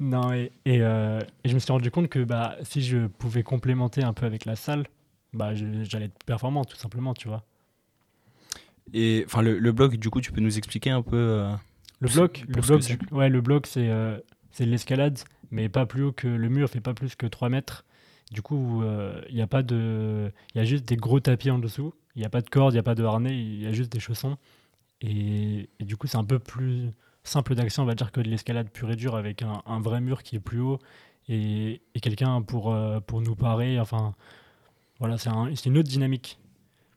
Non, 0.00 0.32
et, 0.32 0.52
et, 0.64 0.80
euh, 0.80 1.20
et 1.44 1.48
je 1.48 1.54
me 1.54 1.58
suis 1.58 1.72
rendu 1.72 1.90
compte 1.90 2.08
que 2.08 2.22
bah, 2.24 2.56
si 2.62 2.82
je 2.82 3.06
pouvais 3.06 3.42
complémenter 3.42 4.02
un 4.04 4.12
peu 4.12 4.26
avec 4.26 4.44
la 4.44 4.56
salle, 4.56 4.86
bah, 5.32 5.54
j'allais 5.54 6.06
être 6.06 6.24
performant, 6.24 6.64
tout 6.64 6.76
simplement, 6.76 7.14
tu 7.14 7.28
vois. 7.28 7.44
Et 8.94 9.22
enfin, 9.26 9.42
le, 9.42 9.58
le 9.58 9.72
blog, 9.72 9.96
du 9.96 10.10
coup, 10.10 10.20
tu 10.20 10.32
peux 10.32 10.40
nous 10.40 10.56
expliquer 10.56 10.90
un 10.90 11.02
peu. 11.02 11.16
euh, 11.16 11.52
Le 12.00 12.08
bloc, 12.08 12.46
ce- 12.46 12.52
le 12.52 12.62
bloc, 12.62 12.80
que 12.80 12.84
c'est? 12.86 12.96
du- 12.96 13.14
ouais, 13.14 13.28
le 13.28 13.40
bloc, 13.40 13.66
c'est 13.66 13.88
euh, 13.88 14.18
c'est 14.50 14.64
de 14.66 14.70
l'escalade, 14.70 15.18
mais 15.50 15.68
pas 15.68 15.86
plus 15.86 16.04
haut 16.04 16.12
que 16.12 16.28
le 16.28 16.48
mur, 16.48 16.68
fait 16.70 16.80
pas 16.80 16.94
plus 16.94 17.14
que 17.16 17.26
3 17.26 17.48
mètres. 17.48 17.84
Du 18.32 18.42
coup, 18.42 18.82
il 19.28 19.34
n'y 19.34 19.42
a 19.42 19.46
pas 19.46 19.62
de, 19.62 20.30
il 20.54 20.58
y 20.58 20.60
a 20.60 20.64
juste 20.64 20.84
des 20.84 20.96
gros 20.96 21.20
tapis 21.20 21.50
en 21.50 21.58
dessous. 21.58 21.94
Il 22.14 22.20
n'y 22.20 22.26
a 22.26 22.30
pas 22.30 22.40
de 22.40 22.48
corde, 22.50 22.72
il 22.72 22.76
n'y 22.76 22.80
a 22.80 22.82
pas 22.82 22.94
de 22.94 23.04
harnais, 23.04 23.38
il 23.38 23.62
y 23.62 23.66
a 23.66 23.72
juste 23.72 23.90
des 23.92 24.00
chaussons. 24.00 24.36
Et, 25.00 25.70
et 25.78 25.84
du 25.84 25.96
coup, 25.96 26.06
c'est 26.08 26.16
un 26.18 26.24
peu 26.24 26.38
plus 26.38 26.90
simple 27.22 27.54
d'accès, 27.54 27.80
on 27.80 27.84
va 27.84 27.94
dire, 27.94 28.10
que 28.12 28.20
de 28.20 28.28
l'escalade 28.28 28.68
pure 28.70 28.90
et 28.90 28.96
dure 28.96 29.14
avec 29.14 29.42
un, 29.42 29.62
un 29.66 29.80
vrai 29.80 30.00
mur 30.00 30.22
qui 30.22 30.36
est 30.36 30.40
plus 30.40 30.60
haut 30.60 30.78
et, 31.28 31.80
et 31.94 32.00
quelqu'un 32.00 32.42
pour, 32.42 32.72
euh, 32.72 33.00
pour 33.00 33.20
nous 33.20 33.36
parer. 33.36 33.78
Enfin, 33.78 34.14
voilà, 34.98 35.16
c'est 35.18 35.28
un- 35.28 35.54
c'est 35.54 35.66
une 35.66 35.78
autre 35.78 35.88
dynamique. 35.88 36.38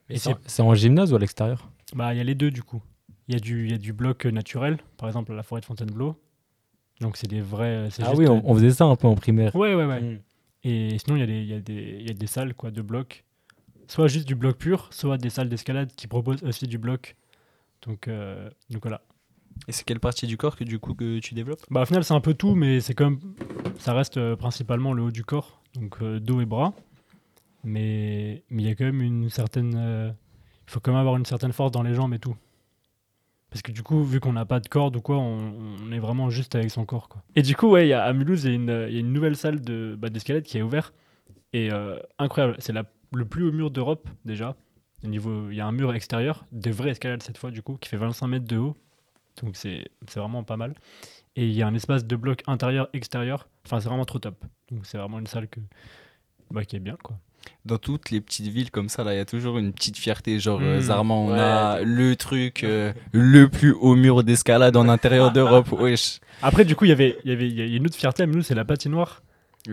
Et 0.10 0.17
c'est 0.17 0.62
en 0.62 0.74
gymnase 0.76 1.13
ou 1.13 1.15
à 1.15 1.20
l'extérieur? 1.20 1.70
Bah, 1.94 2.13
il 2.13 2.17
y 2.17 2.22
a 2.22 2.24
les 2.24 2.36
deux 2.36 2.52
du 2.52 2.63
coup. 2.63 2.82
Il 3.28 3.36
y, 3.36 3.38
a 3.38 3.39
du- 3.39 3.70
y 3.70 3.74
a 3.74 3.78
du 3.78 3.94
bloc 3.94 4.26
euh, 4.26 4.32
naturel, 4.32 4.78
par 4.98 5.08
exemple 5.08 5.32
à 5.32 5.36
la 5.36 5.44
forêt 5.44 5.62
de 5.62 5.65
Fontainebleau. 5.65 6.15
Donc 7.00 7.15
c'est 7.17 7.28
des 7.28 7.41
vrais. 7.41 7.86
Ah 7.86 7.88
juste, 7.89 8.17
oui, 8.17 8.26
euh, 8.26 8.32
on, 8.32 8.41
on 8.44 8.56
faisait 8.56 8.72
ça 8.72 8.86
un 8.86 8.96
peu 8.96 9.08
en 9.08 9.15
primaire. 9.15 9.56
Ouais, 9.56 9.74
ouais, 9.76 9.86
ouais. 9.86 10.02
Mm. 10.02 10.20
Et 10.63 10.97
sinon, 11.00 11.15
il 11.15 11.19
y, 11.19 11.24
a 11.24 11.26
des- 11.28 11.43
y, 11.43 11.54
a 11.54 11.60
des- 11.60 11.97
il 12.02 12.08
y 12.08 12.12
a 12.12 12.13
des 12.13 12.28
salles 12.28 12.54
quoi, 12.54 12.71
de 12.71 12.82
blocs. 12.82 13.24
Soit 13.88 14.08
juste 14.08 14.28
du 14.28 14.36
bloc 14.36 14.58
pur, 14.58 14.88
soit 14.91 15.17
des 15.17 15.30
salles 15.30 15.50
d'escalade 15.50 15.91
qui 15.95 16.08
proposent 16.08 16.43
aussi 16.43 16.67
du 16.67 16.78
bloc. 16.78 17.15
Donc, 17.86 18.08
euh, 18.08 18.50
donc 18.69 18.84
voilà. 18.84 19.02
Et 19.67 19.71
c'est 19.71 19.84
quelle 19.84 20.00
partie 20.00 20.28
du 20.28 20.38
corps 20.38 20.56
que 20.56 20.63
du 20.63 20.80
coup 20.80 20.93
que 20.93 21.19
tu 21.19 21.34
développes? 21.34 21.62
Bah, 21.69 21.82
au 21.82 21.86
final, 21.86 22.04
c'est 22.04 22.13
un 22.13 22.21
peu 22.21 22.34
tout, 22.34 22.56
mais 22.56 22.80
c'est 22.80 22.93
comme 22.93 23.19
ça 23.80 23.93
reste 23.93 24.17
euh, 24.17 24.36
principalement 24.36 24.93
le 24.93 25.04
haut 25.04 25.12
du 25.12 25.24
corps, 25.26 25.62
donc 25.76 26.02
euh, 26.02 26.19
dos 26.19 26.41
et 26.41 26.45
bras. 26.45 26.74
Mais 27.63 28.43
mais 28.50 28.63
il 28.63 28.67
y 28.67 28.71
a 28.71 28.76
quand 28.76 28.86
même 28.86 29.02
une 29.02 29.30
certaine, 29.30 29.74
il 29.74 30.71
faut 30.71 30.80
quand 30.80 30.91
même 30.91 31.00
avoir 31.00 31.15
une 31.17 31.26
certaine 31.26 31.52
force 31.54 31.71
dans 31.71 31.84
les 31.84 31.93
jambes 31.93 32.13
et 32.13 32.19
tout. 32.19 32.36
Parce 33.52 33.62
que 33.62 33.74
du 33.74 33.84
coup, 33.84 34.02
vu 34.04 34.22
qu'on 34.22 34.34
n'a 34.34 34.46
pas 34.46 34.62
de 34.62 34.68
corde 34.70 34.96
ou 34.96 35.02
quoi, 35.02 35.18
on, 35.18 35.92
est 35.92 36.00
vraiment 36.00 36.30
juste 36.30 36.56
avec 36.56 36.72
son 36.72 36.86
corps. 36.86 37.10
Quoi. 37.10 37.22
Et 37.36 37.42
du 37.42 37.56
coup, 37.56 37.68
ouais, 37.68 37.92
à 37.92 38.12
Mulhouse, 38.14 38.46
il 38.46 38.52
y, 38.52 38.72
a 38.72 38.88
une- 38.88 39.12
nouvelle 39.12 39.36
salle 39.36 39.60
de, 39.60 39.96
bah, 40.00 40.10
d'escalade 40.10 40.44
qui 40.44 40.58
est 40.58 40.62
ouverte. 40.62 40.94
Et 41.52 41.70
euh, 41.72 42.00
incroyable, 42.18 42.56
c'est 42.60 42.74
le 42.74 43.26
plus 43.26 43.44
haut 43.44 43.52
mur 43.52 43.70
d'Europe 43.70 44.08
déjà. 44.24 44.56
Il 45.04 45.54
y 45.54 45.60
a 45.60 45.66
un 45.66 45.72
mur 45.74 45.94
extérieur, 45.94 46.46
de 46.54 46.72
vraie 46.72 46.92
escalade 46.92 47.22
cette 47.24 47.38
fois, 47.38 47.52
du 47.52 47.62
coup, 47.62 47.76
qui 47.76 47.90
fait 47.90 47.98
25 47.98 48.28
mètres 48.28 48.48
de 48.48 48.58
haut. 48.58 48.78
Donc 49.44 49.58
c'est, 49.58 49.86
vraiment 50.16 50.44
pas 50.44 50.58
mal. 50.58 50.76
Et 51.36 51.46
il 51.46 51.54
y 51.54 51.62
a 51.62 51.68
un 51.68 51.74
espace 51.74 52.06
de 52.06 52.16
bloc 52.16 52.44
intérieur-extérieur. 52.48 53.50
Enfin, 53.66 53.82
c'est 53.82 53.90
vraiment 53.90 54.06
trop 54.06 54.20
top. 54.20 54.46
Donc 54.72 54.86
c'est 54.86 54.98
vraiment 54.98 55.20
une 55.20 55.28
salle 55.28 55.50
bah, 56.52 56.64
qui 56.64 56.78
est 56.78 56.80
bien, 56.80 56.98
quoi. 57.04 57.20
Dans 57.65 57.77
toutes 57.77 58.10
les 58.10 58.21
petites 58.21 58.47
villes 58.47 58.71
comme 58.71 58.89
ça, 58.89 59.04
là, 59.04 59.13
il 59.13 59.17
y 59.17 59.19
a 59.19 59.25
toujours 59.25 59.58
une 59.60 59.71
petite 59.71 59.97
fierté. 59.97 60.39
Genre, 60.39 60.60
euh, 60.62 60.77
Mm. 60.77 60.82
Zarma, 60.82 61.13
on 61.13 61.32
Ouais. 61.34 61.39
a 61.39 61.82
le 61.84 62.15
truc, 62.15 62.63
euh, 62.63 62.91
le 63.12 63.47
plus 63.49 63.71
haut 63.73 63.95
mur 63.95 64.23
d'escalade 64.23 64.75
en 64.75 64.89
intérieur 64.89 65.32
d'Europe. 65.34 65.71
Wesh. 65.71 66.19
Après, 66.41 66.65
du 66.65 66.75
coup, 66.75 66.86
il 66.86 66.89
y 66.89 66.91
avait, 66.91 67.17
y 67.23 67.32
avait 67.32 67.47
y 67.49 67.62
a 67.62 67.65
une 67.77 67.86
autre 67.86 67.95
fierté 67.95 68.23
à 68.23 68.25
Mulhouse, 68.25 68.45
c'est 68.47 68.56
la 68.56 68.65
patinoire. 68.65 69.21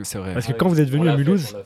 C'est 0.02 0.18
vrai. 0.18 0.34
Parce 0.34 0.46
que 0.46 0.52
quand 0.52 0.68
vous 0.68 0.80
êtes 0.80 0.90
venu 0.90 1.08
à 1.08 1.16
Mulhouse, 1.16 1.56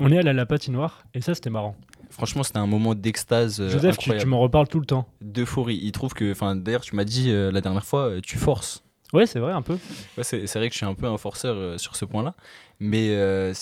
on 0.00 0.10
est 0.10 0.16
allé 0.18 0.30
à 0.30 0.32
la 0.32 0.46
patinoire 0.46 1.02
et 1.12 1.20
ça, 1.20 1.34
c'était 1.34 1.50
marrant. 1.50 1.76
Franchement, 2.10 2.42
c'était 2.42 2.58
un 2.58 2.66
moment 2.66 2.94
d'extase 2.94 3.60
euh, 3.60 3.68
Joseph, 3.68 3.98
tu, 3.98 4.04
incroyable. 4.04 4.22
tu 4.22 4.28
m'en 4.28 4.40
reparles 4.40 4.68
tout 4.68 4.80
le 4.80 4.86
temps. 4.86 5.06
D'euphorie. 5.20 5.78
Il 5.82 5.92
trouve 5.92 6.14
que, 6.14 6.32
enfin, 6.32 6.56
d'ailleurs, 6.56 6.80
tu 6.80 6.96
m'as 6.96 7.04
dit 7.04 7.30
euh, 7.30 7.52
la 7.52 7.60
dernière 7.60 7.84
fois, 7.84 8.06
euh, 8.08 8.20
tu 8.22 8.38
forces. 8.38 8.82
Ouais, 9.12 9.26
c'est 9.26 9.38
vrai, 9.38 9.52
un 9.52 9.60
peu. 9.62 9.74
Ouais, 10.16 10.24
c'est 10.24 10.46
vrai 10.54 10.68
que 10.68 10.72
je 10.72 10.78
suis 10.78 10.86
un 10.86 10.94
peu 10.94 11.06
un 11.06 11.18
forceur 11.18 11.54
euh, 11.56 11.76
sur 11.78 11.94
ce 11.96 12.06
point-là. 12.06 12.34
Mais 12.80 13.10
euh, 13.10 13.52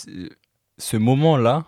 ce 0.79 0.97
moment-là, 0.97 1.65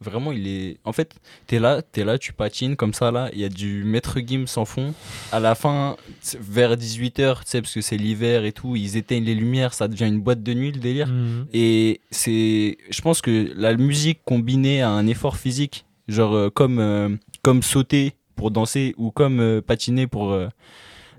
vraiment, 0.00 0.32
il 0.32 0.46
est. 0.46 0.78
En 0.84 0.92
fait, 0.92 1.14
t'es 1.46 1.58
là, 1.58 1.82
t'es 1.82 2.04
là, 2.04 2.18
tu 2.18 2.32
patines 2.32 2.76
comme 2.76 2.94
ça, 2.94 3.10
là. 3.10 3.30
Il 3.32 3.40
y 3.40 3.44
a 3.44 3.48
du 3.48 3.84
maître 3.84 4.18
Gims 4.20 4.46
en 4.56 4.64
fond. 4.64 4.94
À 5.32 5.40
la 5.40 5.54
fin, 5.54 5.96
vers 6.40 6.76
18h, 6.76 7.40
tu 7.40 7.42
sais, 7.46 7.62
parce 7.62 7.74
que 7.74 7.80
c'est 7.80 7.96
l'hiver 7.96 8.44
et 8.44 8.52
tout, 8.52 8.76
ils 8.76 8.96
éteignent 8.96 9.24
les 9.24 9.34
lumières, 9.34 9.74
ça 9.74 9.88
devient 9.88 10.06
une 10.06 10.20
boîte 10.20 10.42
de 10.42 10.54
nuit, 10.54 10.72
le 10.72 10.80
délire. 10.80 11.08
Mhm. 11.08 11.46
Et 11.52 12.00
c'est, 12.10 12.78
je 12.90 13.00
pense 13.00 13.20
que 13.20 13.52
la 13.56 13.74
musique 13.74 14.20
combinée 14.24 14.82
à 14.82 14.90
un 14.90 15.06
effort 15.06 15.36
physique, 15.36 15.86
genre 16.08 16.34
euh, 16.34 16.50
comme, 16.50 16.78
euh, 16.78 17.08
comme 17.42 17.62
sauter 17.62 18.14
pour 18.34 18.50
danser 18.50 18.94
ou 18.98 19.10
comme 19.10 19.40
euh, 19.40 19.60
patiner 19.60 20.06
pour 20.06 20.38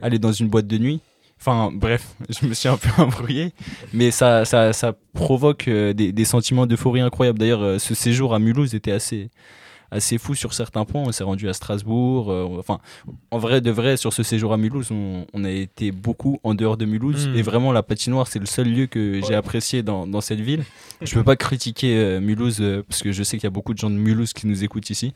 aller 0.02 0.20
dans 0.20 0.32
une 0.32 0.48
boîte 0.48 0.68
de 0.68 0.78
nuit. 0.78 1.02
Enfin 1.39 1.71
bref, 1.73 2.15
je 2.30 2.45
me 2.47 2.54
suis 2.54 2.67
un 2.67 2.78
peu 2.78 2.89
embrouillé, 3.02 3.54
mais 3.93 4.12
ça, 4.12 4.45
ça, 4.45 4.73
ça 4.73 4.93
provoque 5.13 5.67
euh, 5.67 5.93
des, 5.93 6.12
des 6.12 6.26
sentiments 6.26 6.65
d'euphorie 6.65 7.02
incroyables. 7.02 7.39
D'ailleurs, 7.39 7.63
euh, 7.63 7.80
ce 7.80 7.95
séjour 7.95 8.34
à 8.34 8.39
Mulhouse 8.39 8.76
était 8.76 8.91
assez, 8.91 9.30
assez 9.91 10.17
fou 10.17 10.36
sur 10.36 10.54
certains 10.54 10.86
points. 10.86 11.04
On 11.06 11.12
s'est 11.12 11.23
rendu 11.23 11.47
à 11.50 11.54
Strasbourg. 11.54 12.32
euh, 12.32 12.47
enfin, 12.60 12.80
en 13.32 13.38
vrai, 13.38 13.62
de 13.62 13.71
vrai, 13.71 13.97
sur 13.97 14.13
ce 14.13 14.23
séjour 14.23 14.54
à 14.54 14.58
Mulhouse, 14.58 14.91
on, 14.91 15.26
on 15.34 15.43
a 15.43 15.52
été 15.52 15.91
beaucoup 15.91 16.39
en 16.43 16.54
dehors 16.54 16.78
de 16.78 16.86
Mulhouse. 16.86 17.28
Mm. 17.28 17.36
Et 17.36 17.41
vraiment, 17.41 17.71
la 17.71 17.84
patinoire, 17.84 18.28
c'est 18.28 18.39
le 18.39 18.45
seul 18.45 18.67
lieu 18.67 18.88
que 18.88 19.21
j'ai 19.26 19.36
apprécié 19.36 19.84
dans, 19.84 20.08
dans 20.08 20.21
cette 20.21 20.41
ville. 20.41 20.63
Je 21.02 21.13
peux 21.13 21.23
pas 21.23 21.36
critiquer 21.36 21.97
euh, 21.97 22.19
Mulhouse 22.19 22.58
euh, 22.60 22.84
parce 22.88 23.02
que 23.02 23.12
je 23.12 23.23
sais 23.23 23.38
qu'il 23.38 23.45
y 23.45 23.47
a 23.47 23.52
beaucoup 23.52 23.73
de 23.73 23.80
gens 23.80 23.89
de 23.89 23.95
Mulhouse 23.95 24.34
qui 24.34 24.47
nous 24.47 24.63
écoutent 24.63 24.89
ici. 24.89 25.13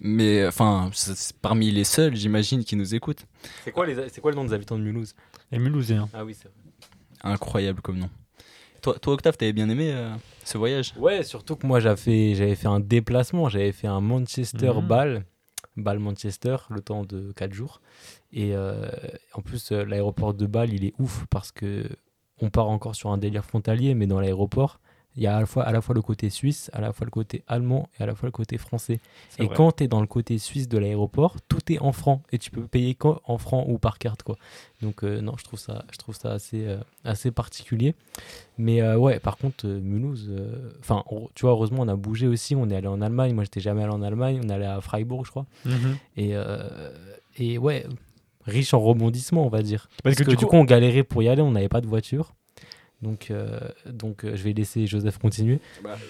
Mais 0.00 0.46
enfin, 0.46 0.90
c'est 0.94 1.36
parmi 1.38 1.70
les 1.70 1.84
seuls, 1.84 2.16
j'imagine, 2.16 2.64
qui 2.64 2.74
nous 2.76 2.94
écoutent. 2.94 3.26
C'est 3.64 3.72
quoi, 3.72 3.86
les- 3.86 4.08
c'est 4.08 4.20
quoi 4.20 4.30
le 4.30 4.36
nom 4.36 4.44
des 4.44 4.52
habitants 4.54 4.78
de 4.78 4.82
Mulhouse? 4.82 5.14
Les 5.52 5.58
Mulhousiens. 5.58 6.08
Ah 6.14 6.24
oui, 6.24 6.34
c'est 6.34 6.48
vrai. 6.48 6.54
Incroyable 7.22 7.82
comme 7.82 7.98
nom. 7.98 8.08
Toi, 8.80 8.98
toi 8.98 9.12
Octave, 9.12 9.36
t'avais 9.36 9.52
bien 9.52 9.68
aimé 9.68 9.90
euh, 9.92 10.14
ce 10.44 10.56
voyage? 10.56 10.94
Ouais, 10.96 11.22
surtout 11.22 11.54
que 11.56 11.66
moi 11.66 11.80
j'avais 11.80 11.96
fait, 12.00 12.34
j'avais 12.34 12.54
fait 12.54 12.66
un 12.68 12.80
déplacement, 12.80 13.50
j'avais 13.50 13.72
fait 13.72 13.88
un 13.88 14.00
Manchester-Bâle, 14.00 15.24
Bâle-Manchester, 15.76 16.56
le 16.70 16.80
temps 16.80 17.04
de 17.04 17.32
4 17.32 17.52
jours. 17.52 17.82
Et 18.32 18.54
euh, 18.54 18.88
en 19.34 19.42
plus, 19.42 19.70
euh, 19.72 19.84
l'aéroport 19.84 20.32
de 20.32 20.46
Bâle, 20.46 20.72
il 20.72 20.84
est 20.86 20.94
ouf 20.98 21.26
parce 21.28 21.52
que 21.52 21.84
on 22.40 22.48
part 22.48 22.68
encore 22.70 22.94
sur 22.94 23.10
un 23.10 23.18
délire 23.18 23.44
frontalier, 23.44 23.94
mais 23.94 24.06
dans 24.06 24.18
l'aéroport, 24.18 24.80
il 25.16 25.22
y 25.24 25.26
a 25.26 25.36
à 25.36 25.40
la, 25.40 25.46
fois, 25.46 25.64
à 25.64 25.72
la 25.72 25.80
fois 25.80 25.94
le 25.94 26.02
côté 26.02 26.30
suisse, 26.30 26.70
à 26.72 26.80
la 26.80 26.92
fois 26.92 27.04
le 27.04 27.10
côté 27.10 27.42
allemand 27.48 27.88
et 27.98 28.02
à 28.02 28.06
la 28.06 28.14
fois 28.14 28.26
le 28.28 28.30
côté 28.32 28.58
français. 28.58 29.00
Et 29.38 29.46
vrai. 29.46 29.54
quand 29.56 29.72
tu 29.72 29.84
es 29.84 29.88
dans 29.88 30.00
le 30.00 30.06
côté 30.06 30.38
suisse 30.38 30.68
de 30.68 30.78
l'aéroport, 30.78 31.36
tout 31.48 31.72
est 31.72 31.78
en 31.80 31.92
francs 31.92 32.22
et 32.32 32.38
tu 32.38 32.50
peux 32.50 32.62
payer 32.66 32.96
en 33.24 33.36
francs 33.38 33.64
ou 33.68 33.78
par 33.78 33.98
carte 33.98 34.22
quoi. 34.22 34.36
Donc 34.82 35.02
euh, 35.04 35.20
non, 35.20 35.34
je 35.36 35.44
trouve 35.44 35.58
ça 35.58 35.84
je 35.92 35.98
trouve 35.98 36.14
ça 36.16 36.32
assez 36.32 36.64
euh, 36.66 36.78
assez 37.04 37.30
particulier. 37.32 37.94
Mais 38.56 38.80
euh, 38.82 38.96
ouais, 38.96 39.18
par 39.18 39.36
contre 39.36 39.66
Mulhouse 39.66 40.30
enfin 40.80 41.02
on- 41.10 41.28
tu 41.34 41.42
vois 41.42 41.50
heureusement 41.52 41.80
on 41.82 41.88
a 41.88 41.96
bougé 41.96 42.26
aussi, 42.28 42.54
on 42.54 42.68
est 42.70 42.76
allé 42.76 42.86
en 42.88 43.00
Allemagne, 43.02 43.34
moi 43.34 43.44
j'étais 43.44 43.60
jamais 43.60 43.82
allé 43.82 43.92
en 43.92 44.02
Allemagne, 44.02 44.40
on 44.44 44.48
est 44.48 44.52
allé 44.54 44.64
à 44.66 44.80
Freiburg 44.80 45.24
je 45.26 45.30
crois. 45.30 45.46
Mhm. 45.64 45.96
Et 46.16 46.34
et 47.36 47.58
ouais, 47.58 47.86
riche 48.44 48.74
en 48.74 48.80
rebondissements, 48.80 49.44
on 49.46 49.48
va 49.50 49.62
dire. 49.62 49.88
Parce 50.02 50.14
Parce, 50.14 50.16
que 50.16 50.24
que, 50.24 50.30
du 50.30 50.36
du 50.36 50.44
coup- 50.44 50.50
coup, 50.50 50.56
on 50.56 50.64
galérait 50.64 51.04
pour 51.04 51.22
y 51.22 51.28
aller, 51.28 51.42
on 51.42 51.52
n'avait 51.52 51.68
pas 51.68 51.80
de 51.80 51.86
voiture. 51.86 52.34
Donc, 53.02 53.30
euh, 53.30 53.58
donc 53.90 54.24
euh, 54.24 54.36
je 54.36 54.42
vais 54.42 54.52
laisser 54.52 54.86
Joseph 54.86 55.18
continuer. 55.18 55.60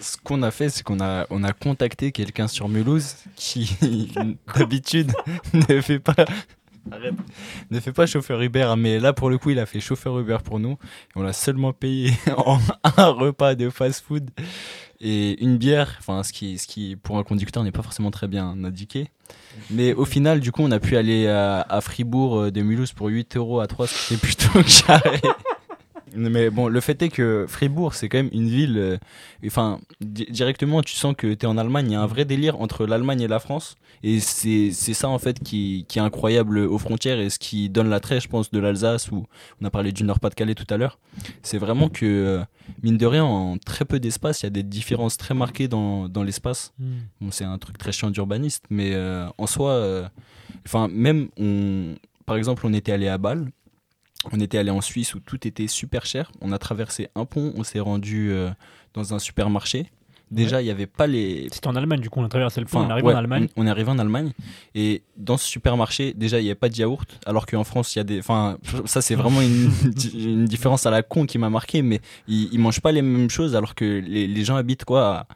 Ce 0.01 0.17
qu'on 0.17 0.43
a 0.43 0.51
fait, 0.51 0.69
c'est 0.71 0.83
qu'on 0.83 1.01
a, 1.01 1.27
on 1.31 1.45
a 1.45 1.53
contacté 1.53 2.11
quelqu'un 2.11 2.49
sur 2.49 2.69
Mulhouse 2.69 3.15
qui, 3.37 4.13
d'habitude, 4.57 5.13
ne 5.69 5.81
fait 5.81 6.01
pas. 6.01 6.25
Arrête. 6.91 7.15
Ne 7.71 7.79
fait 7.79 7.93
pas 7.93 8.07
chauffeur 8.07 8.41
Uber, 8.41 8.75
mais 8.77 8.99
là 8.99 9.13
pour 9.13 9.31
le 9.31 9.39
coup 9.39 9.51
il 9.51 9.59
a 9.59 9.67
fait 9.67 9.81
chauffeur 9.81 10.19
Uber 10.19 10.39
pour 10.43 10.59
nous. 10.59 10.79
On 11.15 11.23
l'a 11.23 11.33
seulement 11.33 11.73
payé 11.73 12.13
en 12.37 12.59
un 12.97 13.07
repas 13.07 13.55
de 13.55 13.71
fast-food 13.71 14.31
et 15.01 15.43
une 15.43 15.59
bière, 15.59 15.95
enfin 15.99 16.23
ce 16.23 16.33
qui, 16.33 16.59
ce 16.59 16.67
qui 16.67 16.97
pour 16.97 17.19
un 17.19 17.23
conducteur 17.23 17.63
n'est 17.63 17.71
pas 17.71 17.83
forcément 17.83 18.11
très 18.11 18.29
bien 18.29 18.49
indiqué. 18.65 19.09
Mais 19.71 19.93
au 19.93 20.05
final, 20.05 20.41
du 20.41 20.51
coup, 20.51 20.63
on 20.63 20.71
a 20.71 20.81
pu 20.81 20.97
aller 20.97 21.29
à, 21.29 21.61
à 21.61 21.81
Fribourg 21.81 22.39
euh, 22.39 22.51
de 22.51 22.63
Mulhouse 22.63 22.93
pour 22.93 23.09
8 23.09 23.37
euros 23.37 23.61
à 23.61 23.67
3, 23.69 23.87
ce 23.87 24.09
qui 24.09 24.15
était 24.15 24.27
plutôt 24.27 24.61
carré. 24.87 25.21
Mais 26.17 26.51
bon, 26.51 26.69
le 26.69 26.81
fait 26.81 27.01
est 27.03 27.09
que 27.09 27.47
Fribourg, 27.49 27.95
c'est 27.95 28.09
quand 28.09 28.19
même 28.19 28.31
une 28.33 28.49
ville. 28.49 28.77
euh, 28.79 28.99
Enfin, 29.47 29.81
di- 30.01 30.27
directement, 30.31 30.83
tu 30.83 30.95
sens 30.95 31.15
que 31.17 31.33
tu 31.35 31.45
es 31.45 31.47
en 31.47 31.57
Allemagne. 31.57 31.87
Il 31.89 31.93
y 31.93 31.95
a 31.95 32.01
un 32.03 32.07
vrai 32.07 32.25
délire 32.25 32.61
entre 32.61 32.87
l'Allemagne 32.87 33.21
et 33.23 33.29
la 33.29 33.39
France. 33.39 33.77
Et 34.03 34.19
c'est 34.21 34.71
ça, 34.73 35.09
en 35.09 35.19
fait, 35.19 35.41
qui, 35.41 35.85
qui 35.89 35.99
est 35.99 36.03
incroyable 36.03 36.59
aux 36.59 36.79
frontières 36.79 37.19
et 37.21 37.29
ce 37.31 37.39
qui 37.39 37.69
donne 37.69 37.89
l'attrait, 37.91 38.21
je 38.21 38.29
pense, 38.29 38.51
de 38.51 38.59
l'Alsace, 38.59 39.11
où 39.11 39.27
on 39.61 39.65
a 39.65 39.71
parlé 39.71 39.93
du 39.93 40.05
Nord-Pas-de-Calais 40.05 40.55
tout 40.55 40.67
à 40.73 40.77
l'heure. 40.77 40.99
C'est 41.43 41.59
vraiment 41.59 41.89
que, 41.89 42.07
euh, 42.07 42.43
mine 42.83 42.97
de 42.97 43.07
rien, 43.07 43.25
en 43.25 43.59
très 43.59 43.85
peu 43.85 44.01
d'espace, 44.01 44.41
il 44.43 44.47
y 44.47 44.49
a 44.49 44.51
des 44.51 44.63
différences 44.63 45.17
très 45.17 45.35
marquées 45.35 45.69
dans, 45.69 46.09
dans 46.09 46.23
l'espace. 46.23 46.73
Bon, 47.21 47.31
c'est 47.31 47.45
un 47.45 47.59
truc 47.59 47.77
très 47.79 47.93
chiant 47.93 48.11
d'urbaniste, 48.11 48.65
mais 48.71 48.93
euh, 48.95 49.27
en 49.39 49.47
soi, 49.47 50.09
enfin, 50.67 50.89
même, 50.91 51.29
on, 51.39 51.95
par 52.27 52.37
exemple, 52.37 52.63
on 52.67 52.73
était 52.73 52.93
allé 52.93 53.09
à 53.09 53.19
Bâle, 53.19 53.51
on 54.33 54.41
était 54.41 54.59
allé 54.59 54.71
en 54.71 54.81
Suisse 54.81 55.15
où 55.15 55.21
tout 55.21 55.47
était 55.47 55.67
super 55.67 56.05
cher. 56.07 56.31
On 56.41 56.53
a 56.53 56.59
traversé 56.59 57.09
un 57.15 57.25
pont, 57.25 57.53
on 57.57 57.65
s'est 57.65 57.81
rendu 57.81 58.31
euh, 58.31 58.51
dans 58.95 59.15
un 59.15 59.19
supermarché. 59.19 59.87
Déjà, 60.31 60.63
il 60.63 60.67
n'y 60.67 60.71
avait 60.71 60.87
pas 60.87 61.09
les. 61.09 61.49
C'était 61.51 61.67
en 61.67 61.75
Allemagne, 61.75 61.99
du 62.01 62.09
coup, 62.09 62.21
on 62.21 62.25
a 62.25 62.29
traversé 62.29 62.61
le 62.61 62.67
pont, 62.67 62.83
Enfin, 62.83 62.97
on 62.97 63.05
ouais, 63.05 63.15
en 63.15 63.17
Allemagne. 63.17 63.49
On, 63.57 63.65
on 63.65 63.67
est 63.67 63.71
arrivé 63.71 63.91
en 63.91 63.99
Allemagne 63.99 64.31
et 64.77 65.03
dans 65.17 65.37
ce 65.37 65.45
supermarché, 65.45 66.13
déjà, 66.15 66.39
il 66.39 66.45
n'y 66.45 66.51
avait 66.51 66.55
pas 66.55 66.69
de 66.69 66.77
yaourt, 66.77 67.19
alors 67.27 67.47
qu'en 67.47 67.65
France, 67.65 67.97
il 67.97 67.99
y 67.99 68.01
a 68.01 68.05
des. 68.05 68.21
Enfin, 68.21 68.57
ça, 68.85 69.03
c'est 69.03 69.17
vraiment 69.17 69.41
une, 69.41 69.73
une 70.15 70.45
différence 70.45 70.87
à 70.87 70.91
la 70.93 71.03
con 71.03 71.27
qui 71.27 71.39
m'a 71.39 71.51
marqué, 71.51 71.83
mais 71.83 72.01
ils, 72.29 72.49
ils 72.53 72.61
mangent 72.61 72.81
pas 72.81 72.93
les 72.93 73.03
mêmes 73.03 73.29
choses 73.29 73.57
alors 73.57 73.75
que 73.75 73.85
les, 73.85 74.29
les 74.29 74.45
gens 74.45 74.55
habitent 74.55 74.85
quoi 74.85 75.27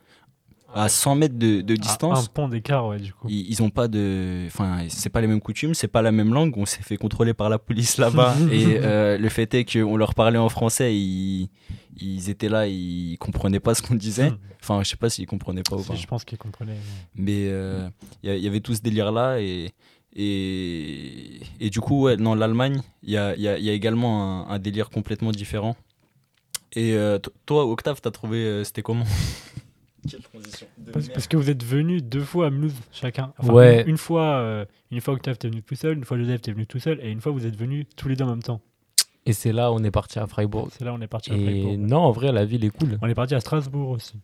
à, 0.75 0.85
à 0.85 0.89
100 0.89 1.15
mètres 1.15 1.39
de, 1.39 1.61
de 1.61 1.75
distance. 1.77 2.25
un 2.25 2.27
pont 2.33 2.49
d'écart, 2.49 2.87
ouais, 2.89 2.99
du 2.99 3.13
coup. 3.13 3.27
Ils, 3.29 3.49
ils 3.51 3.63
ont 3.63 3.71
pas 3.71 3.89
de. 3.89 4.45
Enfin, 4.47 4.79
c'est 4.89 5.09
pas 5.11 5.21
les 5.21 5.27
mêmes 5.27 5.41
coutumes, 5.41 5.75
c'est 5.75 5.89
pas 5.89 6.03
la 6.03 6.13
même 6.13 6.33
langue. 6.35 6.53
On 6.57 6.67
s'est 6.67 6.83
fait 6.83 6.97
contrôler 6.97 7.33
par 7.35 7.49
la 7.49 7.59
police 7.59 7.97
là-bas. 7.99 8.35
et 8.53 8.79
euh, 8.83 9.17
le 9.19 9.29
fait 9.29 9.53
est 9.55 9.65
qu'on 9.65 9.97
leur 9.97 10.15
parlait 10.15 10.39
en 10.39 10.49
français, 10.49 10.95
ils, 10.97 11.49
ils 12.01 12.29
étaient 12.31 12.49
là, 12.49 12.67
ils 12.67 13.17
comprenaient 13.19 13.61
pas 13.61 13.75
ce 13.75 13.83
qu'on 13.83 13.95
disait. 13.95 14.31
Hmm. 14.31 14.39
Enfin, 14.63 14.83
je 14.83 14.89
sais 14.89 14.97
pas 14.97 15.11
s'ils 15.11 15.27
comprenaient 15.27 15.63
pas 15.63 15.77
ou 15.77 15.83
pas. 15.83 15.95
je 15.95 16.07
pense 16.07 16.25
qu'ils 16.25 16.39
comprenaient. 16.39 16.77
Mais 17.15 17.49
euh, 17.49 17.89
il 18.23 18.35
y 18.37 18.47
avait 18.47 18.61
tout 18.61 18.75
ce 18.75 18.81
délire-là. 18.81 19.39
Et, 19.41 19.73
et, 20.17 21.41
et 21.61 21.71
du 21.71 21.81
coup, 21.81 22.03
ouais, 22.05 22.17
non, 22.17 22.35
l'Allemagne, 22.35 22.81
il 23.03 23.11
y 23.11 23.17
a, 23.17 23.37
y 23.37 23.47
a- 23.49 23.59
y 23.59 23.69
a 23.69 23.73
également 23.73 24.47
un, 24.49 24.55
un 24.55 24.59
délire 24.59 24.89
complètement 24.91 25.33
différent. 25.33 25.77
Et 26.77 26.95
euh, 26.95 27.19
toi, 27.47 27.67
Octave, 27.67 28.01
t'as 28.01 28.11
trouvé. 28.11 28.63
C'était 28.65 28.83
comment? 28.83 29.05
Quelle 30.11 30.23
transition 30.23 30.67
de 30.79 30.90
Parce, 30.93 31.27
que 31.27 31.37
vous 31.37 31.51
êtes 31.51 31.64
venus 31.64 32.03
deux 32.03 32.23
fois 32.23 32.47
à 32.47 32.51
Mulhouse 32.51 32.75
chacun. 32.93 33.33
Enfin, 33.38 33.53
Ouais. 33.53 33.83
Une, 33.83 33.90
une 33.90 33.97
fois, 33.97 34.37
euh, 34.37 34.64
une 34.90 35.01
fois 35.01 35.14
Octave 35.14 35.38
t'es 35.38 35.49
venu 35.49 35.62
tout 35.62 35.75
seul, 35.75 35.97
une 35.97 36.05
fois 36.05 36.19
Joseph 36.19 36.43
t'es 36.43 36.53
venu 36.53 36.67
tout 36.67 36.79
seul, 36.79 37.01
et 37.03 37.11
une 37.11 37.21
fois 37.21 37.33
vous 37.33 37.47
êtes 37.47 37.57
venus 37.57 37.87
tous 37.97 38.09
les 38.09 38.17
deux 38.17 38.25
en 38.25 38.29
même 38.31 38.43
temps. 38.43 38.61
Et 39.27 39.33
c'est 39.33 39.53
là 39.53 39.73
où 39.73 39.77
on 39.77 39.85
est 39.85 39.90
parti 39.90 40.19
à 40.19 40.27
Freiburg. 40.27 40.69
C'est 40.71 40.85
là 40.85 40.93
on 40.93 41.01
est 41.01 41.07
parti 41.07 41.33
à 41.33 41.37
Et 41.37 41.45
Freiburg. 41.45 41.79
non, 41.79 41.99
en 42.01 42.12
vrai, 42.12 42.31
la 42.33 42.45
ville 42.45 42.64
est 42.64 42.71
cool. 42.71 42.99
On 43.01 43.09
est 43.09 43.14
parti 43.14 43.35
à 43.35 43.40
Strasbourg 43.40 43.90
aussi. 43.90 44.21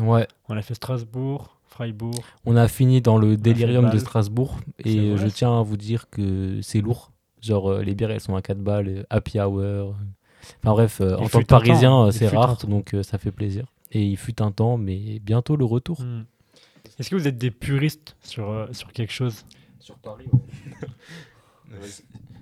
Ouais. 0.00 0.26
On 0.48 0.56
a 0.56 0.62
fait 0.62 0.74
Strasbourg, 0.74 1.58
Freiburg. 1.66 2.14
On 2.44 2.56
a 2.56 2.68
fini 2.68 3.00
dans 3.00 3.18
le 3.18 3.36
délirium 3.36 3.90
de. 3.90 3.98
Strasbourg. 3.98 4.58
Et 4.84 5.10
vrai, 5.10 5.26
je 5.26 5.32
tiens 5.32 5.58
à 5.58 5.62
vous 5.62 5.76
dire 5.76 6.08
que 6.10 6.60
c'est 6.62 6.80
lourd. 6.80 7.10
Genre, 7.40 7.70
euh, 7.70 7.82
les 7.82 7.94
bières, 7.94 8.10
elles 8.10 8.20
sont 8.20 8.36
à 8.36 8.42
4 8.42 8.58
balles, 8.58 9.06
happy 9.10 9.38
hour. 9.38 9.94
Enfin 10.62 10.72
bref, 10.72 11.00
euh, 11.00 11.16
en 11.16 11.28
tant 11.28 11.40
que 11.40 11.46
parisien, 11.46 12.10
c'est 12.10 12.28
rare, 12.28 12.56
donc 12.66 12.94
euh, 12.94 13.02
ça 13.02 13.18
fait 13.18 13.30
plaisir. 13.30 13.66
Et 13.94 14.04
il 14.04 14.16
fut 14.16 14.42
un 14.42 14.52
temps, 14.52 14.76
mais 14.76 15.18
bientôt 15.20 15.56
le 15.56 15.64
retour. 15.64 16.02
Hmm. 16.02 16.24
Est-ce 16.98 17.10
que 17.10 17.16
vous 17.16 17.26
êtes 17.26 17.38
des 17.38 17.50
puristes 17.50 18.16
sur, 18.22 18.50
euh, 18.50 18.66
sur 18.72 18.92
quelque 18.92 19.12
chose? 19.12 19.46
Sur 19.80 19.96
Paris, 19.98 20.26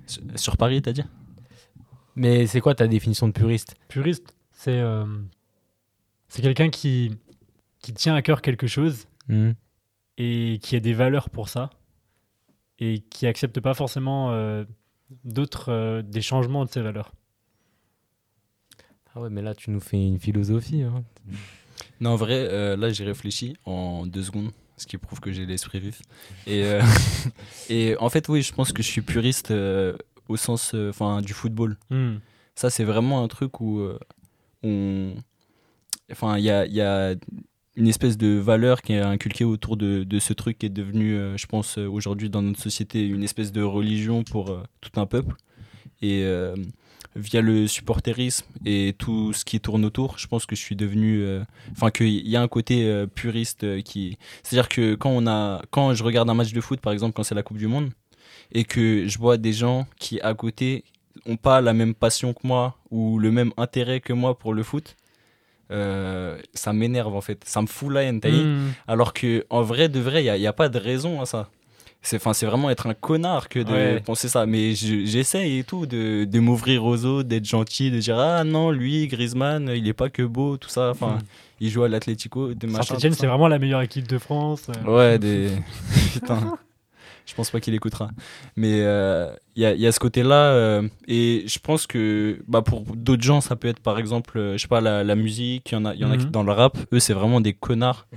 sur, 0.06 0.22
sur 0.36 0.56
Paris, 0.56 0.82
t'as 0.82 0.92
dit? 0.92 1.04
Mais 2.16 2.46
c'est 2.46 2.60
quoi 2.60 2.74
ta 2.74 2.86
définition 2.88 3.26
de 3.28 3.32
puriste? 3.32 3.74
Puriste, 3.88 4.36
c'est 4.52 4.78
euh, 4.78 5.06
c'est 6.28 6.42
quelqu'un 6.42 6.70
qui, 6.70 7.16
qui 7.80 7.92
tient 7.94 8.14
à 8.14 8.22
cœur 8.22 8.42
quelque 8.42 8.66
chose 8.66 9.06
Hmm. 9.28 9.52
et 10.18 10.58
qui 10.60 10.74
a 10.74 10.80
des 10.80 10.94
valeurs 10.94 11.30
pour 11.30 11.48
ça 11.48 11.70
et 12.80 12.98
qui 12.98 13.28
accepte 13.28 13.60
pas 13.60 13.72
forcément 13.72 14.32
euh, 14.32 14.64
d'autres 15.24 15.70
euh, 15.70 16.02
des 16.02 16.20
changements 16.20 16.64
de 16.64 16.70
ses 16.70 16.82
valeurs. 16.82 17.12
Ah 19.14 19.20
ouais, 19.20 19.30
mais 19.30 19.42
là, 19.42 19.54
tu 19.54 19.70
nous 19.70 19.80
fais 19.80 20.02
une 20.02 20.18
philosophie. 20.18 20.82
hein. 20.82 21.04
Non, 22.00 22.10
en 22.10 22.16
vrai, 22.16 22.34
euh, 22.50 22.76
là, 22.76 22.90
j'ai 22.90 23.04
réfléchi 23.04 23.54
en 23.64 24.06
deux 24.06 24.22
secondes, 24.22 24.50
ce 24.76 24.86
qui 24.86 24.96
prouve 24.98 25.20
que 25.20 25.32
j'ai 25.32 25.46
l'esprit 25.46 25.80
vif. 25.80 26.00
Et, 26.46 26.64
euh, 26.64 26.80
et 27.68 27.96
en 27.98 28.08
fait, 28.08 28.28
oui, 28.28 28.42
je 28.42 28.52
pense 28.52 28.72
que 28.72 28.82
je 28.82 28.88
suis 28.88 29.02
puriste 29.02 29.50
euh, 29.50 29.96
au 30.28 30.36
sens 30.36 30.72
euh, 30.74 30.90
enfin 30.90 31.20
du 31.20 31.32
football. 31.32 31.76
Hmm. 31.90 32.16
Ça, 32.54 32.70
c'est 32.70 32.84
vraiment 32.84 33.22
un 33.22 33.28
truc 33.28 33.60
où 33.60 33.80
euh, 33.80 33.98
on. 34.62 35.14
Enfin, 36.10 36.38
il 36.38 36.44
y 36.44 36.50
a, 36.50 36.66
il 36.66 36.72
y 36.74 36.80
a 36.82 37.14
une 37.76 37.88
espèce 37.88 38.18
de 38.18 38.36
valeur 38.38 38.82
qui 38.82 38.92
est 38.92 39.00
inculquée 39.00 39.44
autour 39.44 39.76
de, 39.78 40.04
de 40.04 40.18
ce 40.18 40.32
truc 40.34 40.58
qui 40.58 40.66
est 40.66 40.70
devenu, 40.70 41.14
euh, 41.16 41.36
je 41.38 41.46
pense, 41.46 41.78
aujourd'hui 41.78 42.28
dans 42.28 42.42
notre 42.42 42.60
société, 42.60 43.06
une 43.06 43.22
espèce 43.22 43.52
de 43.52 43.62
religion 43.62 44.24
pour 44.24 44.50
euh, 44.50 44.62
tout 44.80 45.00
un 45.00 45.06
peuple. 45.06 45.36
Et 46.02 46.22
euh, 46.24 46.54
via 47.16 47.40
le 47.40 47.66
supporterisme 47.66 48.46
et 48.64 48.94
tout 48.98 49.32
ce 49.32 49.44
qui 49.44 49.60
tourne 49.60 49.84
autour, 49.84 50.18
je 50.18 50.26
pense 50.26 50.46
que 50.46 50.56
je 50.56 50.60
suis 50.60 50.76
devenu. 50.76 51.22
euh, 51.22 51.42
Enfin, 51.72 51.90
qu'il 51.90 52.26
y 52.26 52.36
a 52.36 52.42
un 52.42 52.48
côté 52.48 52.84
euh, 52.84 53.06
puriste 53.06 53.64
euh, 53.64 53.80
qui. 53.82 54.18
C'est-à-dire 54.42 54.68
que 54.68 54.94
quand, 54.94 55.10
on 55.10 55.26
a, 55.26 55.62
quand 55.70 55.94
je 55.94 56.02
regarde 56.04 56.28
un 56.30 56.34
match 56.34 56.52
de 56.52 56.60
foot, 56.60 56.80
par 56.80 56.92
exemple, 56.92 57.14
quand 57.14 57.22
c'est 57.22 57.34
la 57.34 57.42
Coupe 57.42 57.58
du 57.58 57.66
Monde, 57.66 57.90
et 58.52 58.64
que 58.64 59.06
je 59.06 59.18
vois 59.18 59.36
des 59.36 59.52
gens 59.52 59.86
qui, 59.98 60.20
à 60.20 60.34
côté, 60.34 60.84
ont 61.26 61.36
pas 61.36 61.60
la 61.60 61.72
même 61.72 61.94
passion 61.94 62.32
que 62.32 62.46
moi 62.46 62.76
ou 62.90 63.18
le 63.18 63.30
même 63.30 63.52
intérêt 63.56 64.00
que 64.00 64.12
moi 64.12 64.38
pour 64.38 64.54
le 64.54 64.62
foot, 64.62 64.96
euh, 65.70 66.38
ça 66.54 66.72
m'énerve 66.72 67.14
en 67.14 67.20
fait. 67.20 67.42
Ça 67.44 67.62
me 67.62 67.66
fout 67.66 67.92
la 67.92 68.02
haine, 68.02 68.20
Hmm. 68.22 68.72
Alors 68.86 69.12
que 69.12 69.44
en 69.50 69.62
vrai, 69.62 69.88
de 69.88 70.00
vrai, 70.00 70.24
il 70.24 70.40
n'y 70.40 70.46
a, 70.46 70.52
pas 70.52 70.68
de 70.68 70.78
raison 70.78 71.20
à 71.20 71.26
ça. 71.26 71.48
C'est 72.04 72.16
enfin, 72.16 72.32
c'est 72.32 72.46
vraiment 72.46 72.68
être 72.68 72.88
un 72.88 72.94
connard 72.94 73.48
que 73.48 73.60
de 73.60 73.72
Ouais. 73.72 74.00
penser 74.00 74.28
ça. 74.28 74.44
Mais 74.44 74.74
je- 74.74 75.04
j'essaye 75.04 75.58
et 75.58 75.64
tout 75.64 75.86
de, 75.86 76.24
de 76.24 76.40
m'ouvrir 76.40 76.84
aux 76.84 77.04
autres, 77.04 77.28
d'être 77.28 77.44
gentil, 77.44 77.90
de 77.92 77.98
dire 78.00 78.18
Ah 78.18 78.42
non, 78.44 78.70
lui, 78.72 79.06
Griezmann, 79.06 79.70
il 79.74 79.86
est 79.86 79.92
pas 79.92 80.10
que 80.10 80.22
beau, 80.22 80.56
tout 80.56 80.68
ça. 80.68 80.90
Enfin, 80.90 81.18
Hmm. 81.20 81.24
il 81.60 81.70
joue 81.70 81.84
à 81.84 81.88
l'Atlético, 81.88 82.54
de 82.54 82.66
machin. 82.66 82.82
Saint-Etienne, 82.82 83.12
c'est 83.14 83.28
vraiment 83.28 83.46
la 83.48 83.60
meilleure 83.60 83.82
équipe 83.82 84.08
de 84.08 84.18
France. 84.18 84.66
euh. 84.84 84.90
Ouais, 84.90 85.18
des. 85.20 85.50
Putain. 86.14 86.58
Je 87.24 87.34
pense 87.34 87.50
pas 87.52 87.60
qu'il 87.60 87.72
écoutera. 87.72 88.10
Mais 88.56 88.80
euh, 88.80 89.32
il 89.54 89.62
y, 89.62 89.66
a, 89.66 89.72
il 89.72 89.80
y 89.80 89.86
a 89.86 89.92
ce 89.92 90.00
côté-là. 90.00 90.34
euh, 90.54 90.88
et 91.06 91.44
je 91.46 91.58
pense 91.60 91.86
que 91.86 92.42
bah, 92.48 92.62
pour 92.62 92.80
d'autres 92.96 93.22
gens, 93.22 93.40
ça 93.40 93.54
peut 93.54 93.68
être 93.68 93.78
par 93.78 94.00
exemple, 94.00 94.38
euh, 94.38 94.56
je 94.56 94.62
sais 94.62 94.66
pas, 94.68 94.80
la, 94.80 95.04
la 95.04 95.14
musique. 95.14 95.70
Il 95.70 95.74
y 95.76 95.78
en 95.78 95.84
a, 95.84 95.94
il 95.94 96.00
y 96.00 96.04
en 96.04 96.10
a 96.10 96.16
qui, 96.16 96.24
Mhm. 96.26 96.32
dans 96.32 96.42
le 96.42 96.50
rap, 96.50 96.76
eux, 96.92 96.98
c'est 96.98 97.14
vraiment 97.14 97.40
des 97.40 97.52
connards. 97.52 98.08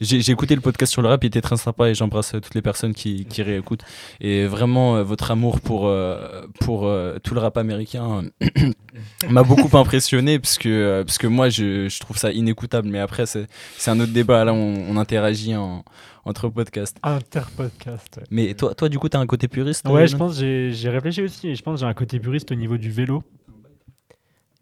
J'ai 0.00 0.30
écouté 0.32 0.54
le 0.54 0.62
podcast 0.62 0.90
sur 0.90 1.02
le 1.02 1.08
rap, 1.08 1.22
il 1.24 1.26
était 1.26 1.42
très 1.42 1.58
sympa 1.58 1.90
et 1.90 1.94
j'embrasse 1.94 2.34
euh, 2.34 2.40
toutes 2.40 2.54
les 2.54 2.62
personnes 2.62 2.94
qui, 2.94 3.26
qui 3.26 3.42
réécoutent. 3.42 3.84
Et 4.22 4.46
vraiment, 4.46 4.96
euh, 4.96 5.02
votre 5.02 5.30
amour 5.30 5.60
pour, 5.60 5.88
euh, 5.88 6.46
pour 6.58 6.90
tout 7.22 7.34
le 7.34 7.40
rap 7.40 7.58
américain 7.58 8.22
m'a 9.28 9.42
beaucoup 9.42 9.76
impressionné 9.76 10.38
parce 10.38 10.56
que, 10.56 11.02
parce 11.02 11.18
que 11.18 11.26
moi, 11.26 11.50
je, 11.50 11.90
je 11.90 12.00
trouve 12.00 12.16
ça 12.16 12.32
inécoutable. 12.32 12.88
Mais 12.88 12.98
après, 12.98 13.26
c'est 13.26 13.46
c'est 13.76 13.90
un 13.90 14.00
autre 14.00 14.12
débat. 14.12 14.44
Là, 14.44 14.54
on, 14.54 14.86
on 14.88 14.96
interagit 14.96 15.54
en, 15.54 15.84
entre 16.24 16.48
podcasts. 16.48 16.96
Interpodcast. 17.02 18.16
ouais. 18.16 18.24
Mais 18.30 18.54
toi, 18.54 18.74
toi 18.74 18.88
du 18.88 18.98
coup, 18.98 19.10
t'as 19.10 19.18
un 19.20 19.26
côté 19.26 19.48
puriste 19.48 19.86
Ouais, 19.86 20.06
je 20.06 20.16
pense, 20.16 20.38
j'ai 20.38 20.72
j'ai 20.72 20.88
réfléchi 20.88 21.20
aussi, 21.22 21.48
et 21.48 21.54
je 21.54 21.62
pense 21.62 21.74
que 21.74 21.80
j'ai 21.80 21.90
un 21.90 21.94
côté 21.94 22.18
puriste 22.18 22.50
au 22.52 22.54
niveau 22.54 22.78
du 22.78 22.90
vélo. 22.90 23.22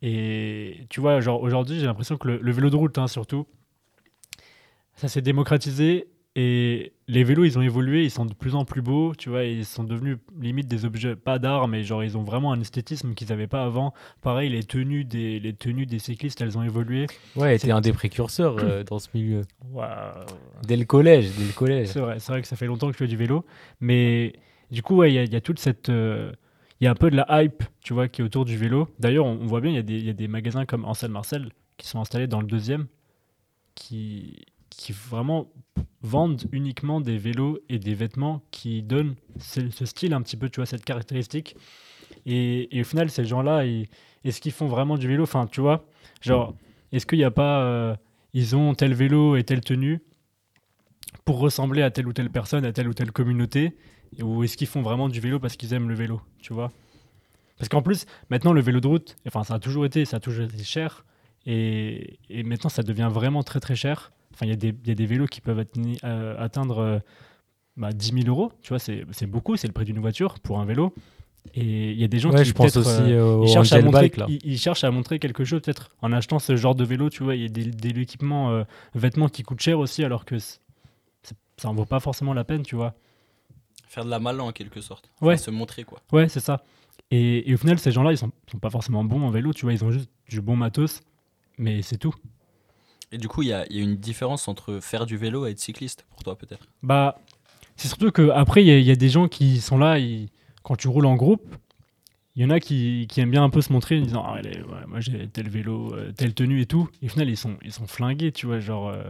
Et 0.02 0.86
tu 0.90 1.00
vois, 1.00 1.20
genre 1.20 1.40
aujourd'hui, 1.42 1.78
j'ai 1.78 1.86
l'impression 1.86 2.16
que 2.16 2.26
le, 2.26 2.38
le 2.40 2.52
vélo 2.52 2.70
de 2.70 2.76
route, 2.76 2.98
hein, 2.98 3.06
surtout, 3.08 3.46
ça 4.98 5.08
s'est 5.08 5.22
démocratisé 5.22 6.08
et 6.36 6.92
les 7.08 7.24
vélos, 7.24 7.44
ils 7.44 7.58
ont 7.58 7.62
évolué, 7.62 8.04
ils 8.04 8.10
sont 8.10 8.24
de 8.26 8.34
plus 8.34 8.54
en 8.54 8.64
plus 8.64 8.80
beaux, 8.82 9.12
tu 9.16 9.28
vois, 9.28 9.42
ils 9.44 9.64
sont 9.64 9.82
devenus 9.82 10.18
limite 10.40 10.68
des 10.68 10.84
objets, 10.84 11.16
pas 11.16 11.40
d'art, 11.40 11.66
mais 11.66 11.82
genre 11.82 12.04
ils 12.04 12.16
ont 12.16 12.22
vraiment 12.22 12.52
un 12.52 12.60
esthétisme 12.60 13.14
qu'ils 13.14 13.28
n'avaient 13.30 13.48
pas 13.48 13.64
avant. 13.64 13.92
Pareil, 14.22 14.48
les 14.50 14.62
tenues 14.62 15.04
des, 15.04 15.40
les 15.40 15.52
tenues 15.52 15.86
des 15.86 15.98
cyclistes, 15.98 16.40
elles 16.40 16.56
ont 16.56 16.62
évolué. 16.62 17.06
Ouais, 17.34 17.58
C'est- 17.58 17.66
t'es 17.66 17.72
un 17.72 17.80
des 17.80 17.92
précurseurs 17.92 18.56
euh, 18.58 18.84
dans 18.88 19.00
ce 19.00 19.08
milieu. 19.14 19.42
Waouh. 19.72 19.88
Dès 20.64 20.76
le 20.76 20.84
collège, 20.84 21.30
dès 21.36 21.46
le 21.46 21.52
collège. 21.52 21.88
C'est 21.88 22.00
vrai, 22.00 22.20
c'est 22.20 22.30
vrai 22.30 22.42
que 22.42 22.46
ça 22.48 22.54
fait 22.56 22.66
longtemps 22.66 22.86
que 22.86 22.92
je 22.92 22.98
fais 22.98 23.08
du 23.08 23.16
vélo, 23.16 23.44
mais 23.80 24.34
du 24.70 24.82
coup, 24.82 24.96
ouais, 24.96 25.12
il 25.12 25.20
y, 25.20 25.32
y 25.32 25.36
a 25.36 25.40
toute 25.40 25.58
cette, 25.58 25.88
euh, 25.88 26.30
il 26.80 26.84
y 26.84 26.86
a 26.86 26.90
un 26.92 26.94
peu 26.94 27.10
de 27.10 27.16
la 27.16 27.26
hype, 27.42 27.64
tu 27.82 27.94
vois, 27.94 28.06
qui 28.06 28.20
est 28.20 28.24
autour 28.24 28.44
du 28.44 28.56
vélo. 28.56 28.88
D'ailleurs, 29.00 29.24
on, 29.26 29.38
on 29.40 29.46
voit 29.46 29.60
bien, 29.60 29.70
il 29.72 29.76
y, 29.76 29.80
a 29.80 29.82
des- 29.82 29.98
il 29.98 30.04
y 30.06 30.10
a 30.10 30.12
des 30.12 30.28
magasins 30.28 30.66
comme 30.66 30.84
Ansel 30.84 31.10
Marcel 31.10 31.48
qui 31.78 31.88
sont 31.88 31.98
installés 32.00 32.26
dans 32.28 32.40
le 32.40 32.46
deuxième, 32.46 32.86
qui, 33.74 34.36
qui 34.78 34.92
vraiment 34.92 35.52
vendent 36.02 36.44
uniquement 36.52 37.00
des 37.00 37.18
vélos 37.18 37.58
et 37.68 37.80
des 37.80 37.94
vêtements 37.94 38.42
qui 38.52 38.82
donnent 38.82 39.16
ce, 39.40 39.84
style 39.84 40.14
un 40.14 40.22
petit 40.22 40.36
peu, 40.36 40.48
tu 40.48 40.60
vois, 40.60 40.66
cette 40.66 40.84
caractéristique. 40.84 41.56
Et, 42.24 42.74
et 42.74 42.82
au 42.82 42.84
final, 42.84 43.10
ces 43.10 43.24
gens-là, 43.24 43.66
est-ce 44.24 44.40
qu'ils 44.40 44.52
font 44.52 44.68
vraiment 44.68 44.96
du 44.96 45.08
vélo? 45.08 45.24
Enfin, 45.24 45.48
tu 45.48 45.60
vois, 45.60 45.84
genre, 46.22 46.54
est-ce 46.92 47.06
qu'il 47.06 47.18
n'y 47.18 47.24
a 47.24 47.32
pas, 47.32 47.62
euh, 47.62 47.96
ils 48.34 48.54
ont 48.54 48.72
tel 48.74 48.94
vélo 48.94 49.34
et 49.36 49.42
telle 49.42 49.62
tenue 49.62 50.00
pour 51.24 51.40
ressembler 51.40 51.82
à 51.82 51.90
telle 51.90 52.06
ou 52.06 52.12
telle 52.12 52.30
personne, 52.30 52.64
à 52.64 52.72
telle 52.72 52.88
ou 52.88 52.94
telle 52.94 53.10
communauté? 53.10 53.76
Ou 54.22 54.44
est-ce 54.44 54.56
qu'ils 54.56 54.68
font 54.68 54.82
vraiment 54.82 55.08
du 55.08 55.18
vélo 55.18 55.40
parce 55.40 55.56
qu'ils 55.56 55.74
aiment 55.74 55.88
le 55.88 55.96
vélo, 55.96 56.22
tu 56.40 56.54
vois? 56.54 56.70
Parce 57.58 57.68
qu'en 57.68 57.82
plus, 57.82 58.06
maintenant, 58.30 58.52
le 58.52 58.60
vélo 58.60 58.78
de 58.78 58.86
route, 58.86 59.16
enfin, 59.26 59.42
ça 59.42 59.54
a 59.54 59.58
toujours 59.58 59.84
été, 59.84 60.04
ça 60.04 60.18
a 60.18 60.20
toujours 60.20 60.44
été 60.44 60.62
cher. 60.62 61.04
Et, 61.46 62.20
et 62.30 62.44
maintenant, 62.44 62.70
ça 62.70 62.84
devient 62.84 63.10
vraiment 63.12 63.42
très 63.42 63.58
très 63.58 63.74
cher. 63.74 64.12
Enfin, 64.38 64.46
il 64.46 64.50
y, 64.50 64.52
a 64.52 64.56
des- 64.56 64.74
il 64.84 64.88
y 64.88 64.92
a 64.92 64.94
des 64.94 65.06
vélos 65.06 65.26
qui 65.26 65.40
peuvent 65.40 65.58
atteindre, 65.58 65.88
euh, 66.04 66.36
atteindre 66.38 66.78
euh, 66.78 66.98
bah, 67.76 67.92
10 67.92 68.12
000 68.22 68.28
euros. 68.28 68.52
Tu 68.62 68.68
vois, 68.68 68.78
c'est 68.78 69.04
beaucoup, 69.26 69.56
c'est 69.56 69.66
le 69.66 69.72
prix 69.72 69.84
d'une 69.84 69.98
voiture 69.98 70.38
pour 70.38 70.60
un 70.60 70.64
vélo. 70.64 70.94
Et 71.54 71.90
il 71.92 71.98
y 72.00 72.04
a 72.04 72.08
des 72.08 72.18
gens 72.20 72.30
Ouais, 72.30 72.42
qui 72.42 72.48
je 72.50 72.52
pense 72.54 72.76
aussi 72.76 72.90
euh, 73.12 73.24
au 73.36 73.44
ils 73.44 73.48
cherchent, 73.48 73.72
à 73.72 73.80
montrer, 73.80 74.02
Bike, 74.02 74.16
là. 74.18 74.26
ils, 74.28 74.38
ils 74.44 74.58
cherchent 74.58 74.84
à 74.84 74.90
montrer 74.90 75.18
quelque 75.18 75.44
chose, 75.44 75.60
peut-être 75.62 75.90
en 76.02 76.12
achetant 76.12 76.38
ce 76.38 76.56
genre 76.56 76.74
de 76.74 76.84
vélo, 76.84 77.08
tu 77.10 77.22
vois, 77.24 77.34
il 77.36 77.42
y 77.42 77.44
a 77.46 77.48
des, 77.48 77.64
des 77.64 78.00
équipements, 78.00 78.50
euh, 78.50 78.64
vêtements 78.94 79.28
qui 79.28 79.42
coûtent 79.44 79.60
cher 79.60 79.78
aussi, 79.78 80.04
alors 80.04 80.24
que 80.24 80.36
ça 80.38 80.54
en 81.64 81.74
vaut 81.74 81.84
pas 81.86 82.00
forcément 82.00 82.34
la 82.34 82.44
peine, 82.44 82.62
tu 82.62 82.76
vois. 82.76 82.94
Faire 83.88 84.04
de 84.04 84.10
la 84.10 84.18
malle 84.20 84.40
en 84.40 84.52
quelque 84.52 84.80
sorte. 84.80 85.10
Ouais. 85.20 85.36
se 85.36 85.50
montrer 85.50 85.82
quoi. 85.84 86.00
Ouais, 86.12 86.28
c'est 86.28 86.40
ça. 86.40 86.62
Et, 87.10 87.48
et 87.50 87.54
au 87.54 87.56
final, 87.56 87.78
ces 87.78 87.90
gens-là, 87.92 88.12
ils 88.12 88.18
sont, 88.18 88.30
sont 88.50 88.58
pas 88.58 88.70
forcément 88.70 89.02
bons 89.02 89.22
en 89.22 89.30
vélo, 89.30 89.52
tu 89.52 89.62
vois, 89.64 89.72
ils 89.72 89.82
ont 89.84 89.90
juste 89.90 90.10
du 90.28 90.40
bon 90.42 90.54
matos, 90.56 91.00
mais 91.56 91.80
c'est 91.82 91.96
tout. 91.96 92.14
Et 93.12 93.18
du 93.18 93.28
coup, 93.28 93.42
il 93.42 93.48
y 93.48 93.52
a, 93.52 93.64
il 93.70 93.76
y 93.76 93.80
a 93.80 93.82
une 93.82 93.96
différence 93.96 94.48
entre 94.48 94.80
faire 94.80 95.06
du 95.06 95.16
vélo 95.16 95.46
et 95.46 95.50
être 95.52 95.58
cycliste 95.58 96.04
pour 96.10 96.22
toi 96.22 96.36
peut-être? 96.36 96.66
Bah, 96.82 97.18
c'est 97.76 97.88
surtout 97.88 98.10
que 98.10 98.30
après, 98.30 98.62
il 98.62 98.66
y, 98.68 98.70
a- 98.70 98.78
il 98.78 98.84
y 98.86 98.90
a 98.90 98.96
des 98.96 99.08
gens 99.08 99.28
qui 99.28 99.60
sont 99.60 99.78
là, 99.78 99.96
quand 100.62 100.76
tu 100.76 100.88
roules 100.88 101.06
en 101.06 101.16
groupe, 101.16 101.56
il 102.36 102.42
y 102.42 102.44
en 102.44 102.50
a 102.50 102.60
qui, 102.60 103.06
qui 103.08 103.20
aiment 103.20 103.30
bien 103.32 103.42
un 103.42 103.50
peu 103.50 103.62
se 103.62 103.72
montrer 103.72 103.98
en 103.98 104.02
disant 104.04 104.24
ah, 104.26 104.34
allez, 104.36 104.60
ouais, 104.60 104.86
moi 104.86 105.00
j'ai 105.00 105.26
tel 105.28 105.48
vélo, 105.48 105.94
euh, 105.94 106.12
telle 106.12 106.34
tenue 106.34 106.60
et 106.60 106.66
tout. 106.66 106.88
Et 107.02 107.06
au 107.06 107.08
final, 107.08 107.28
ils 107.28 107.36
sont, 107.36 107.56
ils 107.62 107.72
sont 107.72 107.86
flingués, 107.86 108.30
tu 108.30 108.46
vois. 108.46 108.60
Genre, 108.60 108.88
euh, 108.90 109.02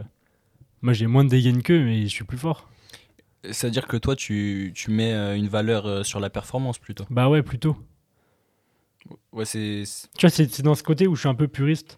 moi 0.81 0.93
j'ai 0.93 1.07
moins 1.07 1.23
de 1.25 1.29
dégaine 1.29 1.61
qu'eux, 1.61 1.83
mais 1.83 2.03
je 2.03 2.07
suis 2.07 2.23
plus 2.25 2.37
fort. 2.37 2.69
C'est-à-dire 3.43 3.87
que 3.87 3.97
toi, 3.97 4.15
tu, 4.15 4.71
tu 4.75 4.91
mets 4.91 5.13
euh, 5.13 5.35
une 5.37 5.47
valeur 5.47 6.05
sur 6.05 6.19
la 6.19 6.29
performance 6.29 6.77
plutôt? 6.79 7.05
Bah 7.09 7.29
ouais, 7.29 7.43
plutôt. 7.43 7.77
Ouais, 9.31 9.45
c'est. 9.45 9.83
Tu 10.17 10.25
vois, 10.27 10.29
c'est 10.29 10.61
dans 10.61 10.75
ce 10.75 10.83
côté 10.83 11.07
où 11.07 11.15
je 11.15 11.21
suis 11.21 11.29
un 11.29 11.35
peu 11.35 11.47
puriste. 11.47 11.97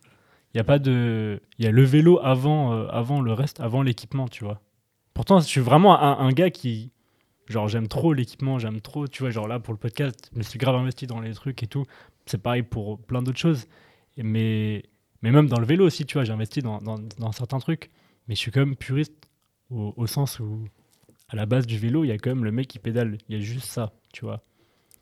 Il 0.54 0.58
y 0.58 0.60
a 0.60 0.64
pas 0.64 0.80
de. 0.80 1.42
Y 1.60 1.68
a 1.68 1.72
le 1.72 1.84
vélo 1.84 2.20
avant, 2.22 2.74
euh, 2.74 2.88
avant 2.88 3.22
le 3.22 3.34
reste, 3.34 3.60
avant 3.60 3.82
l'équipement, 3.84 4.28
tu 4.28 4.44
vois. 4.44 4.62
Pourtant, 5.14 5.40
je 5.40 5.46
suis 5.46 5.62
vraiment 5.62 6.00
un, 6.00 6.32
gars 6.32 6.50
qui. 6.50 6.92
Genre, 7.48 7.68
j'aime 7.68 7.88
trop 7.88 8.14
l'équipement, 8.14 8.60
j'aime 8.60 8.82
trop, 8.82 9.08
tu 9.08 9.24
vois, 9.24 9.30
genre 9.30 9.48
là, 9.48 9.60
pour 9.60 9.74
le 9.74 9.80
podcast, 9.80 10.30
je 10.34 10.38
me 10.38 10.44
suis 10.44 10.58
grave 10.58 10.76
investi 10.76 11.06
dans 11.08 11.20
les 11.20 11.34
trucs 11.34 11.62
et 11.64 11.68
tout. 11.68 11.86
C'est 12.26 12.42
pareil 12.42 12.64
pour 12.64 13.00
plein 13.00 13.22
d'autres 13.22 13.40
choses. 13.40 13.68
Mais, 14.18 14.84
mais 15.22 15.32
même 15.32 15.48
dans 15.48 15.60
le 15.60 15.66
vélo 15.66 15.86
aussi, 15.86 16.06
tu 16.06 16.14
vois, 16.14 16.24
j'ai 16.24 16.32
investi 16.32 16.62
dans, 16.62 16.80
dans, 16.80 17.00
dans 17.20 17.32
certains 17.32 17.60
trucs. 17.60 17.92
Mais 18.28 18.36
je 18.36 18.40
suis 18.40 18.52
quand 18.52 18.62
même 18.62 18.76
puriste 18.76 19.14
au, 19.70 19.94
au 19.98 20.08
sens 20.08 20.40
où, 20.40 20.66
à 21.30 21.36
la 21.36 21.46
base 21.46 21.68
du 21.68 21.78
vélo, 21.78 22.06
il 22.06 22.08
y 22.08 22.12
a 22.12 22.18
quand 22.18 22.30
même 22.30 22.46
le 22.46 22.52
mec 22.52 22.68
qui 22.68 22.80
pédale. 22.80 23.18
Il 23.28 23.36
y 23.36 23.38
a 23.38 23.42
juste 23.42 23.66
ça, 23.66 23.92
tu 24.14 24.24
vois. 24.24 24.44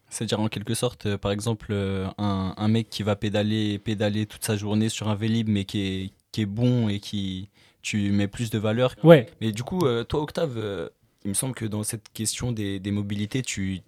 C'est-à-dire 0.09 0.39
en 0.39 0.47
quelque 0.47 0.73
sorte, 0.73 1.05
euh, 1.05 1.17
par 1.17 1.31
exemple, 1.31 1.67
euh, 1.71 2.07
un, 2.17 2.53
un 2.57 2.67
mec 2.67 2.89
qui 2.89 3.03
va 3.03 3.15
pédaler, 3.15 3.79
pédaler 3.79 4.25
toute 4.25 4.43
sa 4.43 4.55
journée 4.57 4.89
sur 4.89 5.07
un 5.07 5.15
Vélib, 5.15 5.47
mais 5.47 5.65
qui 5.65 5.81
est, 5.81 6.11
qui 6.31 6.41
est 6.41 6.45
bon 6.45 6.89
et 6.89 6.99
qui 6.99 7.49
tu 7.81 8.11
mets 8.11 8.27
plus 8.27 8.49
de 8.49 8.57
valeur. 8.57 8.95
Ouais, 9.03 9.29
Mais 9.41 9.51
du 9.51 9.63
coup, 9.63 9.85
euh, 9.85 10.03
toi, 10.03 10.21
Octave, 10.21 10.89
il 11.25 11.29
me 11.29 11.33
semble 11.33 11.53
que 11.53 11.65
dans 11.65 11.83
cette 11.83 12.09
question 12.13 12.51
des, 12.51 12.79
des 12.79 12.91
mobilités, 12.91 13.41
tu 13.41 13.81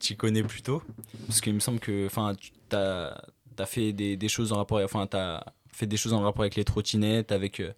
tu 0.00 0.16
connais 0.16 0.42
plutôt. 0.42 0.82
Parce 1.26 1.40
qu'il 1.40 1.54
me 1.54 1.60
semble 1.60 1.80
que 1.80 2.06
enfin, 2.06 2.34
tu 2.38 2.76
as, 2.76 3.14
fait 3.66 3.92
des, 3.92 4.16
des 4.16 4.28
choses 4.28 4.52
en 4.52 4.56
rapport, 4.56 4.80
enfin, 4.82 5.06
t'as 5.06 5.42
fait 5.72 5.86
des 5.86 5.96
choses 5.96 6.12
en 6.12 6.20
rapport 6.20 6.42
avec 6.42 6.56
les 6.56 6.64
trottinettes, 6.64 7.32
avec, 7.32 7.60
euh, 7.60 7.72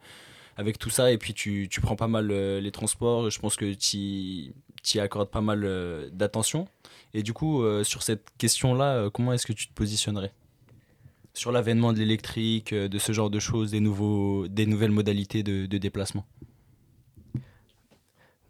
avec 0.57 0.79
tout 0.79 0.91
ça, 0.91 1.13
et 1.13 1.19
puis 1.19 1.35
tu, 1.35 1.69
tu 1.71 1.81
prends 1.81 1.97
pas 1.97 2.09
mal 2.09 2.31
euh, 2.31 2.61
les 2.61 2.73
transports. 2.73 3.31
Je 3.31 3.39
pense 3.39 3.57
que 3.57 3.75
tu 3.75 4.53
y 4.95 5.01
accordes 5.01 5.31
pas 5.31 5.41
mal 5.41 5.65
euh, 5.65 6.09
d'attention. 6.13 6.69
Et 7.15 7.23
du 7.23 7.33
coup, 7.33 7.63
euh, 7.63 7.85
sur 7.85 8.03
cette 8.03 8.27
question-là, 8.39 8.95
euh, 8.95 9.11
comment 9.11 9.33
est-ce 9.33 9.47
que 9.47 9.53
tu 9.53 9.69
te 9.69 9.75
positionnerais? 9.75 10.33
Sur 11.35 11.53
l'avènement 11.53 11.93
de 11.93 11.99
l'électrique, 11.99 12.75
de 12.75 12.99
ce 12.99 13.13
genre 13.13 13.31
de 13.31 13.39
choses, 13.39 13.71
des, 13.71 13.81
nouveaux, 13.81 14.49
des 14.49 14.67
nouvelles 14.67 14.91
modalités 14.91 15.43
de, 15.43 15.67
déplacement? 15.79 16.27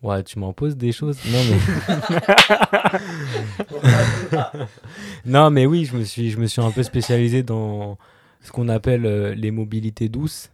Ouais, 0.02 0.22
tu 0.24 0.38
m'en 0.38 0.54
poses 0.54 0.78
des 0.78 0.92
choses. 0.92 1.18
Non, 1.26 1.40
mais. 1.44 1.58
non, 5.26 5.50
mais 5.50 5.66
oui, 5.66 5.84
je 5.84 5.94
me 5.94 6.04
suis, 6.04 6.30
je 6.30 6.38
me 6.38 6.46
suis 6.46 6.62
un 6.62 6.70
peu 6.70 6.82
spécialisé 6.82 7.42
dans 7.42 7.98
ce 8.40 8.50
qu'on 8.50 8.70
appelle 8.70 9.02
les 9.32 9.50
mobilités 9.50 10.08
douces. 10.08 10.50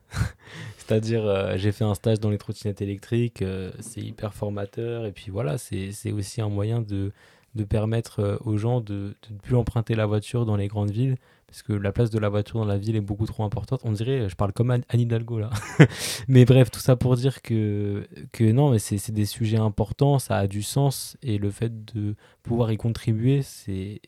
C'est-à-dire, 0.87 1.27
euh, 1.27 1.57
j'ai 1.57 1.73
fait 1.73 1.85
un 1.85 1.95
stage 1.95 2.21
dans 2.21 2.31
les 2.31 2.39
trottinettes 2.39 2.81
électriques. 2.81 3.43
euh, 3.43 3.73
c'est 3.81 4.01
hyper 4.01 4.35
formateur. 4.35 5.05
Et 5.07 5.13
puis 5.13 5.31
voilà, 5.31 5.59
c'est 5.59 6.13
aussi 6.13 6.41
un 6.41 6.49
moyen 6.49 6.81
de, 6.81 7.13
de 7.57 7.65
permettre 7.65 8.21
euh, 8.21 8.37
aux 8.45 8.57
gens 8.57 8.81
de 8.81 9.15
ne 9.31 9.37
plus 9.39 9.57
emprunter 9.57 9.97
la 9.97 10.07
voiture 10.07 10.47
dans 10.47 10.55
les 10.55 10.69
grandes 10.69 10.91
villes. 10.91 11.17
Parce 11.49 11.63
que 11.63 11.73
la 11.73 11.91
place 11.91 12.11
de 12.11 12.19
la 12.21 12.29
voiture 12.29 12.61
dans 12.61 12.67
la 12.67 12.77
ville 12.77 12.95
est 12.95 13.01
beaucoup 13.01 13.27
trop 13.27 13.43
importante. 13.43 13.81
On 13.85 13.91
dirait, 13.93 14.29
je 14.29 14.37
parle 14.37 14.53
comme 14.53 14.71
Anne 14.71 14.85
Hidalgo 14.93 15.41
là. 15.41 15.51
mais 16.29 16.45
bref, 16.45 16.71
tout 16.71 16.81
ça 16.81 16.95
pour 16.95 17.17
dire 17.17 17.43
que, 17.43 18.07
que 18.33 18.45
non, 18.45 18.71
mais 18.71 18.79
c'est 18.79 19.13
des 19.13 19.27
sujets 19.27 19.59
importants, 19.59 20.21
ça 20.21 20.37
a 20.37 20.47
du 20.47 20.63
sens. 20.63 21.17
Et 21.23 21.39
le 21.39 21.51
fait 21.51 21.85
de 21.85 22.15
pouvoir 22.45 22.71
y 22.71 22.77
contribuer, 22.77 23.43
c'est 23.43 24.01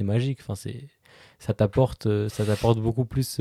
magique. 0.00 0.38
Enfin, 0.40 0.54
ça 1.38 1.54
t'apporte 1.54 2.06
beaucoup 2.78 3.04
plus 3.04 3.40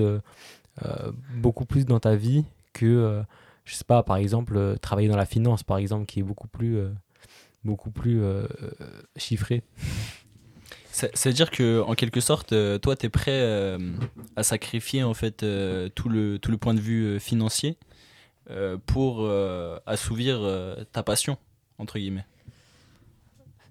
beaucoup 1.36 1.66
plus 1.66 1.86
dans 1.86 2.00
ta 2.00 2.16
vie 2.16 2.46
que 2.74 2.86
euh, 2.86 3.24
je 3.66 3.76
sais 3.76 3.84
pas 3.84 4.04
par 4.04 4.18
exemple 4.18 4.58
euh, 4.58 4.76
travailler 4.76 5.08
dans 5.08 5.18
la 5.18 5.26
finance 5.26 5.64
par 5.64 5.78
exemple 5.78 6.06
qui 6.06 6.20
est 6.20 6.24
beaucoup 6.24 6.48
plus 6.48 6.78
euh, 6.78 6.90
beaucoup 7.64 7.92
plus 7.92 8.22
chiffré 9.18 9.64
Ça, 10.92 11.30
veut 11.30 11.34
dire 11.34 11.52
que 11.52 11.82
en 11.82 11.96
quelque 11.96 12.20
sorte, 12.20 12.54
toi, 12.82 12.96
tu 12.96 13.06
es 13.06 13.10
prêt 13.10 13.32
euh, 13.32 13.80
à 14.36 14.44
sacrifier 14.44 15.04
en 15.04 15.14
fait 15.14 15.42
euh, 15.42 15.90
tout 15.90 16.10
le 16.10 16.38
tout 16.38 16.52
le 16.52 16.58
point 16.58 16.74
de 16.74 16.82
vue 16.82 17.06
euh, 17.06 17.20
financier 17.20 17.78
pour 18.86 19.30
assouvir 19.86 20.42
ta 20.92 21.04
passion 21.04 21.38
entre 21.78 21.98
guillemets? 21.98 22.26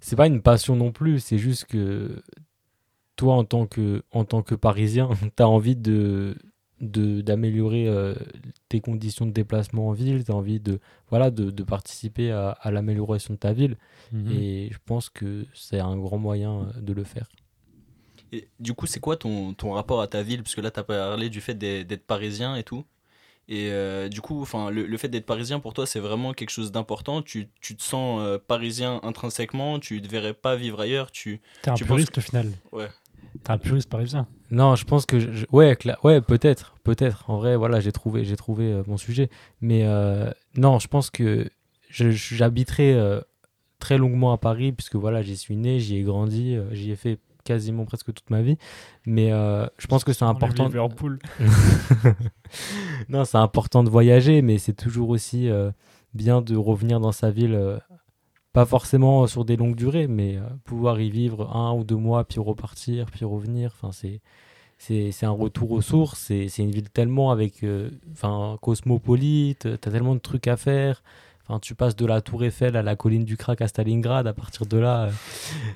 c'est 0.00 0.16
pas 0.16 0.26
une 0.26 0.40
passion 0.40 0.74
non 0.74 0.90
plus 0.90 1.20
c'est 1.20 1.36
juste 1.36 1.66
que 1.66 2.22
toi 3.14 3.34
en 3.34 3.44
tant 3.44 3.66
que 3.66 4.02
en 4.10 4.24
tant 4.24 4.40
que 4.40 4.54
parisien 4.54 5.10
tu 5.36 5.42
as 5.42 5.48
envie 5.48 5.76
de 5.76 6.34
d'améliorer 6.80 7.86
euh, 7.88 8.14
tes 8.68 8.80
conditions 8.80 9.26
de 9.26 9.32
déplacement 9.32 9.88
en 9.88 9.92
ville 9.92 10.24
tu 10.24 10.32
as 10.32 10.34
envie 10.34 10.60
de 10.60 10.80
voilà 11.08 11.30
de, 11.30 11.50
de 11.50 11.62
participer 11.62 12.30
à, 12.30 12.50
à 12.50 12.70
l'amélioration 12.70 13.34
de 13.34 13.38
ta 13.38 13.52
ville 13.52 13.76
Mhm. 14.12 14.32
et 14.32 14.68
je 14.72 14.78
pense 14.86 15.08
que 15.10 15.46
c'est 15.54 15.80
un 15.80 15.96
grand 15.96 16.18
moyen 16.18 16.70
euh, 16.76 16.80
de 16.80 16.92
le 16.92 17.04
faire 17.04 17.28
Et 18.32 18.48
du 18.60 18.74
coup, 18.74 18.86
c'est 18.86 19.00
quoi 19.00 19.16
ton, 19.16 19.54
ton 19.54 19.72
rapport 19.72 20.00
à 20.00 20.06
ta 20.06 20.22
ville? 20.22 20.42
Parce 20.42 20.54
que 20.54 20.60
là, 20.60 20.70
tu 20.70 20.80
as 20.80 20.84
parlé 20.84 21.30
du 21.30 21.40
fait 21.40 21.54
d'être 21.54 22.06
parisien 22.06 22.56
et 22.56 22.62
tout. 22.62 22.84
Et 23.48 23.70
euh, 23.70 24.08
du 24.08 24.20
coup, 24.20 24.42
enfin, 24.42 24.70
le, 24.70 24.86
le 24.86 24.98
fait 24.98 25.08
d'être 25.08 25.26
parisien 25.26 25.60
pour 25.60 25.74
toi, 25.74 25.86
c'est 25.86 26.00
vraiment 26.00 26.34
quelque 26.34 26.50
chose 26.50 26.72
d'important? 26.72 27.22
Tu, 27.22 27.50
tu 27.60 27.76
te 27.76 27.82
sens 27.82 28.20
euh, 28.22 28.38
parisien 28.38 29.00
intrinsèquement? 29.04 29.80
Tu 29.80 29.96
ne 30.02 30.06
devrais 30.08 30.34
pas 30.34 30.56
vivre 30.56 30.80
ailleurs? 30.80 31.12
Tu... 31.12 31.40
T'es 31.62 31.70
un 31.70 31.74
Tu 31.74 31.84
penses 31.84 31.88
puriste 31.96 32.18
au 32.18 32.20
final. 32.20 32.52
Ouais. 32.72 32.88
T'es 33.44 33.50
un 33.52 33.58
puriste 33.58 33.88
parisien. 33.88 34.26
Non, 34.50 34.74
je 34.74 34.84
pense 34.84 35.06
que 35.06 35.18
je- 35.20 35.46
ouais, 35.52 35.76
peut-être, 36.20 36.74
peut-être. 36.84 37.24
En 37.30 37.36
vrai, 37.38 37.56
voilà, 37.56 37.80
j'ai 37.80 37.92
trouvé, 37.92 38.24
j'ai 38.24 38.36
trouvé 38.36 38.72
euh, 38.72 38.82
mon 38.86 38.96
sujet. 38.96 39.30
Mais 39.60 39.82
euh, 39.84 40.30
non, 40.56 40.78
je 40.78 40.88
pense 40.88 41.10
que 41.10 41.48
j'habiterai 41.90 42.94
euh, 42.94 43.20
très 43.78 43.98
longuement 43.98 44.32
à 44.32 44.38
Paris 44.38 44.72
puisque 44.72 44.96
voilà, 44.96 45.22
j'y 45.22 45.36
suis 45.36 45.56
né, 45.56 45.80
j'y 45.80 45.96
ai 45.98 46.02
grandi, 46.02 46.56
j'y 46.72 46.90
ai 46.90 46.96
fait 46.96 47.18
quasiment 47.44 47.84
presque 47.84 48.12
toute 48.12 48.28
ma 48.30 48.42
vie. 48.42 48.58
Mais 49.06 49.30
je 49.30 49.86
pense 49.86 50.04
que 50.04 50.12
c'est 50.12 50.24
important. 50.24 50.66
Liverpool. 50.66 51.18
non, 53.08 53.24
c'est 53.24 53.38
important 53.38 53.82
de 53.84 53.90
voyager, 53.90 54.42
mais 54.42 54.58
c'est 54.58 54.74
toujours 54.74 55.08
aussi 55.10 55.48
bien 56.14 56.42
de 56.42 56.56
revenir 56.56 57.00
dans 57.00 57.12
sa 57.12 57.30
ville. 57.30 57.80
Euh, 58.50 58.52
pas 58.52 58.66
forcément 58.66 59.26
sur 59.26 59.44
des 59.44 59.56
longues 59.56 59.76
durées, 59.76 60.06
mais 60.08 60.36
euh, 60.36 60.42
pouvoir 60.64 61.00
y 61.00 61.10
vivre 61.10 61.54
un 61.56 61.72
ou 61.74 61.84
deux 61.84 61.96
mois, 61.96 62.24
puis 62.24 62.40
repartir, 62.40 63.06
puis 63.10 63.24
revenir. 63.24 63.72
Enfin, 63.74 63.92
c'est 63.92 64.20
c'est 64.78 65.26
un 65.26 65.30
retour 65.30 65.72
aux 65.72 65.82
sources. 65.82 66.18
C'est 66.20 66.58
une 66.58 66.70
ville 66.70 66.88
tellement 66.88 67.32
avec, 67.32 67.62
euh, 67.64 67.90
enfin, 68.12 68.56
cosmopolite. 68.62 69.68
T'as 69.80 69.90
tellement 69.90 70.14
de 70.14 70.20
trucs 70.20 70.48
à 70.48 70.56
faire. 70.56 71.02
Enfin, 71.46 71.58
tu 71.60 71.74
passes 71.74 71.96
de 71.96 72.06
la 72.06 72.22
Tour 72.22 72.44
Eiffel 72.44 72.76
à 72.76 72.82
la 72.82 72.96
colline 72.96 73.24
du 73.24 73.36
Krak 73.36 73.60
à 73.60 73.68
Stalingrad. 73.68 74.26
À 74.26 74.32
partir 74.32 74.66
de 74.66 74.78
là, 74.78 75.04
euh, 75.04 75.10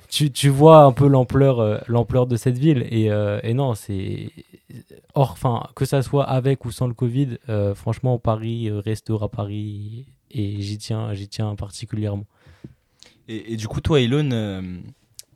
tu, 0.09 0.31
tu 0.31 0.49
vois 0.49 0.83
un 0.83 0.91
peu 0.91 1.07
l'ampleur 1.07 1.59
euh, 1.59 1.77
l'ampleur 1.87 2.25
de 2.27 2.35
cette 2.37 2.57
ville. 2.57 2.87
Et, 2.89 3.11
euh, 3.11 3.39
et 3.43 3.53
non, 3.53 3.75
c'est 3.75 4.31
Or, 5.13 5.31
enfin, 5.31 5.67
que 5.75 5.85
ça 5.85 6.01
soit 6.01 6.25
avec 6.25 6.65
ou 6.65 6.71
sans 6.71 6.87
le 6.87 6.93
Covid, 6.93 7.37
euh, 7.49 7.75
franchement, 7.75 8.17
Paris 8.19 8.69
euh, 8.69 8.79
restera 8.79 9.29
Paris 9.29 10.05
et 10.31 10.61
j'y 10.61 10.77
tiens, 10.77 11.13
j'y 11.13 11.27
tiens 11.27 11.55
particulièrement. 11.55 12.25
Et, 13.27 13.53
et 13.53 13.57
du 13.57 13.67
coup, 13.67 13.81
toi, 13.81 13.99
Elon, 14.01 14.29
euh, 14.31 14.61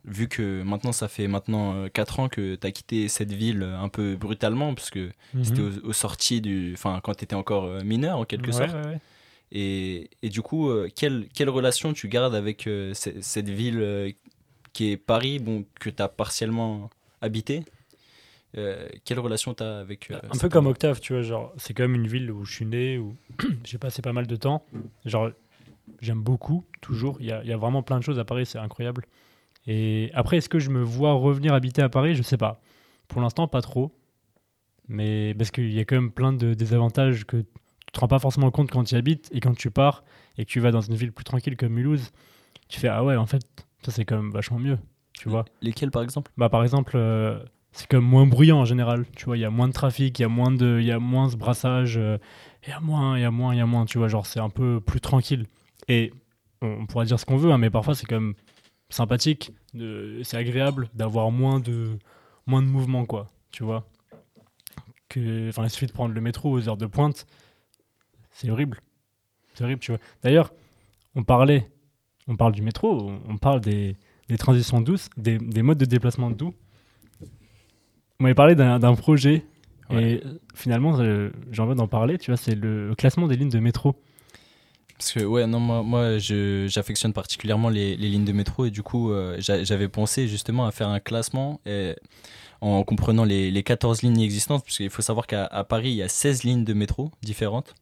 vu 0.04 0.28
que 0.28 0.62
maintenant, 0.62 0.92
ça 0.92 1.08
fait 1.08 1.26
maintenant 1.28 1.88
4 1.88 2.20
ans 2.20 2.28
que 2.28 2.54
tu 2.54 2.66
as 2.66 2.70
quitté 2.72 3.08
cette 3.08 3.32
ville 3.32 3.62
euh, 3.62 3.78
un 3.78 3.88
peu 3.88 4.16
brutalement, 4.16 4.74
parce 4.74 4.90
que 4.90 5.10
c'était 5.42 5.60
Mhm. 5.62 5.80
aux, 5.84 5.88
aux 5.88 5.92
sorties 5.92 6.40
du. 6.40 6.72
Enfin, 6.74 7.00
quand 7.02 7.14
tu 7.14 7.24
étais 7.24 7.34
encore 7.34 7.64
euh, 7.64 7.82
mineur, 7.82 8.18
en 8.18 8.24
quelque 8.24 8.48
Ouais, 8.52 8.52
sorte. 8.56 8.74
ouais, 8.74 8.86
ouais. 8.86 9.00
Et, 9.52 10.08
et 10.22 10.28
du 10.28 10.42
coup, 10.42 10.68
euh, 10.70 10.88
quelle, 10.94 11.26
quelle 11.34 11.48
relation 11.50 11.92
tu 11.92 12.08
gardes 12.08 12.34
avec 12.36 12.66
euh, 12.68 12.94
ce- 12.94 13.20
cette 13.20 13.48
ville 13.48 13.80
euh, 13.80 14.10
qui 14.72 14.92
est 14.92 14.96
Paris, 14.96 15.40
bon, 15.40 15.64
que 15.80 15.90
tu 15.90 16.00
as 16.02 16.08
partiellement 16.08 16.88
habité 17.20 17.64
Euh, 18.56 18.88
Quelle 19.04 19.18
relation 19.20 19.54
tu 19.54 19.62
as 19.62 19.78
avec. 19.78 20.10
euh, 20.10 20.18
Un 20.30 20.38
peu 20.38 20.48
comme 20.48 20.66
Octave, 20.66 21.00
tu 21.00 21.12
vois, 21.12 21.22
genre, 21.22 21.52
c'est 21.56 21.72
quand 21.74 21.84
même 21.84 21.94
une 21.94 22.06
ville 22.08 22.30
où 22.32 22.44
je 22.44 22.52
suis 22.52 22.64
né, 22.64 22.98
où 22.98 23.16
j'ai 23.64 23.78
passé 23.78 24.02
pas 24.02 24.12
mal 24.12 24.26
de 24.26 24.36
temps. 24.36 24.64
Genre, 25.04 25.30
j'aime 26.00 26.22
beaucoup, 26.22 26.64
toujours. 26.80 27.16
Il 27.20 27.26
y 27.26 27.32
a, 27.32 27.42
il 27.42 27.48
y 27.48 27.52
a 27.52 27.56
vraiment 27.56 27.82
plein 27.82 27.98
de 27.98 28.04
choses 28.04 28.18
à 28.18 28.24
Paris, 28.24 28.46
c'est 28.46 28.58
incroyable. 28.58 29.04
Et 29.66 30.10
après, 30.14 30.38
est-ce 30.38 30.48
que 30.48 30.58
je 30.58 30.70
me 30.70 30.82
vois 30.82 31.12
revenir 31.12 31.54
habiter 31.54 31.82
à 31.82 31.88
Paris? 31.88 32.14
Je 32.14 32.22
sais 32.22 32.36
pas. 32.36 32.60
Pour 33.08 33.20
l'instant, 33.20 33.48
pas 33.48 33.60
trop. 33.62 33.92
Mais 34.88 35.34
parce 35.34 35.50
qu'il 35.50 35.72
y 35.72 35.78
a 35.78 35.84
quand 35.84 35.96
même 35.96 36.10
plein 36.10 36.32
de 36.32 36.54
désavantages 36.54 37.24
que 37.24 37.38
tu 37.38 37.46
te 37.92 38.00
rends 38.00 38.08
pas 38.08 38.18
forcément 38.18 38.50
compte 38.50 38.70
quand 38.70 38.84
tu 38.84 38.94
y 38.94 38.98
habites. 38.98 39.28
Et 39.32 39.40
quand 39.40 39.54
tu 39.54 39.70
pars 39.70 40.04
et 40.38 40.44
que 40.44 40.50
tu 40.50 40.60
vas 40.60 40.70
dans 40.70 40.80
une 40.80 40.94
ville 40.94 41.12
plus 41.12 41.24
tranquille 41.24 41.56
comme 41.56 41.72
Mulhouse, 41.72 42.10
tu 42.68 42.80
fais 42.80 42.88
Ah 42.88 43.04
ouais, 43.04 43.16
en 43.16 43.26
fait, 43.26 43.42
ça 43.84 43.92
c'est 43.92 44.04
quand 44.04 44.16
même 44.16 44.30
vachement 44.30 44.58
mieux. 44.58 44.78
Tu 45.12 45.28
vois 45.28 45.44
Lesquels, 45.60 45.90
par 45.90 46.02
exemple? 46.02 46.32
Bah, 46.36 46.48
par 46.48 46.62
exemple, 46.62 46.92
euh, 46.96 47.38
c'est 47.72 47.86
comme 47.86 48.04
moins 48.04 48.26
bruyant 48.26 48.58
en 48.58 48.64
général. 48.64 49.04
Tu 49.16 49.26
vois, 49.26 49.36
il 49.36 49.40
y 49.40 49.44
a 49.44 49.50
moins 49.50 49.68
de 49.68 49.72
trafic, 49.72 50.18
il 50.18 50.22
y 50.22 50.24
a 50.24 50.28
moins 50.28 50.50
de, 50.50 50.78
il 50.80 50.86
y 50.86 50.92
a 50.92 50.98
moins 50.98 51.28
ce 51.28 51.36
brassage, 51.36 51.98
euh, 51.98 52.18
il 52.66 52.70
y 52.70 52.72
a 52.72 52.80
moins, 52.80 53.18
il 53.18 53.22
y 53.22 53.24
a 53.24 53.30
moins, 53.30 53.54
il 53.54 53.58
y 53.58 53.60
a 53.60 53.66
moins. 53.66 53.84
Tu 53.84 53.98
vois, 53.98 54.08
genre 54.08 54.26
c'est 54.26 54.40
un 54.40 54.50
peu 54.50 54.80
plus 54.80 55.00
tranquille. 55.00 55.46
Et 55.90 56.12
on, 56.62 56.86
pourra 56.86 57.04
dire 57.04 57.18
ce 57.18 57.26
qu'on 57.26 57.36
veut, 57.36 57.50
hein, 57.50 57.58
mais 57.58 57.68
parfois 57.68 57.96
c'est 57.96 58.06
quand 58.06 58.20
même 58.20 58.34
sympathique, 58.90 59.52
c'est 59.74 60.36
agréable 60.36 60.88
d'avoir 60.94 61.32
moins 61.32 61.58
de, 61.58 61.98
moins 62.46 62.62
de 62.62 62.68
mouvement, 62.68 63.04
quoi. 63.06 63.26
Tu 63.50 63.64
vois. 63.64 63.88
Que, 65.08 65.48
enfin, 65.48 65.64
il 65.64 65.70
suffit 65.70 65.86
de 65.86 65.92
prendre 65.92 66.14
le 66.14 66.20
métro 66.20 66.52
aux 66.52 66.68
heures 66.68 66.76
de 66.76 66.86
pointe, 66.86 67.26
c'est 68.30 68.48
horrible. 68.50 68.80
C'est 69.54 69.64
horrible, 69.64 69.80
tu 69.80 69.90
vois. 69.90 70.00
D'ailleurs, 70.22 70.52
on 71.16 71.24
parlait, 71.24 71.68
on 72.28 72.36
parle 72.36 72.52
du 72.52 72.62
métro, 72.62 73.10
on, 73.28 73.36
parle 73.36 73.60
des, 73.60 73.96
des 74.28 74.38
transitions 74.38 74.80
douces, 74.80 75.10
des, 75.16 75.38
des 75.38 75.62
modes 75.62 75.78
de 75.78 75.86
déplacement 75.86 76.30
doux. 76.30 76.54
On 78.20 78.22
m'avait 78.22 78.34
parlé 78.34 78.54
d'un 78.54 78.94
projet 78.94 79.44
et 79.90 80.22
finalement 80.54 81.00
euh, 81.00 81.30
j'ai 81.50 81.62
envie 81.62 81.74
d'en 81.74 81.88
parler, 81.88 82.16
tu 82.16 82.30
vois, 82.30 82.36
c'est 82.36 82.54
le 82.54 82.94
classement 82.94 83.26
des 83.26 83.34
lignes 83.34 83.50
de 83.50 83.58
métro. 83.58 83.96
Parce 85.00 85.12
que, 85.12 85.20
ouais, 85.24 85.46
non, 85.46 85.60
moi, 85.60 85.82
moi 85.82 86.18
j'affectionne 86.18 87.14
particulièrement 87.14 87.70
les, 87.70 87.96
les 87.96 88.08
lignes 88.10 88.26
de 88.26 88.32
métro 88.32 88.66
et 88.66 88.70
du 88.70 88.82
coup, 88.82 89.10
euh, 89.12 89.34
j'a- 89.38 89.64
j'avais 89.64 89.88
pensé 89.88 90.28
justement 90.28 90.66
à 90.66 90.72
faire 90.72 90.88
un 90.88 91.00
classement 91.00 91.58
en 92.60 92.84
comprenant 92.84 93.24
les, 93.24 93.50
les 93.50 93.62
14 93.62 94.02
lignes 94.02 94.20
existantes, 94.20 94.62
parce 94.64 94.76
qu'il 94.76 94.90
faut 94.90 95.00
savoir 95.02 95.26
qu'à 95.26 95.48
Paris, 95.68 95.90
il 95.92 95.96
y 95.96 96.02
a 96.02 96.08
16 96.08 96.42
lignes 96.44 96.64
de 96.64 96.74
métro 96.74 97.10
différentes. 97.22 97.74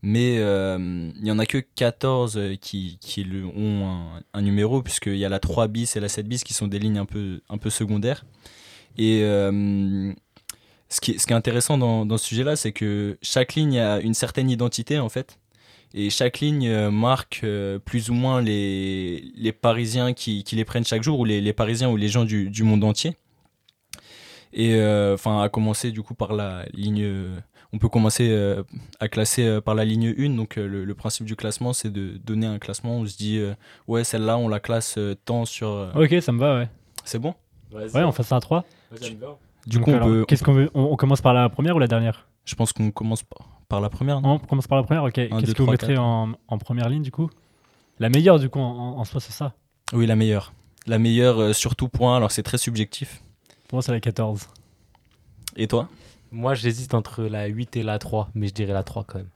Mais 0.00 0.36
euh, 0.38 1.10
il 1.20 1.26
y 1.26 1.32
en 1.32 1.40
a 1.40 1.46
que 1.46 1.58
14 1.58 2.36
euh, 2.36 2.54
qui, 2.54 2.98
qui 3.00 3.26
ont 3.56 3.88
un, 3.88 4.22
un 4.32 4.42
numéro, 4.42 4.80
puisqu'il 4.80 5.16
y 5.16 5.24
a 5.24 5.28
la 5.28 5.40
3 5.40 5.66
bis 5.66 5.96
et 5.96 6.00
la 6.00 6.08
7 6.08 6.28
bis 6.28 6.44
qui 6.44 6.54
sont 6.54 6.68
des 6.68 6.78
lignes 6.78 6.98
un 6.98 7.04
peu, 7.04 7.40
un 7.48 7.58
peu 7.58 7.68
secondaires. 7.68 8.24
Et 8.96 9.22
euh, 9.24 10.12
ce, 10.88 11.00
qui, 11.00 11.18
ce 11.18 11.26
qui 11.26 11.32
est 11.32 11.36
intéressant 11.36 11.78
dans, 11.78 12.06
dans 12.06 12.16
ce 12.16 12.26
sujet-là, 12.26 12.54
c'est 12.54 12.70
que 12.72 13.18
chaque 13.22 13.54
ligne 13.56 13.80
a 13.80 13.98
une 14.00 14.14
certaine 14.14 14.50
identité, 14.50 15.00
en 15.00 15.08
fait. 15.08 15.38
Et 15.94 16.10
chaque 16.10 16.40
ligne 16.40 16.68
euh, 16.68 16.90
marque 16.90 17.40
euh, 17.44 17.78
plus 17.78 18.10
ou 18.10 18.14
moins 18.14 18.42
les, 18.42 19.32
les 19.36 19.52
Parisiens 19.52 20.12
qui, 20.12 20.44
qui 20.44 20.54
les 20.56 20.64
prennent 20.64 20.84
chaque 20.84 21.02
jour, 21.02 21.18
ou 21.20 21.24
les, 21.24 21.40
les 21.40 21.52
Parisiens 21.52 21.88
ou 21.90 21.96
les 21.96 22.08
gens 22.08 22.24
du, 22.24 22.50
du 22.50 22.62
monde 22.62 22.84
entier. 22.84 23.16
Et 24.52 24.74
euh, 24.76 25.14
enfin, 25.14 25.42
à 25.42 25.48
commencer 25.48 25.90
du 25.92 26.02
coup 26.02 26.14
par 26.14 26.32
la 26.32 26.64
ligne. 26.72 27.06
On 27.72 27.78
peut 27.78 27.90
commencer 27.90 28.28
euh, 28.30 28.62
à 28.98 29.08
classer 29.08 29.44
euh, 29.44 29.60
par 29.60 29.74
la 29.74 29.84
ligne 29.84 30.14
1. 30.18 30.30
Donc, 30.36 30.56
euh, 30.56 30.66
le, 30.66 30.84
le 30.86 30.94
principe 30.94 31.26
du 31.26 31.36
classement, 31.36 31.74
c'est 31.74 31.92
de 31.92 32.16
donner 32.16 32.46
un 32.46 32.58
classement. 32.58 32.92
On 32.96 33.04
se 33.06 33.14
dit, 33.18 33.36
euh, 33.38 33.52
ouais, 33.86 34.04
celle-là, 34.04 34.38
on 34.38 34.48
la 34.48 34.58
classe 34.58 34.94
euh, 34.96 35.14
tant 35.26 35.44
sur. 35.44 35.68
euh, 35.68 35.92
Ok, 35.94 36.14
ça 36.22 36.32
me 36.32 36.38
va, 36.38 36.56
ouais. 36.60 36.68
C'est 37.04 37.18
bon? 37.18 37.34
Ouais, 37.70 38.02
on 38.04 38.12
fait 38.12 38.22
ça 38.22 38.36
à 38.36 38.40
3. 38.40 38.64
Du 39.66 39.76
Donc, 39.76 39.84
coup, 39.84 39.90
on 39.90 39.94
alors, 39.96 40.08
peut. 40.08 40.24
Qu'est-ce 40.26 40.42
qu'on 40.44 40.54
veut 40.54 40.70
on, 40.72 40.84
on 40.84 40.96
commence 40.96 41.20
par 41.20 41.34
la 41.34 41.50
première 41.50 41.76
ou 41.76 41.78
la 41.78 41.86
dernière? 41.88 42.26
Je 42.46 42.54
pense 42.54 42.72
qu'on 42.72 42.90
commence 42.90 43.22
par, 43.22 43.57
par 43.68 43.80
la 43.80 43.90
première, 43.90 44.20
non 44.20 44.34
On 44.34 44.38
commence 44.38 44.66
par 44.66 44.78
la 44.78 44.84
première, 44.84 45.04
ok. 45.04 45.12
Qu'est-ce 45.12 45.54
que 45.54 45.62
vous 45.62 45.70
mettrez 45.70 45.96
en, 45.98 46.32
en 46.48 46.58
première 46.58 46.88
ligne 46.88 47.02
du 47.02 47.10
coup? 47.10 47.30
La 47.98 48.08
meilleure 48.08 48.38
du 48.38 48.48
coup 48.48 48.60
en, 48.60 48.98
en- 48.98 49.04
soi, 49.04 49.20
c'est 49.20 49.32
ça? 49.32 49.54
Oui, 49.92 50.06
la 50.06 50.16
meilleure. 50.16 50.52
La 50.86 50.98
meilleure 50.98 51.40
euh, 51.40 51.52
sur 51.52 51.76
tout 51.76 51.88
point, 51.88 52.16
alors 52.16 52.30
c'est 52.30 52.42
très 52.42 52.58
subjectif. 52.58 53.22
Pour 53.68 53.76
moi, 53.76 53.82
c'est 53.82 53.92
la 53.92 54.00
14. 54.00 54.48
Et 55.56 55.66
toi? 55.66 55.88
Moi, 56.30 56.54
j'hésite 56.54 56.94
entre 56.94 57.24
la 57.24 57.46
8 57.46 57.76
et 57.76 57.82
la 57.82 57.98
3, 57.98 58.30
mais 58.34 58.48
je 58.48 58.54
dirais 58.54 58.72
la 58.72 58.82
3 58.84 59.04
quand 59.04 59.18
même. 59.18 59.28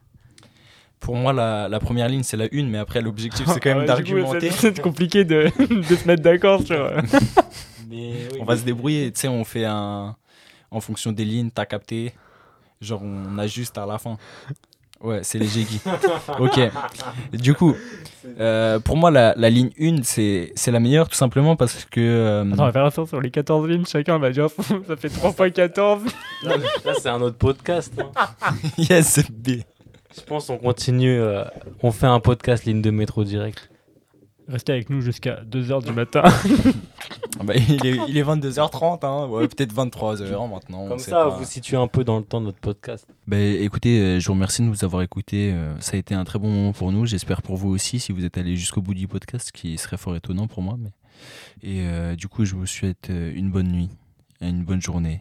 Pour 1.00 1.16
moi, 1.16 1.32
la, 1.32 1.68
la 1.68 1.80
première 1.80 2.08
ligne, 2.08 2.22
c'est 2.22 2.36
la 2.36 2.46
1, 2.52 2.64
mais 2.66 2.78
après, 2.78 3.02
l'objectif, 3.02 3.46
c'est 3.52 3.60
quand 3.62 3.74
même 3.74 3.86
d'argumenter. 3.86 4.50
C'est 4.50 4.80
compliqué 4.80 5.24
de, 5.24 5.50
de 5.88 5.96
se 5.96 6.06
mettre 6.06 6.22
d'accord 6.22 6.62
sur. 6.62 6.90
Mais 7.88 8.28
On 8.40 8.44
va 8.44 8.56
se 8.56 8.62
débrouiller, 8.62 9.10
tu 9.12 9.20
sais, 9.20 9.28
on 9.28 9.44
fait 9.44 9.64
un. 9.64 10.16
En 10.70 10.80
fonction 10.80 11.12
des 11.12 11.24
lignes, 11.26 11.50
t'as 11.50 11.66
capté. 11.66 12.14
Genre, 12.82 13.00
on 13.02 13.38
ajuste 13.38 13.78
à 13.78 13.86
la 13.86 13.98
fin. 13.98 14.18
Ouais, 15.00 15.20
c'est 15.22 15.38
les 15.38 15.46
Guy. 15.46 15.80
ok. 16.38 16.60
Du 17.32 17.54
coup, 17.54 17.74
euh, 18.38 18.78
pour 18.78 18.96
moi, 18.96 19.10
la, 19.10 19.34
la 19.36 19.50
ligne 19.50 19.70
1, 19.80 20.02
c'est 20.04 20.52
c'est 20.54 20.70
la 20.70 20.78
meilleure, 20.78 21.08
tout 21.08 21.16
simplement 21.16 21.56
parce 21.56 21.84
que. 21.86 22.00
euh, 22.00 22.42
Attends, 22.52 22.62
on 22.62 22.66
va 22.66 22.72
faire 22.72 22.84
attention 22.84 23.06
sur 23.06 23.20
les 23.20 23.30
14 23.30 23.66
lignes. 23.68 23.84
Chacun 23.84 24.18
va 24.18 24.30
dire 24.30 24.46
ça 24.86 24.96
fait 24.96 25.08
3 25.08 25.32
fois 25.32 25.50
14. 25.50 26.02
Là, 26.44 26.54
c'est 27.00 27.08
un 27.08 27.20
autre 27.20 27.36
podcast. 27.36 27.92
hein. 28.00 28.54
yes, 28.78 29.18
B. 29.28 29.62
Je 30.14 30.20
pense 30.26 30.46
qu'on 30.46 30.58
continue. 30.58 31.18
euh, 31.18 31.42
on 31.82 31.90
fait 31.90 32.06
un 32.06 32.20
podcast 32.20 32.64
ligne 32.64 32.82
de 32.82 32.90
métro 32.92 33.24
direct. 33.24 33.70
Restez 34.48 34.72
avec 34.72 34.90
nous 34.90 35.00
jusqu'à 35.00 35.42
2h 35.44 35.84
du 35.84 35.92
matin. 35.94 36.22
Ah 36.24 37.44
bah, 37.44 37.54
il, 37.56 37.86
est, 37.86 37.98
il 38.08 38.16
est 38.16 38.22
22h30, 38.22 39.04
hein. 39.06 39.26
ouais, 39.28 39.48
peut-être 39.48 39.74
23h 39.74 40.50
maintenant. 40.50 40.82
on 40.84 40.88
Comme 40.90 40.98
sait 40.98 41.10
ça, 41.10 41.24
pas. 41.24 41.28
vous 41.30 41.44
situez 41.44 41.76
un 41.76 41.86
peu 41.88 42.04
dans 42.04 42.18
le 42.18 42.24
temps 42.24 42.40
de 42.40 42.46
notre 42.46 42.58
podcast. 42.58 43.06
Bah, 43.26 43.38
écoutez, 43.40 43.98
euh, 44.00 44.20
je 44.20 44.26
vous 44.26 44.32
remercie 44.34 44.62
de 44.62 44.66
nous 44.68 44.84
avoir 44.84 45.02
écoutés. 45.02 45.50
euh, 45.52 45.74
Ça 45.80 45.96
a 45.96 45.98
été 45.98 46.14
un 46.14 46.24
très 46.24 46.38
bon 46.38 46.48
moment 46.50 46.72
pour 46.72 46.90
nous. 46.92 47.06
J'espère 47.06 47.42
pour 47.42 47.56
vous 47.56 47.68
aussi, 47.70 48.00
si 48.00 48.12
vous 48.12 48.24
êtes 48.24 48.38
allé 48.38 48.56
jusqu'au 48.56 48.80
bout 48.80 48.94
du 48.94 49.08
podcast, 49.08 49.48
ce 49.48 49.52
qui 49.52 49.76
serait 49.78 49.96
fort 49.96 50.16
étonnant 50.16 50.46
pour 50.46 50.62
moi. 50.62 50.76
Mais... 50.78 50.90
Et 51.62 51.80
euh, 51.82 52.16
du 52.16 52.28
coup, 52.28 52.44
je 52.44 52.54
vous 52.54 52.66
souhaite 52.66 53.10
une 53.10 53.50
bonne 53.50 53.68
nuit, 53.68 53.90
une 54.40 54.64
bonne 54.64 54.82
journée. 54.82 55.20